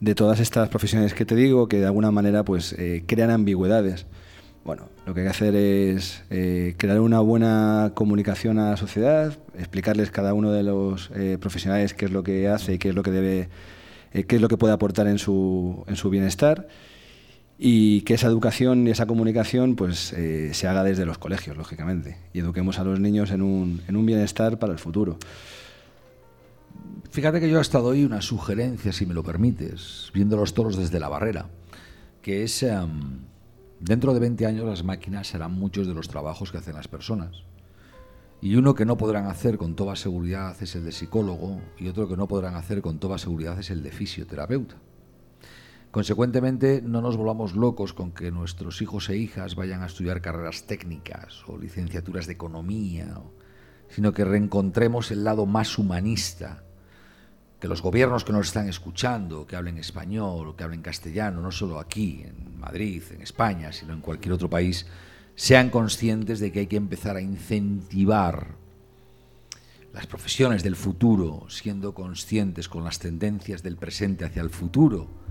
de 0.00 0.14
todas 0.14 0.40
estas 0.40 0.68
profesiones 0.68 1.14
que 1.14 1.24
te 1.24 1.34
digo, 1.34 1.68
que 1.68 1.78
de 1.78 1.86
alguna 1.86 2.10
manera 2.10 2.44
pues 2.44 2.74
eh, 2.74 3.04
crean 3.06 3.30
ambigüedades. 3.30 4.06
Bueno, 4.64 4.88
lo 5.04 5.12
que 5.12 5.20
hay 5.20 5.26
que 5.26 5.30
hacer 5.30 5.54
es 5.54 6.24
eh, 6.30 6.74
crear 6.78 7.00
una 7.00 7.20
buena 7.20 7.92
comunicación 7.94 8.58
a 8.58 8.70
la 8.70 8.76
sociedad, 8.78 9.36
explicarles 9.58 10.10
cada 10.10 10.32
uno 10.32 10.52
de 10.52 10.62
los 10.62 11.10
eh, 11.14 11.36
profesionales 11.38 11.92
qué 11.92 12.06
es 12.06 12.10
lo 12.10 12.22
que 12.22 12.48
hace 12.48 12.74
y 12.74 12.78
qué 12.78 12.88
es 12.88 12.94
lo 12.94 13.02
que 13.02 13.10
debe, 13.10 13.48
qué 14.12 14.36
es 14.36 14.40
lo 14.40 14.48
que 14.48 14.56
puede 14.56 14.72
aportar 14.72 15.06
en 15.06 15.18
su, 15.18 15.84
en 15.86 15.96
su 15.96 16.08
bienestar 16.08 16.66
y 17.58 18.00
que 18.02 18.14
esa 18.14 18.26
educación 18.26 18.86
y 18.86 18.90
esa 18.90 19.06
comunicación 19.06 19.76
pues 19.76 20.12
eh, 20.12 20.52
se 20.54 20.66
haga 20.66 20.82
desde 20.82 21.06
los 21.06 21.18
colegios, 21.18 21.56
lógicamente, 21.56 22.18
y 22.32 22.40
eduquemos 22.40 22.78
a 22.78 22.84
los 22.84 22.98
niños 23.00 23.30
en 23.30 23.42
un, 23.42 23.82
en 23.86 23.96
un 23.96 24.06
bienestar 24.06 24.58
para 24.58 24.72
el 24.72 24.78
futuro. 24.78 25.18
Fíjate 27.10 27.38
que 27.38 27.48
yo 27.48 27.60
hasta 27.60 27.78
doy 27.78 28.04
una 28.04 28.20
sugerencia, 28.20 28.92
si 28.92 29.06
me 29.06 29.14
lo 29.14 29.22
permites, 29.22 30.10
viendo 30.12 30.36
los 30.36 30.52
toros 30.52 30.76
desde 30.76 30.98
la 30.98 31.08
barrera, 31.08 31.46
que 32.22 32.42
es, 32.42 32.62
em, 32.64 33.20
dentro 33.78 34.12
de 34.14 34.20
20 34.20 34.46
años 34.46 34.66
las 34.66 34.82
máquinas 34.82 35.32
harán 35.34 35.52
muchos 35.52 35.86
de 35.86 35.94
los 35.94 36.08
trabajos 36.08 36.50
que 36.50 36.58
hacen 36.58 36.74
las 36.74 36.88
personas. 36.88 37.44
Y 38.42 38.56
uno 38.56 38.74
que 38.74 38.84
no 38.84 38.96
podrán 38.96 39.26
hacer 39.26 39.58
con 39.58 39.76
toda 39.76 39.94
seguridad 39.94 40.56
es 40.60 40.74
el 40.74 40.84
de 40.84 40.92
psicólogo 40.92 41.60
y 41.78 41.88
otro 41.88 42.08
que 42.08 42.16
no 42.16 42.26
podrán 42.26 42.56
hacer 42.56 42.82
con 42.82 42.98
toda 42.98 43.16
seguridad 43.16 43.58
es 43.60 43.70
el 43.70 43.82
de 43.82 43.92
fisioterapeuta. 43.92 44.74
Consecuentemente, 45.94 46.82
no 46.82 47.00
nos 47.00 47.16
volvamos 47.16 47.54
locos 47.54 47.92
con 47.92 48.10
que 48.10 48.32
nuestros 48.32 48.82
hijos 48.82 49.08
e 49.10 49.16
hijas 49.16 49.54
vayan 49.54 49.84
a 49.84 49.86
estudiar 49.86 50.20
carreras 50.20 50.66
técnicas 50.66 51.44
o 51.46 51.56
licenciaturas 51.56 52.26
de 52.26 52.32
economía, 52.32 53.14
sino 53.86 54.12
que 54.12 54.24
reencontremos 54.24 55.12
el 55.12 55.22
lado 55.22 55.46
más 55.46 55.78
humanista, 55.78 56.64
que 57.60 57.68
los 57.68 57.80
gobiernos 57.80 58.24
que 58.24 58.32
nos 58.32 58.48
están 58.48 58.68
escuchando, 58.68 59.46
que 59.46 59.54
hablen 59.54 59.78
español 59.78 60.56
que 60.56 60.64
hablen 60.64 60.82
castellano, 60.82 61.40
no 61.40 61.52
solo 61.52 61.78
aquí, 61.78 62.24
en 62.26 62.58
Madrid, 62.58 63.04
en 63.12 63.22
España, 63.22 63.70
sino 63.70 63.92
en 63.92 64.00
cualquier 64.00 64.32
otro 64.32 64.50
país, 64.50 64.86
sean 65.36 65.70
conscientes 65.70 66.40
de 66.40 66.50
que 66.50 66.58
hay 66.58 66.66
que 66.66 66.74
empezar 66.74 67.14
a 67.14 67.22
incentivar 67.22 68.56
las 69.92 70.08
profesiones 70.08 70.64
del 70.64 70.74
futuro, 70.74 71.46
siendo 71.50 71.94
conscientes 71.94 72.68
con 72.68 72.82
las 72.82 72.98
tendencias 72.98 73.62
del 73.62 73.76
presente 73.76 74.24
hacia 74.24 74.42
el 74.42 74.50
futuro 74.50 75.22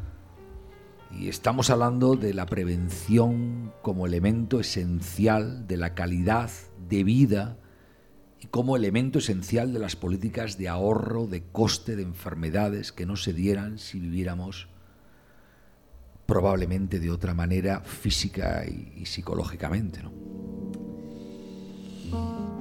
y 1.20 1.30
estamos 1.30 1.70
hablando 1.70 2.16
de 2.16 2.34
la 2.34 2.46
prevención 2.46 3.74
como 3.82 4.06
elemento 4.06 4.60
esencial 4.60 5.68
de 5.68 5.78
la 5.78 5.94
calidad 5.94 6.50
de 6.90 7.04
vida 7.04 7.58
y 8.42 8.48
como 8.48 8.76
elemento 8.76 9.20
esencial 9.20 9.74
de 9.74 9.80
las 9.80 9.96
políticas 9.96 10.58
de 10.58 10.68
ahorro 10.68 11.28
de 11.28 11.44
coste 11.44 11.96
de 11.96 12.04
enfermedades 12.04 12.92
que 12.92 13.06
no 13.06 13.16
se 13.16 13.34
dieran 13.34 13.78
si 13.78 14.00
viviéramos 14.00 14.68
probablemente 16.26 17.00
de 17.00 17.12
otra 17.12 17.34
manera 17.34 17.82
física 17.82 18.66
y, 18.66 19.06
psicológicamente. 19.06 20.02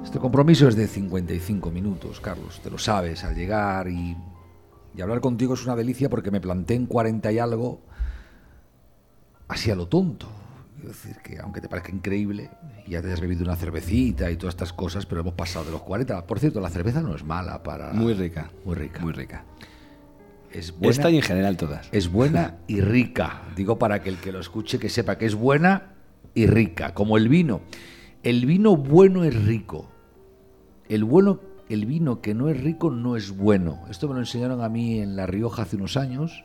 Este 0.03 0.19
compromiso 0.19 0.67
es 0.67 0.75
de 0.75 0.87
55 0.87 1.71
minutos, 1.71 2.19
Carlos, 2.19 2.59
te 2.61 2.69
lo 2.69 2.77
sabes, 2.77 3.23
al 3.23 3.35
llegar 3.35 3.87
y, 3.87 4.15
y 4.95 5.01
hablar 5.01 5.21
contigo 5.21 5.53
es 5.53 5.63
una 5.65 5.75
delicia 5.75 6.09
porque 6.09 6.29
me 6.29 6.41
planté 6.41 6.75
en 6.75 6.85
40 6.85 7.31
y 7.31 7.39
algo 7.39 7.81
así 9.47 9.71
a 9.71 9.75
lo 9.75 9.87
tonto. 9.87 10.27
Quiero 10.75 10.89
decir 10.89 11.17
que 11.23 11.39
aunque 11.39 11.61
te 11.61 11.69
parezca 11.69 11.91
increíble, 11.91 12.49
ya 12.87 13.01
te 13.01 13.11
has 13.11 13.21
bebido 13.21 13.43
una 13.43 13.55
cervecita 13.55 14.29
y 14.29 14.35
todas 14.35 14.53
estas 14.53 14.73
cosas, 14.73 15.05
pero 15.05 15.21
hemos 15.21 15.33
pasado 15.33 15.65
de 15.65 15.71
los 15.71 15.81
40. 15.81 16.25
Por 16.27 16.39
cierto, 16.39 16.59
la 16.59 16.69
cerveza 16.69 17.01
no 17.01 17.15
es 17.15 17.23
mala 17.23 17.63
para... 17.63 17.93
Muy 17.93 18.13
rica. 18.13 18.51
Muy 18.65 18.75
rica. 18.75 18.99
Muy 19.01 19.13
rica. 19.13 19.45
Es 20.51 20.71
buena, 20.71 20.91
Esta 20.91 21.09
y 21.09 21.15
en 21.15 21.21
general 21.23 21.57
todas. 21.57 21.87
es 21.91 22.11
buena 22.11 22.57
y 22.67 22.81
rica. 22.81 23.43
Digo 23.55 23.79
para 23.79 24.01
que 24.03 24.09
el 24.09 24.17
que 24.17 24.31
lo 24.31 24.39
escuche 24.39 24.77
que 24.77 24.89
sepa 24.89 25.17
que 25.17 25.25
es 25.25 25.35
buena 25.35 25.93
y 26.33 26.47
rica, 26.47 26.93
como 26.93 27.17
el 27.17 27.29
vino. 27.29 27.61
El 28.23 28.45
vino 28.45 28.75
bueno 28.75 29.23
es 29.23 29.35
rico. 29.45 29.89
El 30.89 31.05
bueno, 31.05 31.39
el 31.69 31.85
vino 31.85 32.21
que 32.21 32.33
no 32.33 32.49
es 32.49 32.61
rico 32.61 32.91
no 32.91 33.15
es 33.15 33.31
bueno. 33.35 33.79
Esto 33.89 34.07
me 34.07 34.13
lo 34.15 34.19
enseñaron 34.19 34.61
a 34.61 34.69
mí 34.69 34.99
en 34.99 35.15
La 35.15 35.25
Rioja 35.25 35.63
hace 35.63 35.75
unos 35.77 35.97
años 35.97 36.43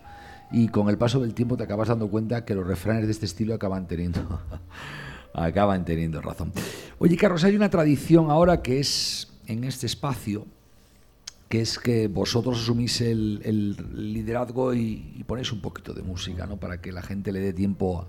y 0.50 0.68
con 0.68 0.88
el 0.88 0.98
paso 0.98 1.20
del 1.20 1.34
tiempo 1.34 1.56
te 1.56 1.64
acabas 1.64 1.88
dando 1.88 2.08
cuenta 2.08 2.44
que 2.44 2.54
los 2.54 2.66
refranes 2.66 3.06
de 3.06 3.12
este 3.12 3.26
estilo 3.26 3.54
acaban 3.54 3.86
teniendo 3.86 4.40
acaban 5.34 5.84
teniendo 5.84 6.20
razón. 6.20 6.52
Oye, 6.98 7.16
Carlos, 7.16 7.44
hay 7.44 7.54
una 7.54 7.70
tradición 7.70 8.30
ahora 8.30 8.62
que 8.62 8.80
es 8.80 9.28
en 9.46 9.64
este 9.64 9.86
espacio 9.86 10.46
que 11.48 11.62
es 11.62 11.78
que 11.78 12.08
vosotros 12.08 12.60
asumís 12.60 13.00
el, 13.00 13.40
el 13.42 14.12
liderazgo 14.12 14.74
y, 14.74 15.24
ponéis 15.26 15.50
un 15.50 15.62
poquito 15.62 15.94
de 15.94 16.02
música, 16.02 16.46
¿no? 16.46 16.58
Para 16.58 16.80
que 16.80 16.92
la 16.92 17.02
gente 17.02 17.32
le 17.32 17.40
dé 17.40 17.54
tiempo 17.54 18.06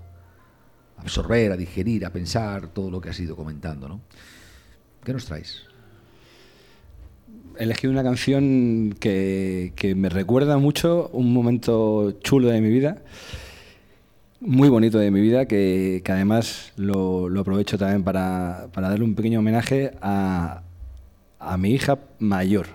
a 0.98 1.00
absorber, 1.00 1.52
a 1.52 1.56
digerir, 1.56 2.04
a 2.04 2.12
pensar 2.12 2.68
todo 2.68 2.90
lo 2.90 3.00
que 3.00 3.08
has 3.08 3.18
ido 3.18 3.36
comentando, 3.36 3.88
¿no? 3.88 4.00
¿Qué 5.02 5.14
nos 5.14 5.24
traes? 5.24 5.69
Elegido 7.58 7.92
una 7.92 8.02
canción 8.02 8.94
que, 8.98 9.72
que, 9.76 9.94
me 9.94 10.08
recuerda 10.08 10.58
mucho 10.58 11.10
un 11.12 11.32
momento 11.32 12.12
chulo 12.22 12.48
de 12.48 12.60
mi 12.60 12.70
vida, 12.70 13.02
muy 14.40 14.68
bonito 14.68 14.98
de 14.98 15.10
mi 15.10 15.20
vida, 15.20 15.46
que, 15.46 16.00
que 16.04 16.12
además 16.12 16.72
lo, 16.76 17.28
lo, 17.28 17.40
aprovecho 17.40 17.76
también 17.76 18.02
para, 18.02 18.68
para 18.72 18.88
darle 18.88 19.04
un 19.04 19.14
pequeño 19.14 19.40
homenaje 19.40 19.92
a, 20.00 20.62
a 21.38 21.56
mi 21.58 21.72
hija 21.72 21.98
mayor. 22.18 22.66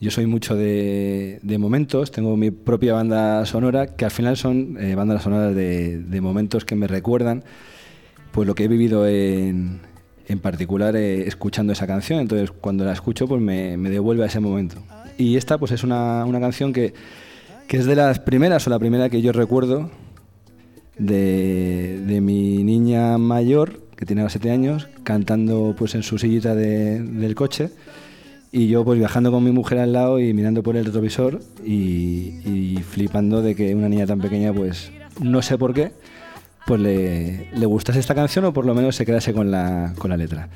Yo 0.00 0.10
soy 0.10 0.26
mucho 0.26 0.56
de, 0.56 1.40
de, 1.42 1.58
momentos, 1.58 2.10
tengo 2.10 2.36
mi 2.36 2.50
propia 2.50 2.94
banda 2.94 3.46
sonora, 3.46 3.94
que 3.96 4.04
al 4.04 4.10
final 4.10 4.36
son 4.36 4.76
eh, 4.80 4.94
bandas 4.94 5.22
sonoras 5.22 5.54
de, 5.54 5.98
de, 5.98 6.20
momentos 6.20 6.64
que 6.64 6.74
me 6.74 6.86
recuerdan 6.88 7.44
pues 8.32 8.48
lo 8.48 8.54
que 8.54 8.64
he 8.64 8.68
vivido 8.68 9.06
en, 9.06 9.80
en 10.28 10.38
particular 10.38 10.96
eh, 10.96 11.26
escuchando 11.26 11.72
esa 11.72 11.86
canción. 11.86 12.20
Entonces 12.20 12.50
cuando 12.50 12.84
la 12.84 12.92
escucho 12.92 13.26
pues 13.26 13.40
me, 13.40 13.76
me, 13.76 13.90
devuelve 13.90 14.24
a 14.24 14.26
ese 14.26 14.40
momento. 14.40 14.76
Y 15.18 15.36
esta 15.36 15.58
pues 15.58 15.72
es 15.72 15.84
una, 15.84 16.24
una 16.24 16.40
canción 16.40 16.72
que, 16.72 16.94
que, 17.68 17.76
es 17.76 17.86
de 17.86 17.96
las 17.96 18.18
primeras 18.18 18.66
o 18.66 18.70
la 18.70 18.78
primera 18.78 19.08
que 19.08 19.22
yo 19.22 19.32
recuerdo 19.32 19.90
de, 20.98 22.00
de 22.06 22.20
mi 22.20 22.64
niña 22.64 23.18
mayor, 23.18 23.80
que 23.96 24.06
tiene 24.06 24.22
ahora 24.22 24.30
7 24.30 24.50
años, 24.50 24.88
cantando 25.04 25.74
pues 25.76 25.94
en 25.94 26.02
su 26.02 26.18
sillita 26.18 26.54
de, 26.54 27.00
del 27.00 27.34
coche 27.34 27.70
y 28.52 28.68
yo 28.68 28.84
pues 28.84 28.98
viajando 28.98 29.32
con 29.32 29.42
mi 29.42 29.50
mujer 29.50 29.78
al 29.78 29.94
lado 29.94 30.20
y 30.20 30.34
mirando 30.34 30.62
por 30.62 30.76
el 30.76 30.84
retrovisor 30.84 31.40
y, 31.64 32.34
y, 32.44 32.82
flipando 32.86 33.40
de 33.40 33.54
que 33.54 33.74
una 33.74 33.88
niña 33.88 34.06
tan 34.06 34.20
pequeña 34.20 34.52
pues 34.52 34.92
no 35.20 35.40
sé 35.40 35.56
por 35.56 35.72
qué 35.72 35.92
pues 36.66 36.80
le, 36.80 37.48
le 37.52 37.66
gustase 37.66 37.98
esta 37.98 38.14
canción 38.14 38.44
o 38.46 38.52
por 38.52 38.64
lo 38.66 38.74
menos 38.74 38.96
se 38.96 39.04
quedase 39.06 39.32
con 39.32 39.50
la, 39.50 39.92
con 39.98 40.10
la 40.10 40.16
letra. 40.16 40.48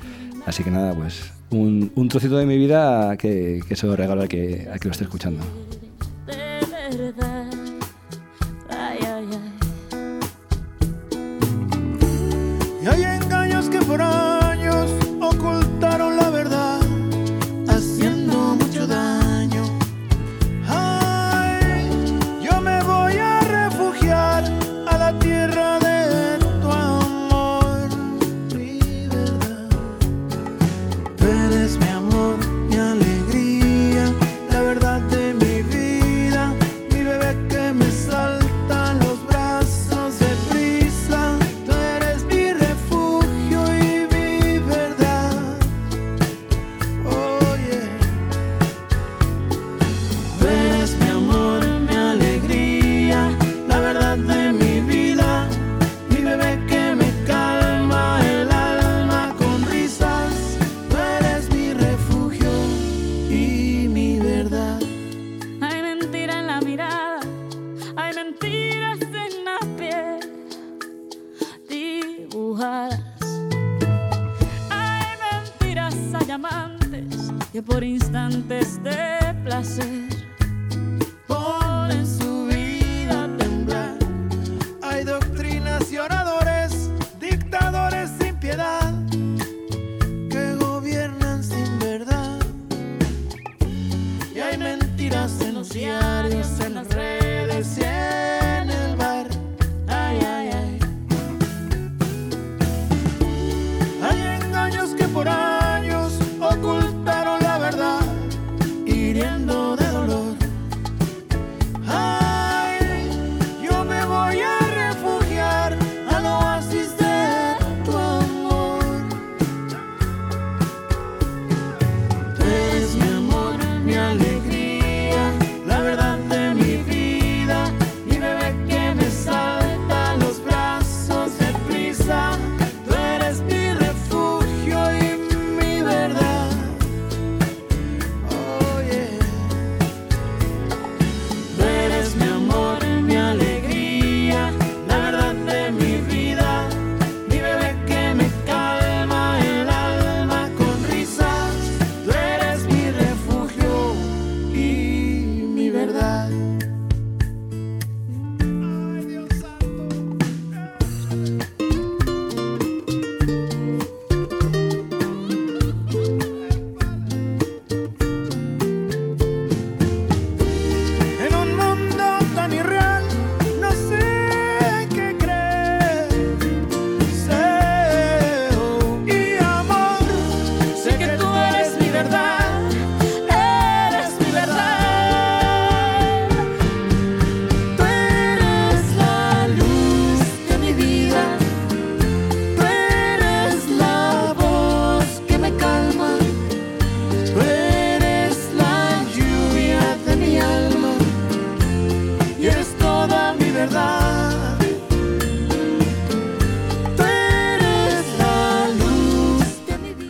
Así 0.45 0.63
que 0.63 0.71
nada, 0.71 0.93
pues 0.93 1.31
un, 1.49 1.91
un 1.95 2.07
trocito 2.07 2.37
de 2.37 2.45
mi 2.45 2.57
vida 2.57 3.17
que, 3.17 3.61
que 3.67 3.75
se 3.75 3.85
lo 3.85 3.95
regalo 3.95 4.21
al 4.21 4.29
que, 4.29 4.67
al 4.71 4.79
que 4.79 4.87
lo 4.87 4.91
esté 4.93 5.03
escuchando. 5.03 5.43
De 6.25 6.97
verdad. 6.97 7.36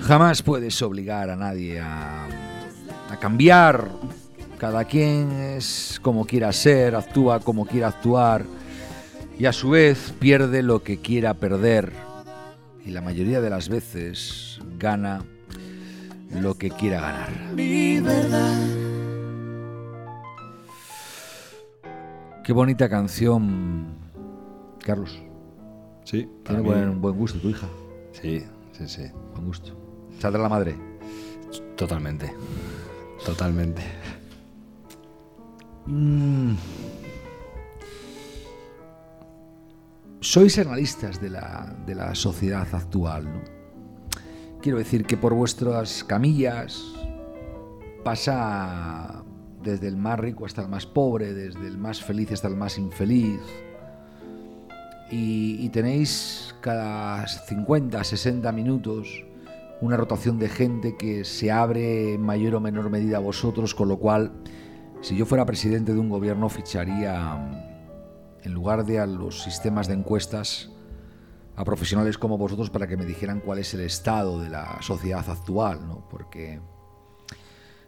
Jamás 0.08 0.42
puedes 0.42 0.82
obligar 0.82 1.30
a 1.30 1.36
nadie 1.36 1.82
a, 1.82 2.26
a 3.10 3.18
cambiar. 3.20 3.90
Cada 4.58 4.86
quien 4.86 5.32
es 5.34 6.00
como 6.02 6.26
quiera 6.26 6.54
ser, 6.54 6.96
actúa 6.96 7.42
como 7.42 7.66
quiera 7.66 7.90
actuar 7.90 8.46
y 9.38 9.46
a 9.46 9.54
su 9.54 9.72
vez 9.72 10.14
pierde 10.18 10.64
lo 10.64 10.82
que 10.82 11.00
quiera 11.00 11.34
perder. 11.34 11.92
Y 12.86 12.92
la 12.92 13.02
mayoría 13.02 13.42
de 13.42 13.50
las 13.50 13.68
veces 13.68 14.60
gana 14.80 15.26
lo 16.32 16.56
que 16.56 16.70
quiera 16.72 17.02
ganar. 17.02 17.30
Mi 17.54 18.00
verdad. 18.00 18.58
Qué 22.46 22.54
bonita 22.54 22.88
canción, 22.88 23.88
Carlos. 24.80 25.22
Sí, 26.06 26.30
Tiene 26.46 26.62
buen, 26.62 27.02
buen 27.02 27.18
gusto 27.18 27.38
tu 27.40 27.50
hija. 27.50 27.68
Sí, 28.14 28.42
sí, 28.72 28.88
sí. 28.88 29.04
Buen 29.34 29.46
gusto. 29.48 29.77
Saldrá 30.20 30.42
la 30.42 30.50
madre. 30.50 30.76
Totalmente. 31.76 32.34
Totalmente. 33.24 33.82
Mm. 35.86 36.56
Sois 40.20 40.58
analistas 40.58 41.22
de 41.22 41.30
la, 41.30 41.74
de 41.86 41.96
la 41.96 42.16
sociedad 42.16 42.68
actual, 42.74 43.26
¿no? 43.26 43.42
Quiero 44.62 44.80
decir 44.80 45.06
que 45.06 45.16
por 45.16 45.34
vuestras 45.34 46.04
camillas 46.04 46.84
pasa 48.04 49.24
desde 49.64 49.88
el 49.88 49.98
más 49.98 50.20
rico 50.20 50.46
hasta 50.46 50.64
el 50.64 50.68
más 50.68 50.86
pobre, 50.86 51.34
desde 51.34 51.68
el 51.68 51.78
más 51.78 52.04
feliz 52.04 52.32
hasta 52.32 52.48
el 52.48 52.56
más 52.56 52.78
infeliz. 52.78 53.40
Y, 55.12 55.58
y 55.62 55.70
tenéis 55.70 56.56
cada 56.60 57.26
50, 57.28 58.04
60 58.04 58.52
minutos 58.52 59.27
una 59.82 59.98
rotación 59.98 60.40
de 60.40 60.50
gente 60.50 60.96
que 60.98 61.24
se 61.24 61.52
abre 61.52 62.14
en 62.16 62.22
mayor 62.22 62.56
o 62.56 62.60
menor 62.60 62.90
medida 62.90 63.18
a 63.18 63.22
vosotros, 63.22 63.76
con 63.76 63.88
lo 63.88 63.98
cual, 63.98 64.32
si 65.02 65.16
yo 65.16 65.26
fuera 65.26 65.46
presidente 65.46 65.94
de 65.94 66.00
un 66.00 66.10
gobierno, 66.10 66.50
ficharía, 66.50 67.36
mm, 67.36 68.46
en 68.46 68.54
lugar 68.54 68.86
de 68.86 69.00
a 69.00 69.06
los 69.06 69.44
sistemas 69.44 69.88
de 69.88 69.94
encuestas, 69.94 70.70
a 71.56 71.64
profesionales 71.64 72.18
como 72.18 72.38
vosotros 72.38 72.70
para 72.70 72.88
que 72.88 72.98
me 72.98 73.06
dijeran 73.06 73.40
cuál 73.40 73.60
es 73.60 73.74
el 73.74 73.82
estado 73.82 74.40
de 74.42 74.50
la 74.50 74.80
sociedad 74.82 75.28
actual, 75.28 75.88
¿no? 75.88 76.08
Porque, 76.10 76.60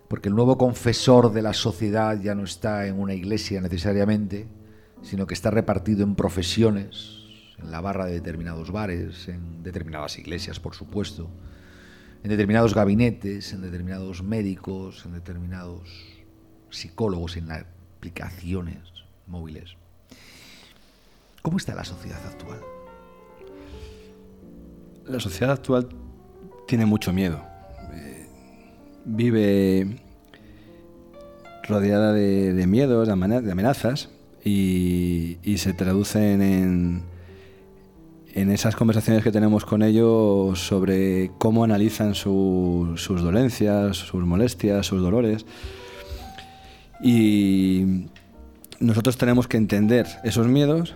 porque 0.08 0.30
el 0.30 0.36
nuevo 0.36 0.58
confesor 0.58 1.32
de 1.32 1.44
la 1.44 1.54
sociedad 1.54 2.20
ya 2.20 2.34
no 2.34 2.44
está 2.44 2.88
en 2.88 3.00
una 3.00 3.14
iglesia 3.14 3.62
necesariamente, 3.62 4.48
sino 5.02 5.28
que 5.28 5.36
está 5.36 5.52
repartido 5.52 6.04
en 6.04 6.16
profesiones, 6.16 7.20
en 7.60 7.72
la 7.72 7.80
barra 7.80 8.06
de 8.06 8.14
determinados 8.14 8.72
bares, 8.72 9.28
en 9.28 9.62
determinadas 9.62 10.18
iglesias, 10.18 10.60
por 10.60 10.74
supuesto, 10.74 11.30
en 12.24 12.30
determinados 12.30 12.74
gabinetes, 12.74 13.54
en 13.54 13.62
determinados 13.62 14.22
médicos, 14.24 15.06
en 15.06 15.14
determinados 15.14 15.90
psicólogos, 16.70 17.38
en 17.38 17.52
aplicaciones 17.52 18.78
móviles. 19.28 19.76
¿Cómo 21.42 21.58
está 21.58 21.74
la 21.76 21.86
sociedad 21.86 22.20
actual? 22.26 22.60
La 25.08 25.20
sociedad 25.20 25.54
actual 25.54 25.90
tiene 26.68 26.86
mucho 26.86 27.14
miedo. 27.14 27.42
Eh, 27.94 28.28
vive 29.06 30.02
rodeada 31.68 32.14
de, 32.14 32.66
miedos, 32.68 33.08
de, 33.08 33.14
amena- 33.14 33.42
de 33.42 33.52
amenazas, 33.52 34.10
y 34.44 35.38
se 35.58 35.74
traducen 35.74 36.42
en, 36.42 37.04
en 38.34 38.52
esas 38.52 38.76
conversaciones 38.76 39.24
que 39.24 39.32
tenemos 39.32 39.66
con 39.66 39.82
ellos 39.82 40.60
sobre 40.60 41.32
cómo 41.38 41.64
analizan 41.64 42.16
su- 42.16 42.94
sus 42.98 43.22
dolencias, 43.22 43.98
sus 43.98 44.24
molestias, 44.26 44.86
sus 44.86 45.02
dolores. 45.02 45.46
Y 47.02 48.06
nosotros 48.80 49.18
tenemos 49.18 49.48
que 49.48 49.58
entender 49.58 50.08
esos 50.24 50.48
miedos 50.48 50.96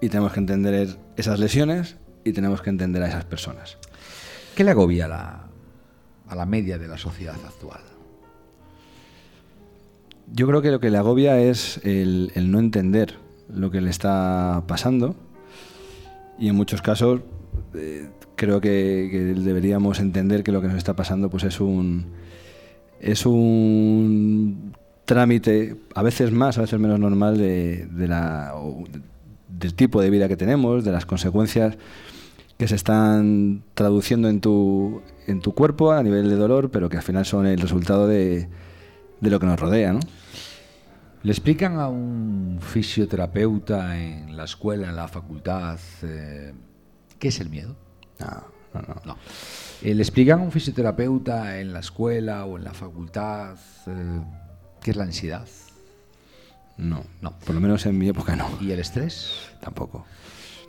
y 0.00 0.08
tenemos 0.08 0.32
que 0.32 0.40
entender 0.40 0.96
esas 1.16 1.38
lesiones 1.38 1.96
y 2.24 2.32
tenemos 2.32 2.62
que 2.62 2.70
entender 2.70 3.02
a 3.02 3.08
esas 3.08 3.24
personas. 3.24 3.76
¿Qué 4.54 4.64
le 4.64 4.70
agobia 4.72 5.04
a 5.04 5.08
la, 5.08 5.44
a 6.28 6.34
la 6.34 6.46
media 6.46 6.78
de 6.78 6.88
la 6.88 6.98
sociedad 6.98 7.36
actual? 7.46 7.80
Yo 10.32 10.46
creo 10.46 10.62
que 10.62 10.70
lo 10.70 10.80
que 10.80 10.90
le 10.90 10.98
agobia 10.98 11.40
es 11.40 11.80
el, 11.84 12.32
el 12.34 12.50
no 12.50 12.58
entender 12.58 13.16
lo 13.48 13.70
que 13.70 13.80
le 13.80 13.90
está 13.90 14.62
pasando 14.66 15.16
y 16.40 16.48
en 16.48 16.56
muchos 16.56 16.82
casos 16.82 17.20
eh, 17.74 18.08
creo 18.34 18.60
que, 18.60 19.34
deberíamos 19.36 20.00
entender 20.00 20.42
que 20.42 20.50
lo 20.50 20.62
que 20.62 20.68
nos 20.68 20.78
está 20.78 20.96
pasando 20.96 21.28
pues 21.30 21.44
es 21.44 21.60
un 21.60 22.06
es 22.98 23.26
un 23.26 24.72
trámite 25.04 25.76
a 25.94 26.02
veces 26.02 26.32
más 26.32 26.58
a 26.58 26.62
veces 26.62 26.80
menos 26.80 26.98
normal 26.98 27.36
de, 27.36 27.86
la 28.08 28.54
del 29.48 29.74
tipo 29.74 30.00
de 30.00 30.10
vida 30.10 30.28
que 30.28 30.36
tenemos 30.36 30.84
de 30.84 30.92
las 30.92 31.06
consecuencias 31.06 31.76
que 32.56 32.66
se 32.68 32.74
están 32.74 33.62
traduciendo 33.74 34.28
en 34.28 34.40
tu 34.40 35.02
en 35.26 35.40
tu 35.40 35.54
cuerpo 35.54 35.92
a 35.92 36.02
nivel 36.02 36.30
de 36.30 36.36
dolor 36.36 36.70
pero 36.70 36.88
que 36.88 36.96
al 36.96 37.02
final 37.02 37.26
son 37.26 37.46
el 37.46 37.60
resultado 37.60 38.06
de, 38.06 38.48
de 39.20 39.30
lo 39.30 39.38
que 39.38 39.46
nos 39.46 39.60
rodea 39.60 39.92
¿no? 39.92 40.00
¿Le 41.22 41.32
explican 41.32 41.78
a 41.78 41.88
un 41.88 42.58
fisioterapeuta 42.62 43.98
en 44.00 44.36
la 44.36 44.44
escuela, 44.44 44.88
en 44.88 44.96
la 44.96 45.06
facultad, 45.06 45.78
eh, 46.02 46.54
qué 47.18 47.28
es 47.28 47.40
el 47.40 47.50
miedo? 47.50 47.76
No, 48.18 48.26
no, 48.72 48.80
no. 48.80 48.94
No. 49.04 49.16
Eh, 49.82 49.94
¿Le 49.94 50.02
explican 50.02 50.40
a 50.40 50.42
un 50.42 50.50
fisioterapeuta 50.50 51.58
en 51.60 51.74
la 51.74 51.80
escuela 51.80 52.46
o 52.46 52.56
en 52.56 52.64
la 52.64 52.72
facultad 52.72 53.56
eh, 53.86 54.20
qué 54.82 54.92
es 54.92 54.96
la 54.96 55.04
ansiedad 55.04 55.46
No, 56.78 57.04
No. 57.20 57.38
Por 57.38 57.54
lo 57.54 57.60
menos 57.60 57.84
en 57.84 57.98
mi 57.98 58.08
época 58.08 58.34
no. 58.34 58.48
y 58.60 58.70
el 58.70 58.80
estrés? 58.80 59.50
Tampoco. 59.60 60.06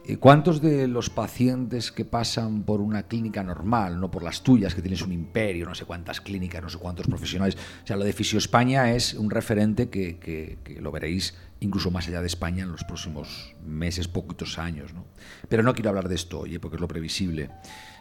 ¿Y 0.03 0.15
¿Cuántos 0.15 0.61
de 0.61 0.87
los 0.87 1.09
pacientes 1.11 1.91
que 1.91 2.05
pasan 2.05 2.63
por 2.63 2.81
una 2.81 3.03
clínica 3.03 3.43
normal, 3.43 3.99
no 3.99 4.09
por 4.09 4.23
las 4.23 4.41
tuyas, 4.41 4.73
que 4.73 4.81
tienes 4.81 5.03
un 5.03 5.11
imperio, 5.11 5.65
no 5.67 5.75
sé 5.75 5.85
cuántas 5.85 6.19
clínicas, 6.21 6.61
no 6.61 6.69
sé 6.69 6.79
cuántos 6.79 7.05
profesionales? 7.07 7.55
O 7.83 7.87
sea, 7.87 7.95
lo 7.97 8.03
de 8.03 8.11
Fisio 8.11 8.39
España 8.39 8.91
es 8.93 9.13
un 9.13 9.29
referente 9.29 9.89
que, 9.89 10.17
que- 10.17 10.81
lo 10.81 10.91
veréis 10.91 11.35
incluso 11.59 11.91
más 11.91 12.07
allá 12.07 12.19
de 12.21 12.27
España 12.27 12.63
en 12.63 12.71
los 12.71 12.83
próximos 12.83 13.55
meses, 13.63 14.07
poquitos 14.07 14.57
años. 14.57 14.93
¿no? 14.93 15.05
Pero 15.47 15.61
no 15.61 15.73
quiero 15.75 15.89
hablar 15.89 16.09
de 16.09 16.15
esto, 16.15 16.39
oye, 16.39 16.59
porque 16.59 16.77
es 16.77 16.81
lo 16.81 16.87
previsible. 16.87 17.51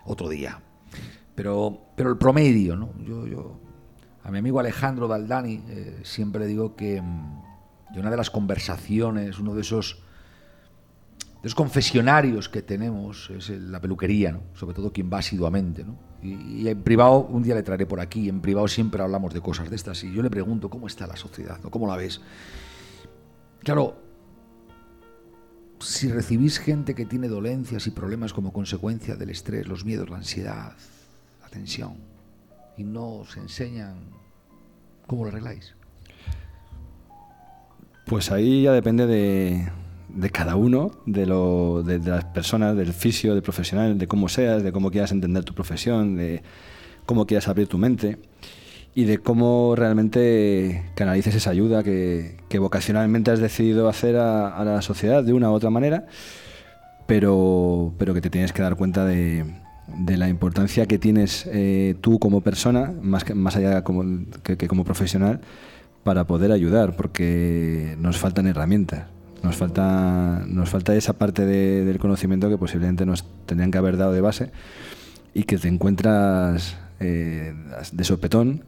Otro 0.06 0.30
día. 0.30 0.58
Pero, 1.34 1.80
pero 1.96 2.08
el 2.10 2.16
promedio, 2.16 2.76
¿no? 2.76 2.94
Yo, 3.04 3.26
yo, 3.26 3.60
a 4.24 4.30
mi 4.30 4.38
amigo 4.38 4.58
Alejandro 4.58 5.06
Daldani 5.06 5.62
eh, 5.68 6.00
siempre 6.02 6.46
digo 6.46 6.74
que, 6.74 7.00
mm, 7.02 7.92
que 7.92 8.00
una 8.00 8.10
de 8.10 8.16
las 8.16 8.30
conversaciones, 8.30 9.38
uno 9.38 9.54
de 9.54 9.60
esos 9.60 10.02
los 11.42 11.54
confesionarios 11.54 12.48
que 12.48 12.62
tenemos 12.62 13.30
es 13.30 13.48
la 13.50 13.80
peluquería, 13.80 14.32
¿no? 14.32 14.42
sobre 14.54 14.74
todo 14.74 14.92
quien 14.92 15.10
va 15.12 15.18
asiduamente. 15.18 15.84
¿no? 15.84 15.96
Y, 16.22 16.62
y 16.62 16.68
en 16.68 16.82
privado, 16.82 17.20
un 17.20 17.42
día 17.42 17.54
le 17.54 17.62
traeré 17.62 17.86
por 17.86 18.00
aquí, 18.00 18.28
en 18.28 18.40
privado 18.40 18.68
siempre 18.68 19.02
hablamos 19.02 19.32
de 19.32 19.40
cosas 19.40 19.70
de 19.70 19.76
estas 19.76 20.04
y 20.04 20.12
yo 20.12 20.22
le 20.22 20.30
pregunto 20.30 20.68
cómo 20.68 20.86
está 20.86 21.06
la 21.06 21.16
sociedad, 21.16 21.58
¿no? 21.62 21.70
cómo 21.70 21.86
la 21.86 21.96
ves. 21.96 22.20
Claro, 23.60 23.96
si 25.80 26.08
recibís 26.08 26.58
gente 26.58 26.94
que 26.94 27.06
tiene 27.06 27.28
dolencias 27.28 27.86
y 27.86 27.90
problemas 27.90 28.32
como 28.32 28.52
consecuencia 28.52 29.16
del 29.16 29.30
estrés, 29.30 29.66
los 29.66 29.84
miedos, 29.84 30.10
la 30.10 30.18
ansiedad, 30.18 30.74
la 31.40 31.48
tensión, 31.48 31.94
y 32.76 32.84
no 32.84 33.20
os 33.20 33.36
enseñan 33.36 33.96
cómo 35.06 35.24
lo 35.24 35.30
arregláis. 35.30 35.74
Pues 38.06 38.30
ahí 38.30 38.64
ya 38.64 38.72
depende 38.72 39.06
de, 39.06 39.70
de 40.14 40.30
cada 40.30 40.56
uno, 40.56 40.90
de, 41.06 41.26
lo, 41.26 41.82
de, 41.82 41.98
las 41.98 42.24
personas, 42.26 42.76
del 42.76 42.92
fisio, 42.92 43.34
del 43.34 43.42
profesional, 43.42 43.98
de 43.98 44.06
cómo 44.06 44.28
seas, 44.28 44.62
de 44.62 44.72
cómo 44.72 44.90
quieras 44.90 45.12
entender 45.12 45.44
tu 45.44 45.54
profesión, 45.54 46.16
de 46.16 46.42
cómo 47.06 47.26
quieras 47.26 47.48
abrir 47.48 47.68
tu 47.68 47.78
mente 47.78 48.18
y 48.94 49.04
de 49.04 49.18
cómo 49.18 49.74
realmente 49.76 50.90
canalices 50.94 51.34
esa 51.34 51.50
ayuda 51.50 51.82
que, 51.82 52.36
vocacionalmente 52.58 53.30
has 53.30 53.40
decidido 53.40 53.88
hacer 53.88 54.16
a, 54.16 54.48
a 54.56 54.64
la 54.64 54.82
sociedad 54.82 55.22
de 55.22 55.32
una 55.32 55.50
u 55.50 55.54
otra 55.54 55.70
manera, 55.70 56.06
pero, 57.06 57.94
pero 57.98 58.14
que 58.14 58.20
te 58.20 58.30
tienes 58.30 58.52
que 58.52 58.62
dar 58.62 58.76
cuenta 58.76 59.04
de, 59.04 59.44
de 59.98 60.16
la 60.16 60.28
importancia 60.28 60.86
que 60.86 60.98
tienes 60.98 61.48
eh, 61.52 61.94
tú 62.00 62.18
como 62.18 62.40
persona, 62.40 62.92
más, 63.02 63.24
que, 63.24 63.34
más 63.34 63.56
allá 63.56 63.82
como, 63.82 64.04
que 64.42 64.68
como 64.68 64.84
profesional, 64.84 65.40
para 66.04 66.26
poder 66.26 66.52
ayudar, 66.52 66.96
porque 66.96 67.96
nos 67.98 68.18
faltan 68.18 68.46
herramientas. 68.46 69.04
Nos 69.42 69.56
falta, 69.56 70.44
nos 70.46 70.68
falta 70.68 70.94
esa 70.94 71.14
parte 71.14 71.46
de- 71.46 71.84
del 71.84 71.98
conocimiento 71.98 72.48
que 72.48 72.58
posiblemente 72.58 73.06
nos 73.06 73.24
tendrían 73.46 73.70
que 73.70 73.78
haber 73.78 73.96
dado 73.96 74.12
de 74.12 74.20
base 74.20 74.50
y 75.34 75.44
que 75.44 75.56
te 75.56 75.68
encuentras 75.68 76.76
eh, 77.00 77.54
de 77.92 78.04
sopetón 78.04 78.64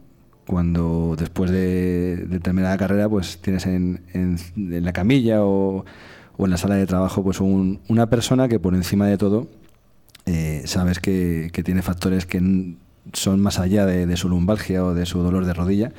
cuando 0.47 1.15
después 1.17 1.51
de, 1.51 2.25
de 2.27 2.39
terminar 2.39 2.71
la 2.71 2.77
carrera 2.77 3.07
pues 3.07 3.37
tienes 3.41 3.65
en, 3.65 4.01
la 4.55 4.91
camilla 4.93 5.43
o, 5.43 5.85
o 6.37 6.45
en 6.45 6.51
la 6.51 6.57
sala 6.57 6.75
de 6.75 6.85
trabajo 6.87 7.23
pues 7.23 7.39
un- 7.39 7.79
una 7.87 8.09
persona 8.09 8.47
que 8.47 8.59
por 8.59 8.73
encima 8.75 9.05
de 9.07 9.17
todo 9.17 9.47
eh, 10.25 10.63
sabes 10.65 10.99
que, 10.99 11.51
tiene 11.63 11.81
factores 11.81 12.25
que 12.25 12.41
son 13.13 13.39
más 13.41 13.59
allá 13.59 13.85
de, 13.85 14.17
su 14.17 14.27
lumbalgia 14.29 14.83
o 14.83 14.93
de 14.93 15.05
su 15.05 15.19
dolor 15.19 15.45
de 15.45 15.53
rodilla 15.53 15.91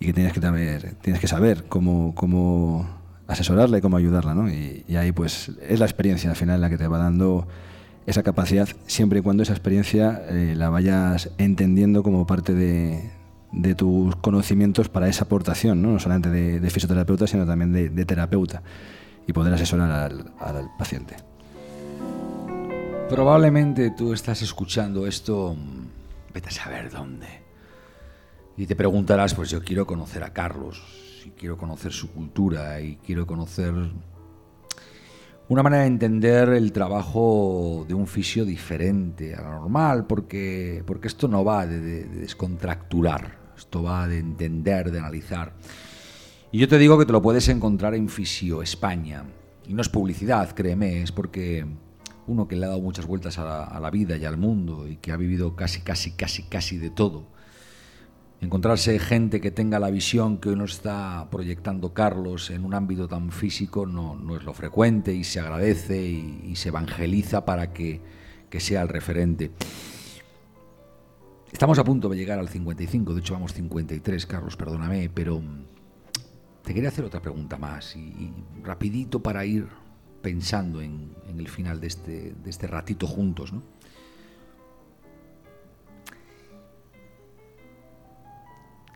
y 0.00 0.06
que 0.06 0.12
tienes 0.14 0.32
que 0.32 0.40
saber, 0.40 0.94
tienes 1.02 1.20
que 1.20 1.26
saber 1.28 1.64
cómo, 1.68 2.14
cómo 2.14 2.88
asesorarla 3.30 3.78
y 3.78 3.80
cómo 3.80 3.96
ayudarla. 3.96 4.34
¿no? 4.34 4.50
Y, 4.50 4.84
ahí 4.96 5.12
pues 5.12 5.52
es 5.66 5.78
la 5.78 5.86
experiencia 5.86 6.30
al 6.30 6.36
final 6.36 6.60
la 6.60 6.68
que 6.68 6.76
te 6.76 6.86
va 6.86 6.98
dando 6.98 7.46
esa 8.06 8.22
capacidad, 8.22 8.68
siempre 8.86 9.20
y 9.20 9.22
cuando 9.22 9.42
esa 9.42 9.52
experiencia 9.52 10.22
eh, 10.28 10.54
la 10.56 10.68
vayas 10.68 11.30
entendiendo 11.38 12.02
como 12.02 12.26
parte 12.26 12.54
de, 12.54 13.10
tus 13.76 14.16
conocimientos 14.16 14.88
para 14.88 15.08
esa 15.08 15.24
aportación, 15.24 15.80
no, 15.80 15.92
no 15.92 15.98
solamente 16.00 16.30
de, 16.30 16.70
fisioterapeuta, 16.70 17.26
sino 17.26 17.46
también 17.46 17.72
de, 17.72 18.04
terapeuta, 18.04 18.62
y 19.26 19.32
poder 19.32 19.54
asesorar 19.54 19.90
al, 19.90 20.32
al 20.40 20.70
paciente. 20.76 21.16
Probablemente 23.08 23.90
tú 23.90 24.12
estás 24.12 24.42
escuchando 24.42 25.06
esto, 25.06 25.56
vete 26.32 26.48
a 26.48 26.52
saber 26.52 26.90
dónde. 26.90 27.26
Y 28.56 28.66
te 28.66 28.74
preguntarás, 28.74 29.34
pues 29.34 29.50
yo 29.50 29.62
quiero 29.62 29.86
conocer 29.86 30.24
a 30.24 30.32
Carlos, 30.32 30.82
quiero 31.40 31.56
conocer 31.56 31.90
su 31.90 32.12
cultura, 32.12 32.82
y 32.82 32.96
quiero 32.96 33.26
conocer 33.26 33.72
una 35.48 35.62
manera 35.62 35.84
de 35.84 35.88
entender 35.88 36.50
el 36.50 36.70
trabajo 36.70 37.86
de 37.88 37.94
un 37.94 38.06
fisio 38.06 38.44
diferente 38.44 39.34
a 39.34 39.40
la 39.40 39.50
normal, 39.52 40.06
porque, 40.06 40.84
porque 40.86 41.08
esto 41.08 41.28
no 41.28 41.42
va 41.42 41.66
de, 41.66 41.80
de 41.80 42.04
descontracturar, 42.04 43.38
esto 43.56 43.82
va 43.82 44.06
de 44.06 44.18
entender, 44.18 44.92
de 44.92 44.98
analizar. 44.98 45.54
Y 46.52 46.58
yo 46.58 46.68
te 46.68 46.76
digo 46.76 46.98
que 46.98 47.06
te 47.06 47.12
lo 47.12 47.22
puedes 47.22 47.48
encontrar 47.48 47.94
en 47.94 48.10
Fisio 48.10 48.60
España. 48.60 49.24
Y 49.66 49.72
no 49.72 49.80
es 49.80 49.88
publicidad, 49.88 50.54
créeme, 50.54 51.02
es 51.02 51.10
porque 51.10 51.64
uno 52.26 52.48
que 52.48 52.56
le 52.56 52.66
ha 52.66 52.68
dado 52.68 52.82
muchas 52.82 53.06
vueltas 53.06 53.38
a 53.38 53.80
la, 53.80 53.90
vida 53.90 54.16
y 54.18 54.26
al 54.26 54.36
mundo 54.36 54.86
y 54.86 54.96
que 54.96 55.10
ha 55.10 55.16
vivido 55.16 55.56
casi, 55.56 55.80
casi, 55.80 56.12
casi, 56.12 56.42
casi 56.42 56.76
de 56.76 56.90
todo. 56.90 57.24
Encontrarse 58.40 58.98
gente 58.98 59.40
que 59.40 59.50
tenga 59.50 59.78
la 59.78 59.90
visión 59.90 60.38
que 60.38 60.48
hoy 60.48 60.56
nos 60.56 60.72
está 60.72 61.28
proyectando 61.30 61.92
Carlos 61.92 62.50
en 62.50 62.64
un 62.64 62.72
ámbito 62.72 63.06
tan 63.06 63.30
físico 63.30 63.84
no, 63.84 64.16
es 64.36 64.44
lo 64.44 64.54
frecuente 64.54 65.12
y 65.12 65.24
se 65.24 65.40
agradece 65.40 66.02
y, 66.02 66.56
se 66.56 66.70
evangeliza 66.70 67.44
para 67.44 67.72
que, 67.72 68.00
que, 68.48 68.60
sea 68.60 68.82
el 68.82 68.88
referente. 68.88 69.50
Estamos 71.52 71.78
a 71.78 71.84
punto 71.84 72.08
de 72.08 72.16
llegar 72.16 72.38
al 72.38 72.48
55, 72.48 73.12
de 73.12 73.20
hecho 73.20 73.34
vamos 73.34 73.52
53, 73.52 74.24
Carlos, 74.26 74.56
perdóname, 74.56 75.10
pero 75.12 75.42
te 76.64 76.72
quería 76.72 76.88
hacer 76.88 77.04
otra 77.04 77.20
pregunta 77.20 77.58
más 77.58 77.94
y 77.94 78.32
rapidito 78.62 79.22
para 79.22 79.44
ir 79.44 79.68
pensando 80.20 80.80
en, 80.80 81.14
el 81.28 81.48
final 81.48 81.80
de 81.80 81.86
este, 81.86 82.34
de 82.34 82.50
este 82.50 82.66
ratito 82.66 83.06
juntos. 83.06 83.52
¿no? 83.52 83.62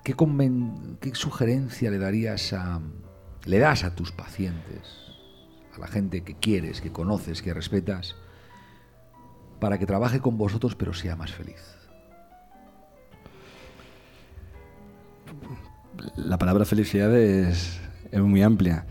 ¿Qué, 0.04 0.14
¿Qué, 1.00 1.14
sugerencia 1.14 1.90
le 1.90 1.98
darías 1.98 2.52
a, 2.52 2.80
le 3.44 3.58
das 3.58 3.84
a 3.84 3.94
tus 3.94 4.12
pacientes, 4.12 4.82
a 5.74 5.80
la 5.80 5.88
gente 5.88 6.22
que 6.22 6.34
quieres, 6.34 6.80
que 6.80 6.92
conoces, 6.92 7.42
que 7.42 7.54
respetas, 7.54 8.14
para 9.60 9.78
que 9.78 9.86
trabaje 9.86 10.20
con 10.20 10.36
vosotros 10.36 10.76
pero 10.76 10.92
sea 10.94 11.16
más 11.16 11.32
feliz? 11.32 11.62
La 16.16 16.38
palabra 16.38 16.64
felicidad 16.64 17.14
es, 17.16 17.80
es 18.12 18.20
muy 18.20 18.42
amplia. 18.42 18.86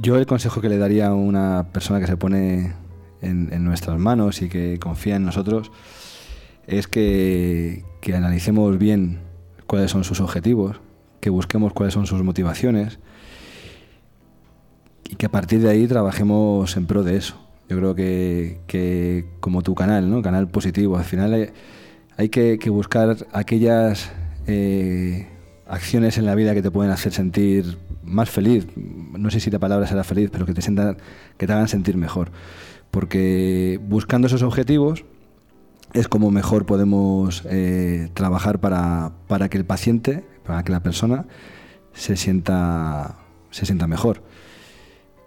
Yo 0.00 0.16
el 0.16 0.26
consejo 0.26 0.60
que 0.60 0.68
le 0.68 0.78
daría 0.78 1.08
a 1.08 1.14
una 1.14 1.68
persona 1.72 2.00
que 2.00 2.06
se 2.06 2.16
pone 2.16 2.72
en, 3.22 3.64
nuestras 3.64 3.98
manos 3.98 4.42
y 4.42 4.48
que 4.48 4.78
confía 4.78 5.16
en 5.16 5.24
nosotros 5.24 5.70
es 6.66 6.86
que, 6.88 7.84
analicemos 8.14 8.78
bien 8.78 9.20
cuáles 9.72 9.90
son 9.90 10.04
sus 10.04 10.20
objetivos, 10.20 10.82
que 11.18 11.30
busquemos 11.30 11.72
cuáles 11.72 11.94
son 11.94 12.04
sus 12.06 12.22
motivaciones 12.22 12.98
y 15.08 15.16
que 15.16 15.24
a 15.24 15.30
partir 15.30 15.62
de 15.62 15.70
ahí 15.70 15.86
trabajemos 15.86 16.76
en 16.76 16.84
pro 16.84 17.02
de 17.02 17.16
eso. 17.16 17.40
Yo 17.70 17.78
creo 17.78 17.94
que, 17.94 19.24
como 19.40 19.62
tu 19.62 19.74
canal, 19.74 20.10
¿no? 20.10 20.20
Canal 20.20 20.46
positivo, 20.48 20.98
al 20.98 21.04
final 21.04 21.54
hay, 22.18 22.28
que, 22.28 22.58
buscar 22.68 23.16
aquellas 23.32 24.12
eh, 24.46 25.26
acciones 25.66 26.18
en 26.18 26.26
la 26.26 26.34
vida 26.34 26.52
que 26.52 26.60
te 26.60 26.70
pueden 26.70 26.92
hacer 26.92 27.14
sentir 27.14 27.78
más 28.02 28.28
feliz, 28.28 28.66
no 28.76 29.30
sé 29.30 29.40
si 29.40 29.50
la 29.50 29.58
palabra 29.58 29.86
será 29.86 30.04
feliz, 30.04 30.28
pero 30.30 30.44
que 30.44 30.52
te, 30.52 30.60
sientan, 30.60 30.98
que 31.38 31.46
te 31.46 31.52
hagan 31.54 31.68
sentir 31.68 31.96
mejor. 31.96 32.30
Porque 32.90 33.80
buscando 33.82 34.26
esos 34.26 34.42
objetivos 34.42 35.06
es 35.92 36.08
como 36.08 36.30
mejor 36.30 36.66
podemos 36.66 37.42
eh, 37.46 38.10
trabajar 38.14 38.60
para, 38.60 39.12
para, 39.28 39.48
que 39.48 39.58
el 39.58 39.64
paciente, 39.64 40.24
para 40.44 40.62
que 40.64 40.72
la 40.72 40.82
persona 40.82 41.26
se 41.92 42.16
sienta, 42.16 43.16
se 43.50 43.66
sienta 43.66 43.86
mejor. 43.86 44.22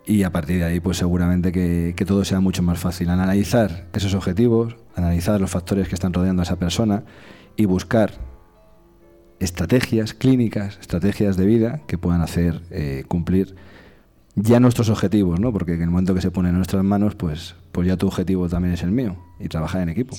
Y 0.08 0.24
a 0.24 0.32
partir 0.32 0.60
de 0.60 0.66
ahí, 0.66 0.80
pues 0.80 0.98
seguramente 0.98 1.52
que, 1.52 2.06
todo 2.06 2.24
sea 2.26 2.40
mucho 2.40 2.62
más 2.62 2.78
fácil. 2.78 3.10
Analizar 3.10 3.88
esos 3.94 4.14
objetivos, 4.14 4.76
analizar 4.96 5.42
los 5.42 5.50
factores 5.50 5.88
que 5.88 5.96
están 5.96 6.14
rodeando 6.14 6.42
a 6.42 6.46
esa 6.46 6.58
persona 6.58 7.04
y 7.56 7.66
buscar 7.66 8.14
estrategias 9.40 10.14
clínicas, 10.14 10.78
estrategias 10.80 11.38
de 11.38 11.46
vida 11.46 11.82
que 11.88 11.98
puedan 11.98 12.22
hacer 12.22 12.62
eh, 12.70 13.04
cumplir 13.08 13.56
ya 14.36 14.60
nuestros 14.60 14.90
objetivos, 14.90 15.40
¿no? 15.40 15.52
Porque 15.52 15.74
en 15.74 15.82
el 15.82 15.90
momento 15.90 16.14
que 16.14 16.22
se 16.22 16.32
pone 16.32 16.50
en 16.50 16.56
nuestras 16.56 16.84
manos, 16.84 17.16
pues, 17.16 17.56
pues 17.76 17.90
ya 17.90 17.98
tu 17.98 18.08
objetivo 18.08 18.48
también 18.48 18.74
es 18.74 18.84
el 18.84 18.92
mío 18.92 19.18
y 19.38 19.50
trabajar 19.50 19.82
en 19.82 19.90
equipo. 19.90 20.16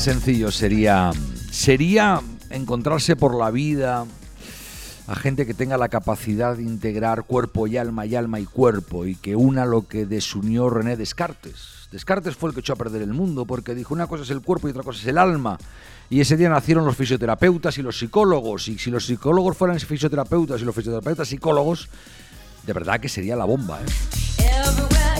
Sencillo 0.00 0.50
sería, 0.50 1.10
sería 1.50 2.22
encontrarse 2.48 3.16
por 3.16 3.38
la 3.38 3.50
vida 3.50 4.06
a 5.06 5.14
gente 5.14 5.44
que 5.44 5.52
tenga 5.52 5.76
la 5.76 5.90
capacidad 5.90 6.56
de 6.56 6.62
integrar 6.62 7.24
cuerpo 7.24 7.66
y 7.66 7.76
alma 7.76 8.06
y 8.06 8.14
alma 8.14 8.40
y 8.40 8.46
cuerpo 8.46 9.04
y 9.04 9.14
que 9.14 9.36
una 9.36 9.66
lo 9.66 9.86
que 9.86 10.06
desunió 10.06 10.70
René 10.70 10.96
Descartes. 10.96 11.88
Descartes 11.92 12.34
fue 12.34 12.48
el 12.48 12.54
que 12.54 12.60
echó 12.60 12.72
a 12.72 12.76
perder 12.76 13.02
el 13.02 13.12
mundo 13.12 13.44
porque 13.44 13.74
dijo 13.74 13.92
una 13.92 14.06
cosa 14.06 14.22
es 14.22 14.30
el 14.30 14.40
cuerpo 14.40 14.68
y 14.68 14.70
otra 14.70 14.84
cosa 14.84 15.00
es 15.00 15.06
el 15.06 15.18
alma. 15.18 15.58
Y 16.08 16.20
ese 16.20 16.36
día 16.36 16.48
nacieron 16.48 16.86
los 16.86 16.96
fisioterapeutas 16.96 17.76
y 17.76 17.82
los 17.82 17.98
psicólogos. 17.98 18.68
Y 18.68 18.78
si 18.78 18.90
los 18.90 19.04
psicólogos 19.04 19.56
fueran 19.56 19.78
fisioterapeutas 19.78 20.62
y 20.62 20.64
los 20.64 20.74
fisioterapeutas 20.74 21.28
psicólogos, 21.28 21.88
de 22.66 22.72
verdad 22.72 23.00
que 23.00 23.08
sería 23.08 23.36
la 23.36 23.44
bomba. 23.44 23.80
¿eh? 23.80 24.19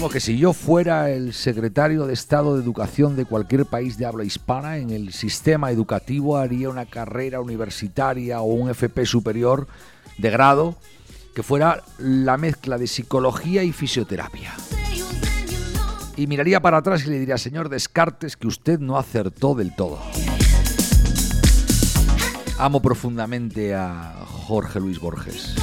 Que 0.09 0.19
si 0.19 0.37
yo 0.37 0.51
fuera 0.51 1.09
el 1.09 1.31
secretario 1.31 2.05
de 2.05 2.13
Estado 2.13 2.57
de 2.57 2.63
Educación 2.63 3.15
de 3.15 3.23
cualquier 3.23 3.65
país 3.65 3.97
de 3.97 4.05
habla 4.05 4.25
hispana, 4.25 4.77
en 4.77 4.89
el 4.89 5.13
sistema 5.13 5.71
educativo 5.71 6.35
haría 6.35 6.69
una 6.69 6.85
carrera 6.85 7.39
universitaria 7.39 8.41
o 8.41 8.45
un 8.45 8.69
FP 8.69 9.05
superior 9.05 9.67
de 10.17 10.29
grado 10.29 10.75
que 11.33 11.43
fuera 11.43 11.83
la 11.97 12.35
mezcla 12.35 12.77
de 12.77 12.87
psicología 12.87 13.63
y 13.63 13.71
fisioterapia. 13.71 14.53
Y 16.17 16.27
miraría 16.27 16.61
para 16.61 16.77
atrás 16.77 17.05
y 17.05 17.09
le 17.09 17.19
diría, 17.19 17.37
señor 17.37 17.69
Descartes, 17.69 18.35
que 18.35 18.47
usted 18.47 18.79
no 18.79 18.97
acertó 18.97 19.55
del 19.55 19.73
todo. 19.75 19.99
Amo 22.57 22.81
profundamente 22.81 23.75
a 23.75 24.25
Jorge 24.25 24.81
Luis 24.81 24.99
Borges. 24.99 25.55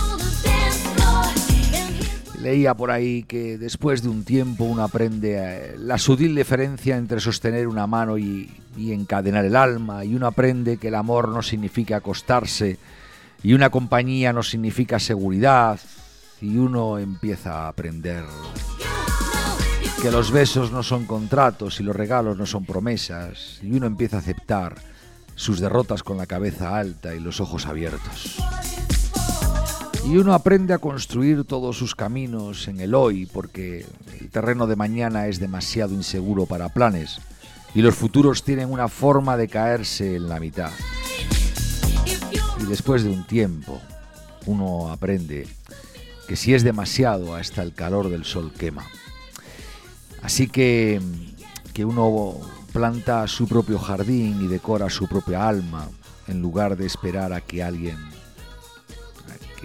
Leía 2.40 2.74
por 2.74 2.90
ahí 2.90 3.24
que 3.24 3.58
después 3.58 4.02
de 4.02 4.08
un 4.08 4.24
tiempo 4.24 4.64
uno 4.64 4.84
aprende 4.84 5.36
eh, 5.38 5.74
la 5.78 5.98
sutil 5.98 6.34
diferencia 6.36 6.96
entre 6.96 7.20
sostener 7.20 7.66
una 7.66 7.86
mano 7.86 8.16
y, 8.16 8.48
y, 8.76 8.92
encadenar 8.92 9.44
el 9.44 9.56
alma, 9.56 10.04
y 10.04 10.14
uno 10.14 10.26
aprende 10.28 10.76
que 10.76 10.88
el 10.88 10.94
amor 10.94 11.28
no 11.28 11.42
significa 11.42 11.96
acostarse, 11.96 12.78
y 13.42 13.54
una 13.54 13.70
compañía 13.70 14.32
no 14.32 14.42
significa 14.42 15.00
seguridad, 15.00 15.80
y 16.40 16.56
uno 16.56 16.98
empieza 16.98 17.64
a 17.64 17.68
aprender 17.68 18.24
que 20.00 20.12
los 20.12 20.30
besos 20.30 20.70
no 20.70 20.84
son 20.84 21.06
contratos 21.06 21.80
y 21.80 21.82
los 21.82 21.96
regalos 21.96 22.38
no 22.38 22.46
son 22.46 22.64
promesas, 22.64 23.58
y 23.62 23.72
uno 23.72 23.86
empieza 23.86 24.16
a 24.16 24.20
aceptar 24.20 24.76
sus 25.34 25.58
derrotas 25.60 26.04
con 26.04 26.16
la 26.16 26.26
cabeza 26.26 26.78
alta 26.78 27.14
y 27.14 27.20
los 27.20 27.40
ojos 27.40 27.66
abiertos. 27.66 28.36
Y 30.08 30.16
uno 30.16 30.32
aprende 30.32 30.72
a 30.72 30.78
construir 30.78 31.44
todos 31.44 31.76
sus 31.76 31.94
caminos 31.94 32.66
en 32.66 32.80
el 32.80 32.94
hoy 32.94 33.26
porque 33.26 33.84
el 34.18 34.30
terreno 34.30 34.66
de 34.66 34.74
mañana 34.74 35.26
es 35.26 35.38
demasiado 35.38 35.92
inseguro 35.92 36.46
para 36.46 36.70
planes 36.70 37.20
y 37.74 37.82
los 37.82 37.94
futuros 37.94 38.42
tienen 38.42 38.72
una 38.72 38.88
forma 38.88 39.36
de 39.36 39.48
caerse 39.48 40.16
en 40.16 40.30
la 40.30 40.40
mitad. 40.40 40.70
Y 42.58 42.64
después 42.64 43.02
de 43.02 43.10
un 43.10 43.26
tiempo, 43.26 43.82
uno 44.46 44.90
aprende 44.90 45.46
que 46.26 46.36
si 46.36 46.54
es 46.54 46.64
demasiado 46.64 47.34
hasta 47.34 47.62
el 47.62 47.74
calor 47.74 48.08
del 48.08 48.24
sol 48.24 48.50
quema. 48.50 48.86
Así 50.22 50.48
que 50.48 51.02
que 51.74 51.84
uno 51.84 52.40
planta 52.72 53.28
su 53.28 53.46
propio 53.46 53.78
jardín 53.78 54.40
y 54.42 54.46
decora 54.46 54.88
su 54.88 55.06
propia 55.06 55.46
alma 55.46 55.86
en 56.28 56.40
lugar 56.40 56.78
de 56.78 56.86
esperar 56.86 57.34
a 57.34 57.42
que 57.42 57.62
alguien 57.62 57.98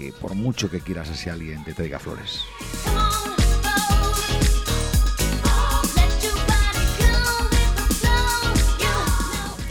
que 0.04 0.12
por 0.12 0.36
mucho 0.36 0.70
que 0.70 0.82
quieras 0.82 1.10
a 1.10 1.14
ese 1.14 1.30
alguien 1.30 1.64
te 1.64 1.74
traiga 1.74 1.97
flores. 1.97 2.41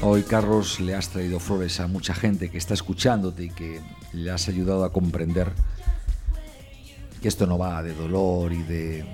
Hoy, 0.01 0.23
Carlos, 0.23 0.81
le 0.81 0.95
has 0.95 1.11
traído 1.11 1.39
flores 1.39 1.79
a 1.81 1.87
mucha 1.87 2.15
gente 2.15 2.51
que 2.51 2.59
está 2.59 2.75
escuchándote 2.75 3.45
y 3.45 3.51
que 3.51 3.81
le 4.13 4.31
has 4.31 4.49
ayudado 4.49 4.85
a 4.85 4.93
comprender 4.93 5.53
que 7.21 7.29
esto 7.29 7.47
no 7.47 7.59
va 7.59 7.83
de 7.83 7.95
dolor 7.95 8.53
y 8.53 8.63
de 8.63 9.05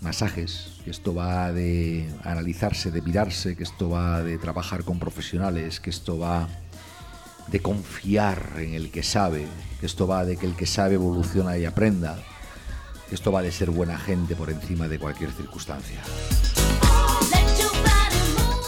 masajes, 0.00 0.80
que 0.84 0.90
esto 0.90 1.14
va 1.14 1.52
de 1.52 2.08
analizarse, 2.22 2.90
de 2.90 3.02
mirarse, 3.02 3.56
que 3.56 3.64
esto 3.64 3.90
va 3.90 4.22
de 4.22 4.38
trabajar 4.38 4.84
con 4.84 4.98
profesionales, 4.98 5.80
que 5.80 5.90
esto 5.90 6.18
va 6.18 6.48
de 7.50 7.60
confiar 7.60 8.54
en 8.58 8.74
el 8.74 8.90
que 8.90 9.02
sabe, 9.02 9.46
que 9.80 9.86
esto 9.86 10.06
va 10.06 10.24
de 10.24 10.36
que 10.36 10.46
el 10.46 10.56
que 10.56 10.66
sabe 10.66 10.94
evoluciona 10.94 11.56
y 11.58 11.64
aprenda, 11.64 12.18
que 13.08 13.14
esto 13.14 13.32
va 13.32 13.42
de 13.42 13.52
ser 13.52 13.70
buena 13.70 13.98
gente 13.98 14.36
por 14.36 14.50
encima 14.50 14.88
de 14.88 14.98
cualquier 14.98 15.30
circunstancia. 15.32 16.00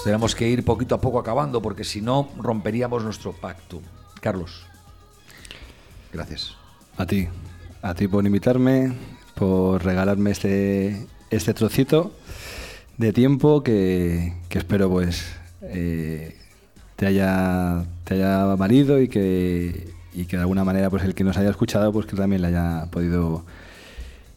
Tenemos 0.04 0.34
que 0.34 0.48
ir 0.48 0.64
poquito 0.64 0.94
a 0.94 1.00
poco 1.00 1.18
acabando 1.18 1.60
porque 1.60 1.84
si 1.84 2.00
no 2.00 2.30
romperíamos 2.38 3.04
nuestro 3.04 3.32
pacto. 3.32 3.82
Carlos, 4.20 4.62
gracias. 6.12 6.56
A 6.96 7.04
ti, 7.06 7.28
a 7.82 7.94
ti 7.94 8.08
por 8.08 8.24
invitarme, 8.24 8.94
por 9.34 9.84
regalarme 9.84 10.30
este, 10.30 11.06
este 11.30 11.52
trocito 11.52 12.12
de 12.96 13.12
tiempo 13.12 13.62
que, 13.62 14.34
espero 14.50 14.88
pues 14.88 15.26
eh, 15.62 16.39
te 17.00 17.06
haya, 17.06 17.82
te 18.04 18.16
haya 18.16 18.44
valido 18.56 19.00
y 19.00 19.08
que, 19.08 19.88
y 20.12 20.26
que 20.26 20.36
de 20.36 20.42
alguna 20.42 20.64
manera 20.64 20.90
pues 20.90 21.02
el 21.02 21.14
que 21.14 21.24
nos 21.24 21.38
haya 21.38 21.48
escuchado 21.48 21.94
pues 21.94 22.04
que 22.04 22.14
también 22.14 22.42
le 22.42 22.48
haya 22.48 22.88
podido 22.90 23.42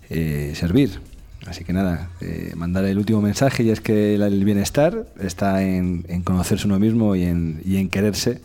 eh, 0.09 0.53
servir. 0.55 1.01
Así 1.45 1.66
que 1.66 1.74
nada, 1.74 2.09
eh, 2.22 2.53
mandar 2.55 2.86
el 2.86 2.97
último 2.97 3.22
mensaje 3.22 3.64
y 3.64 3.70
es 3.70 3.82
que 3.82 4.16
el 4.16 4.45
bienestar 4.45 5.05
está 5.20 5.61
en, 5.61 6.05
en 6.07 6.22
conocerse 6.22 6.66
uno 6.66 6.80
mismo 6.80 7.18
y 7.18 7.24
en, 7.24 7.61
y 7.66 7.76
en 7.76 7.89
quererse 7.89 8.39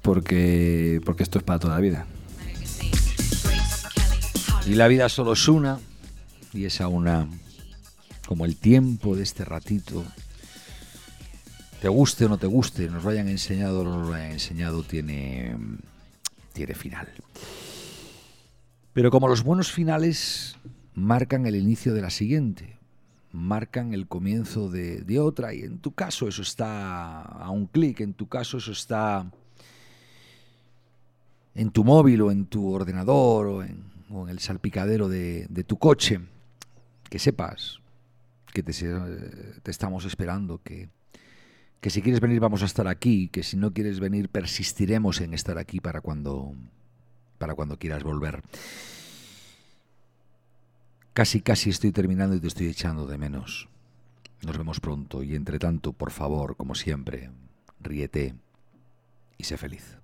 porque, 0.00 1.02
porque 1.04 1.22
esto 1.22 1.36
es 1.36 1.44
para 1.44 1.58
toda 1.58 1.74
la 1.74 1.80
vida. 1.80 2.06
Y 4.64 4.76
la 4.76 4.88
vida 4.88 5.10
solo 5.10 5.34
es 5.34 5.46
una, 5.46 5.78
y 6.54 6.64
esa 6.64 6.88
una, 6.88 7.28
como 8.26 8.46
el 8.46 8.56
tiempo 8.56 9.14
de 9.14 9.24
este 9.24 9.44
ratito, 9.44 10.06
te 11.82 11.88
guste 11.88 12.26
o 12.26 12.28
no 12.28 12.38
te 12.38 12.46
guste, 12.46 12.88
nos 12.88 13.02
lo 13.02 13.10
hayan 13.10 13.26
enseñado 13.26 13.80
o 13.80 13.84
no 13.84 14.04
lo 14.04 14.14
hayan 14.14 14.30
enseñado, 14.30 14.84
tiene, 14.84 15.56
tiene 16.52 16.76
final. 16.76 17.08
Pero 18.92 19.10
como 19.10 19.26
los 19.26 19.42
buenos 19.42 19.72
finales 19.72 20.56
marcan 20.94 21.44
el 21.44 21.56
inicio 21.56 21.92
de 21.92 22.00
la 22.00 22.10
siguiente, 22.10 22.78
marcan 23.32 23.94
el 23.94 24.06
comienzo 24.06 24.70
de, 24.70 25.18
otra, 25.18 25.54
y 25.54 25.62
en 25.62 25.78
tu 25.78 25.90
caso 25.90 26.28
eso 26.28 26.42
está 26.42 27.20
a 27.20 27.50
un 27.50 27.66
clic, 27.66 27.98
en 27.98 28.14
tu 28.14 28.28
caso 28.28 28.58
eso 28.58 28.70
está 28.70 29.28
en 31.56 31.72
tu 31.72 31.82
móvil 31.82 32.22
o 32.22 32.30
en 32.30 32.46
tu 32.46 32.70
ordenador 32.70 33.46
o 33.48 33.64
en, 33.64 33.90
el 34.28 34.38
salpicadero 34.38 35.08
de, 35.08 35.48
de, 35.48 35.64
tu 35.64 35.78
coche, 35.78 36.20
que 37.10 37.18
sepas 37.18 37.80
que 38.52 38.62
te, 38.62 38.72
te 38.72 39.70
estamos 39.72 40.04
esperando, 40.04 40.60
que 40.62 40.88
que 41.82 41.90
si 41.90 42.00
quieres 42.00 42.20
venir 42.20 42.38
vamos 42.38 42.62
a 42.62 42.66
estar 42.66 42.86
aquí, 42.86 43.28
que 43.28 43.42
si 43.42 43.56
no 43.56 43.72
quieres 43.72 43.98
venir 43.98 44.28
persistiremos 44.28 45.20
en 45.20 45.34
estar 45.34 45.58
aquí 45.58 45.80
para 45.80 46.00
cuando 46.00 46.54
para 47.38 47.56
cuando 47.56 47.76
quieras 47.76 48.04
volver. 48.04 48.40
Casi 51.12 51.40
casi 51.40 51.70
estoy 51.70 51.90
terminando 51.90 52.36
y 52.36 52.40
te 52.40 52.46
estoy 52.46 52.68
echando 52.68 53.08
de 53.08 53.18
menos. 53.18 53.68
Nos 54.46 54.56
vemos 54.56 54.78
pronto 54.78 55.24
y 55.24 55.34
entre 55.34 55.58
tanto, 55.58 55.92
por 55.92 56.12
favor, 56.12 56.54
como 56.56 56.76
siempre, 56.76 57.30
ríete 57.80 58.36
y 59.36 59.42
sé 59.42 59.56
feliz. 59.56 60.01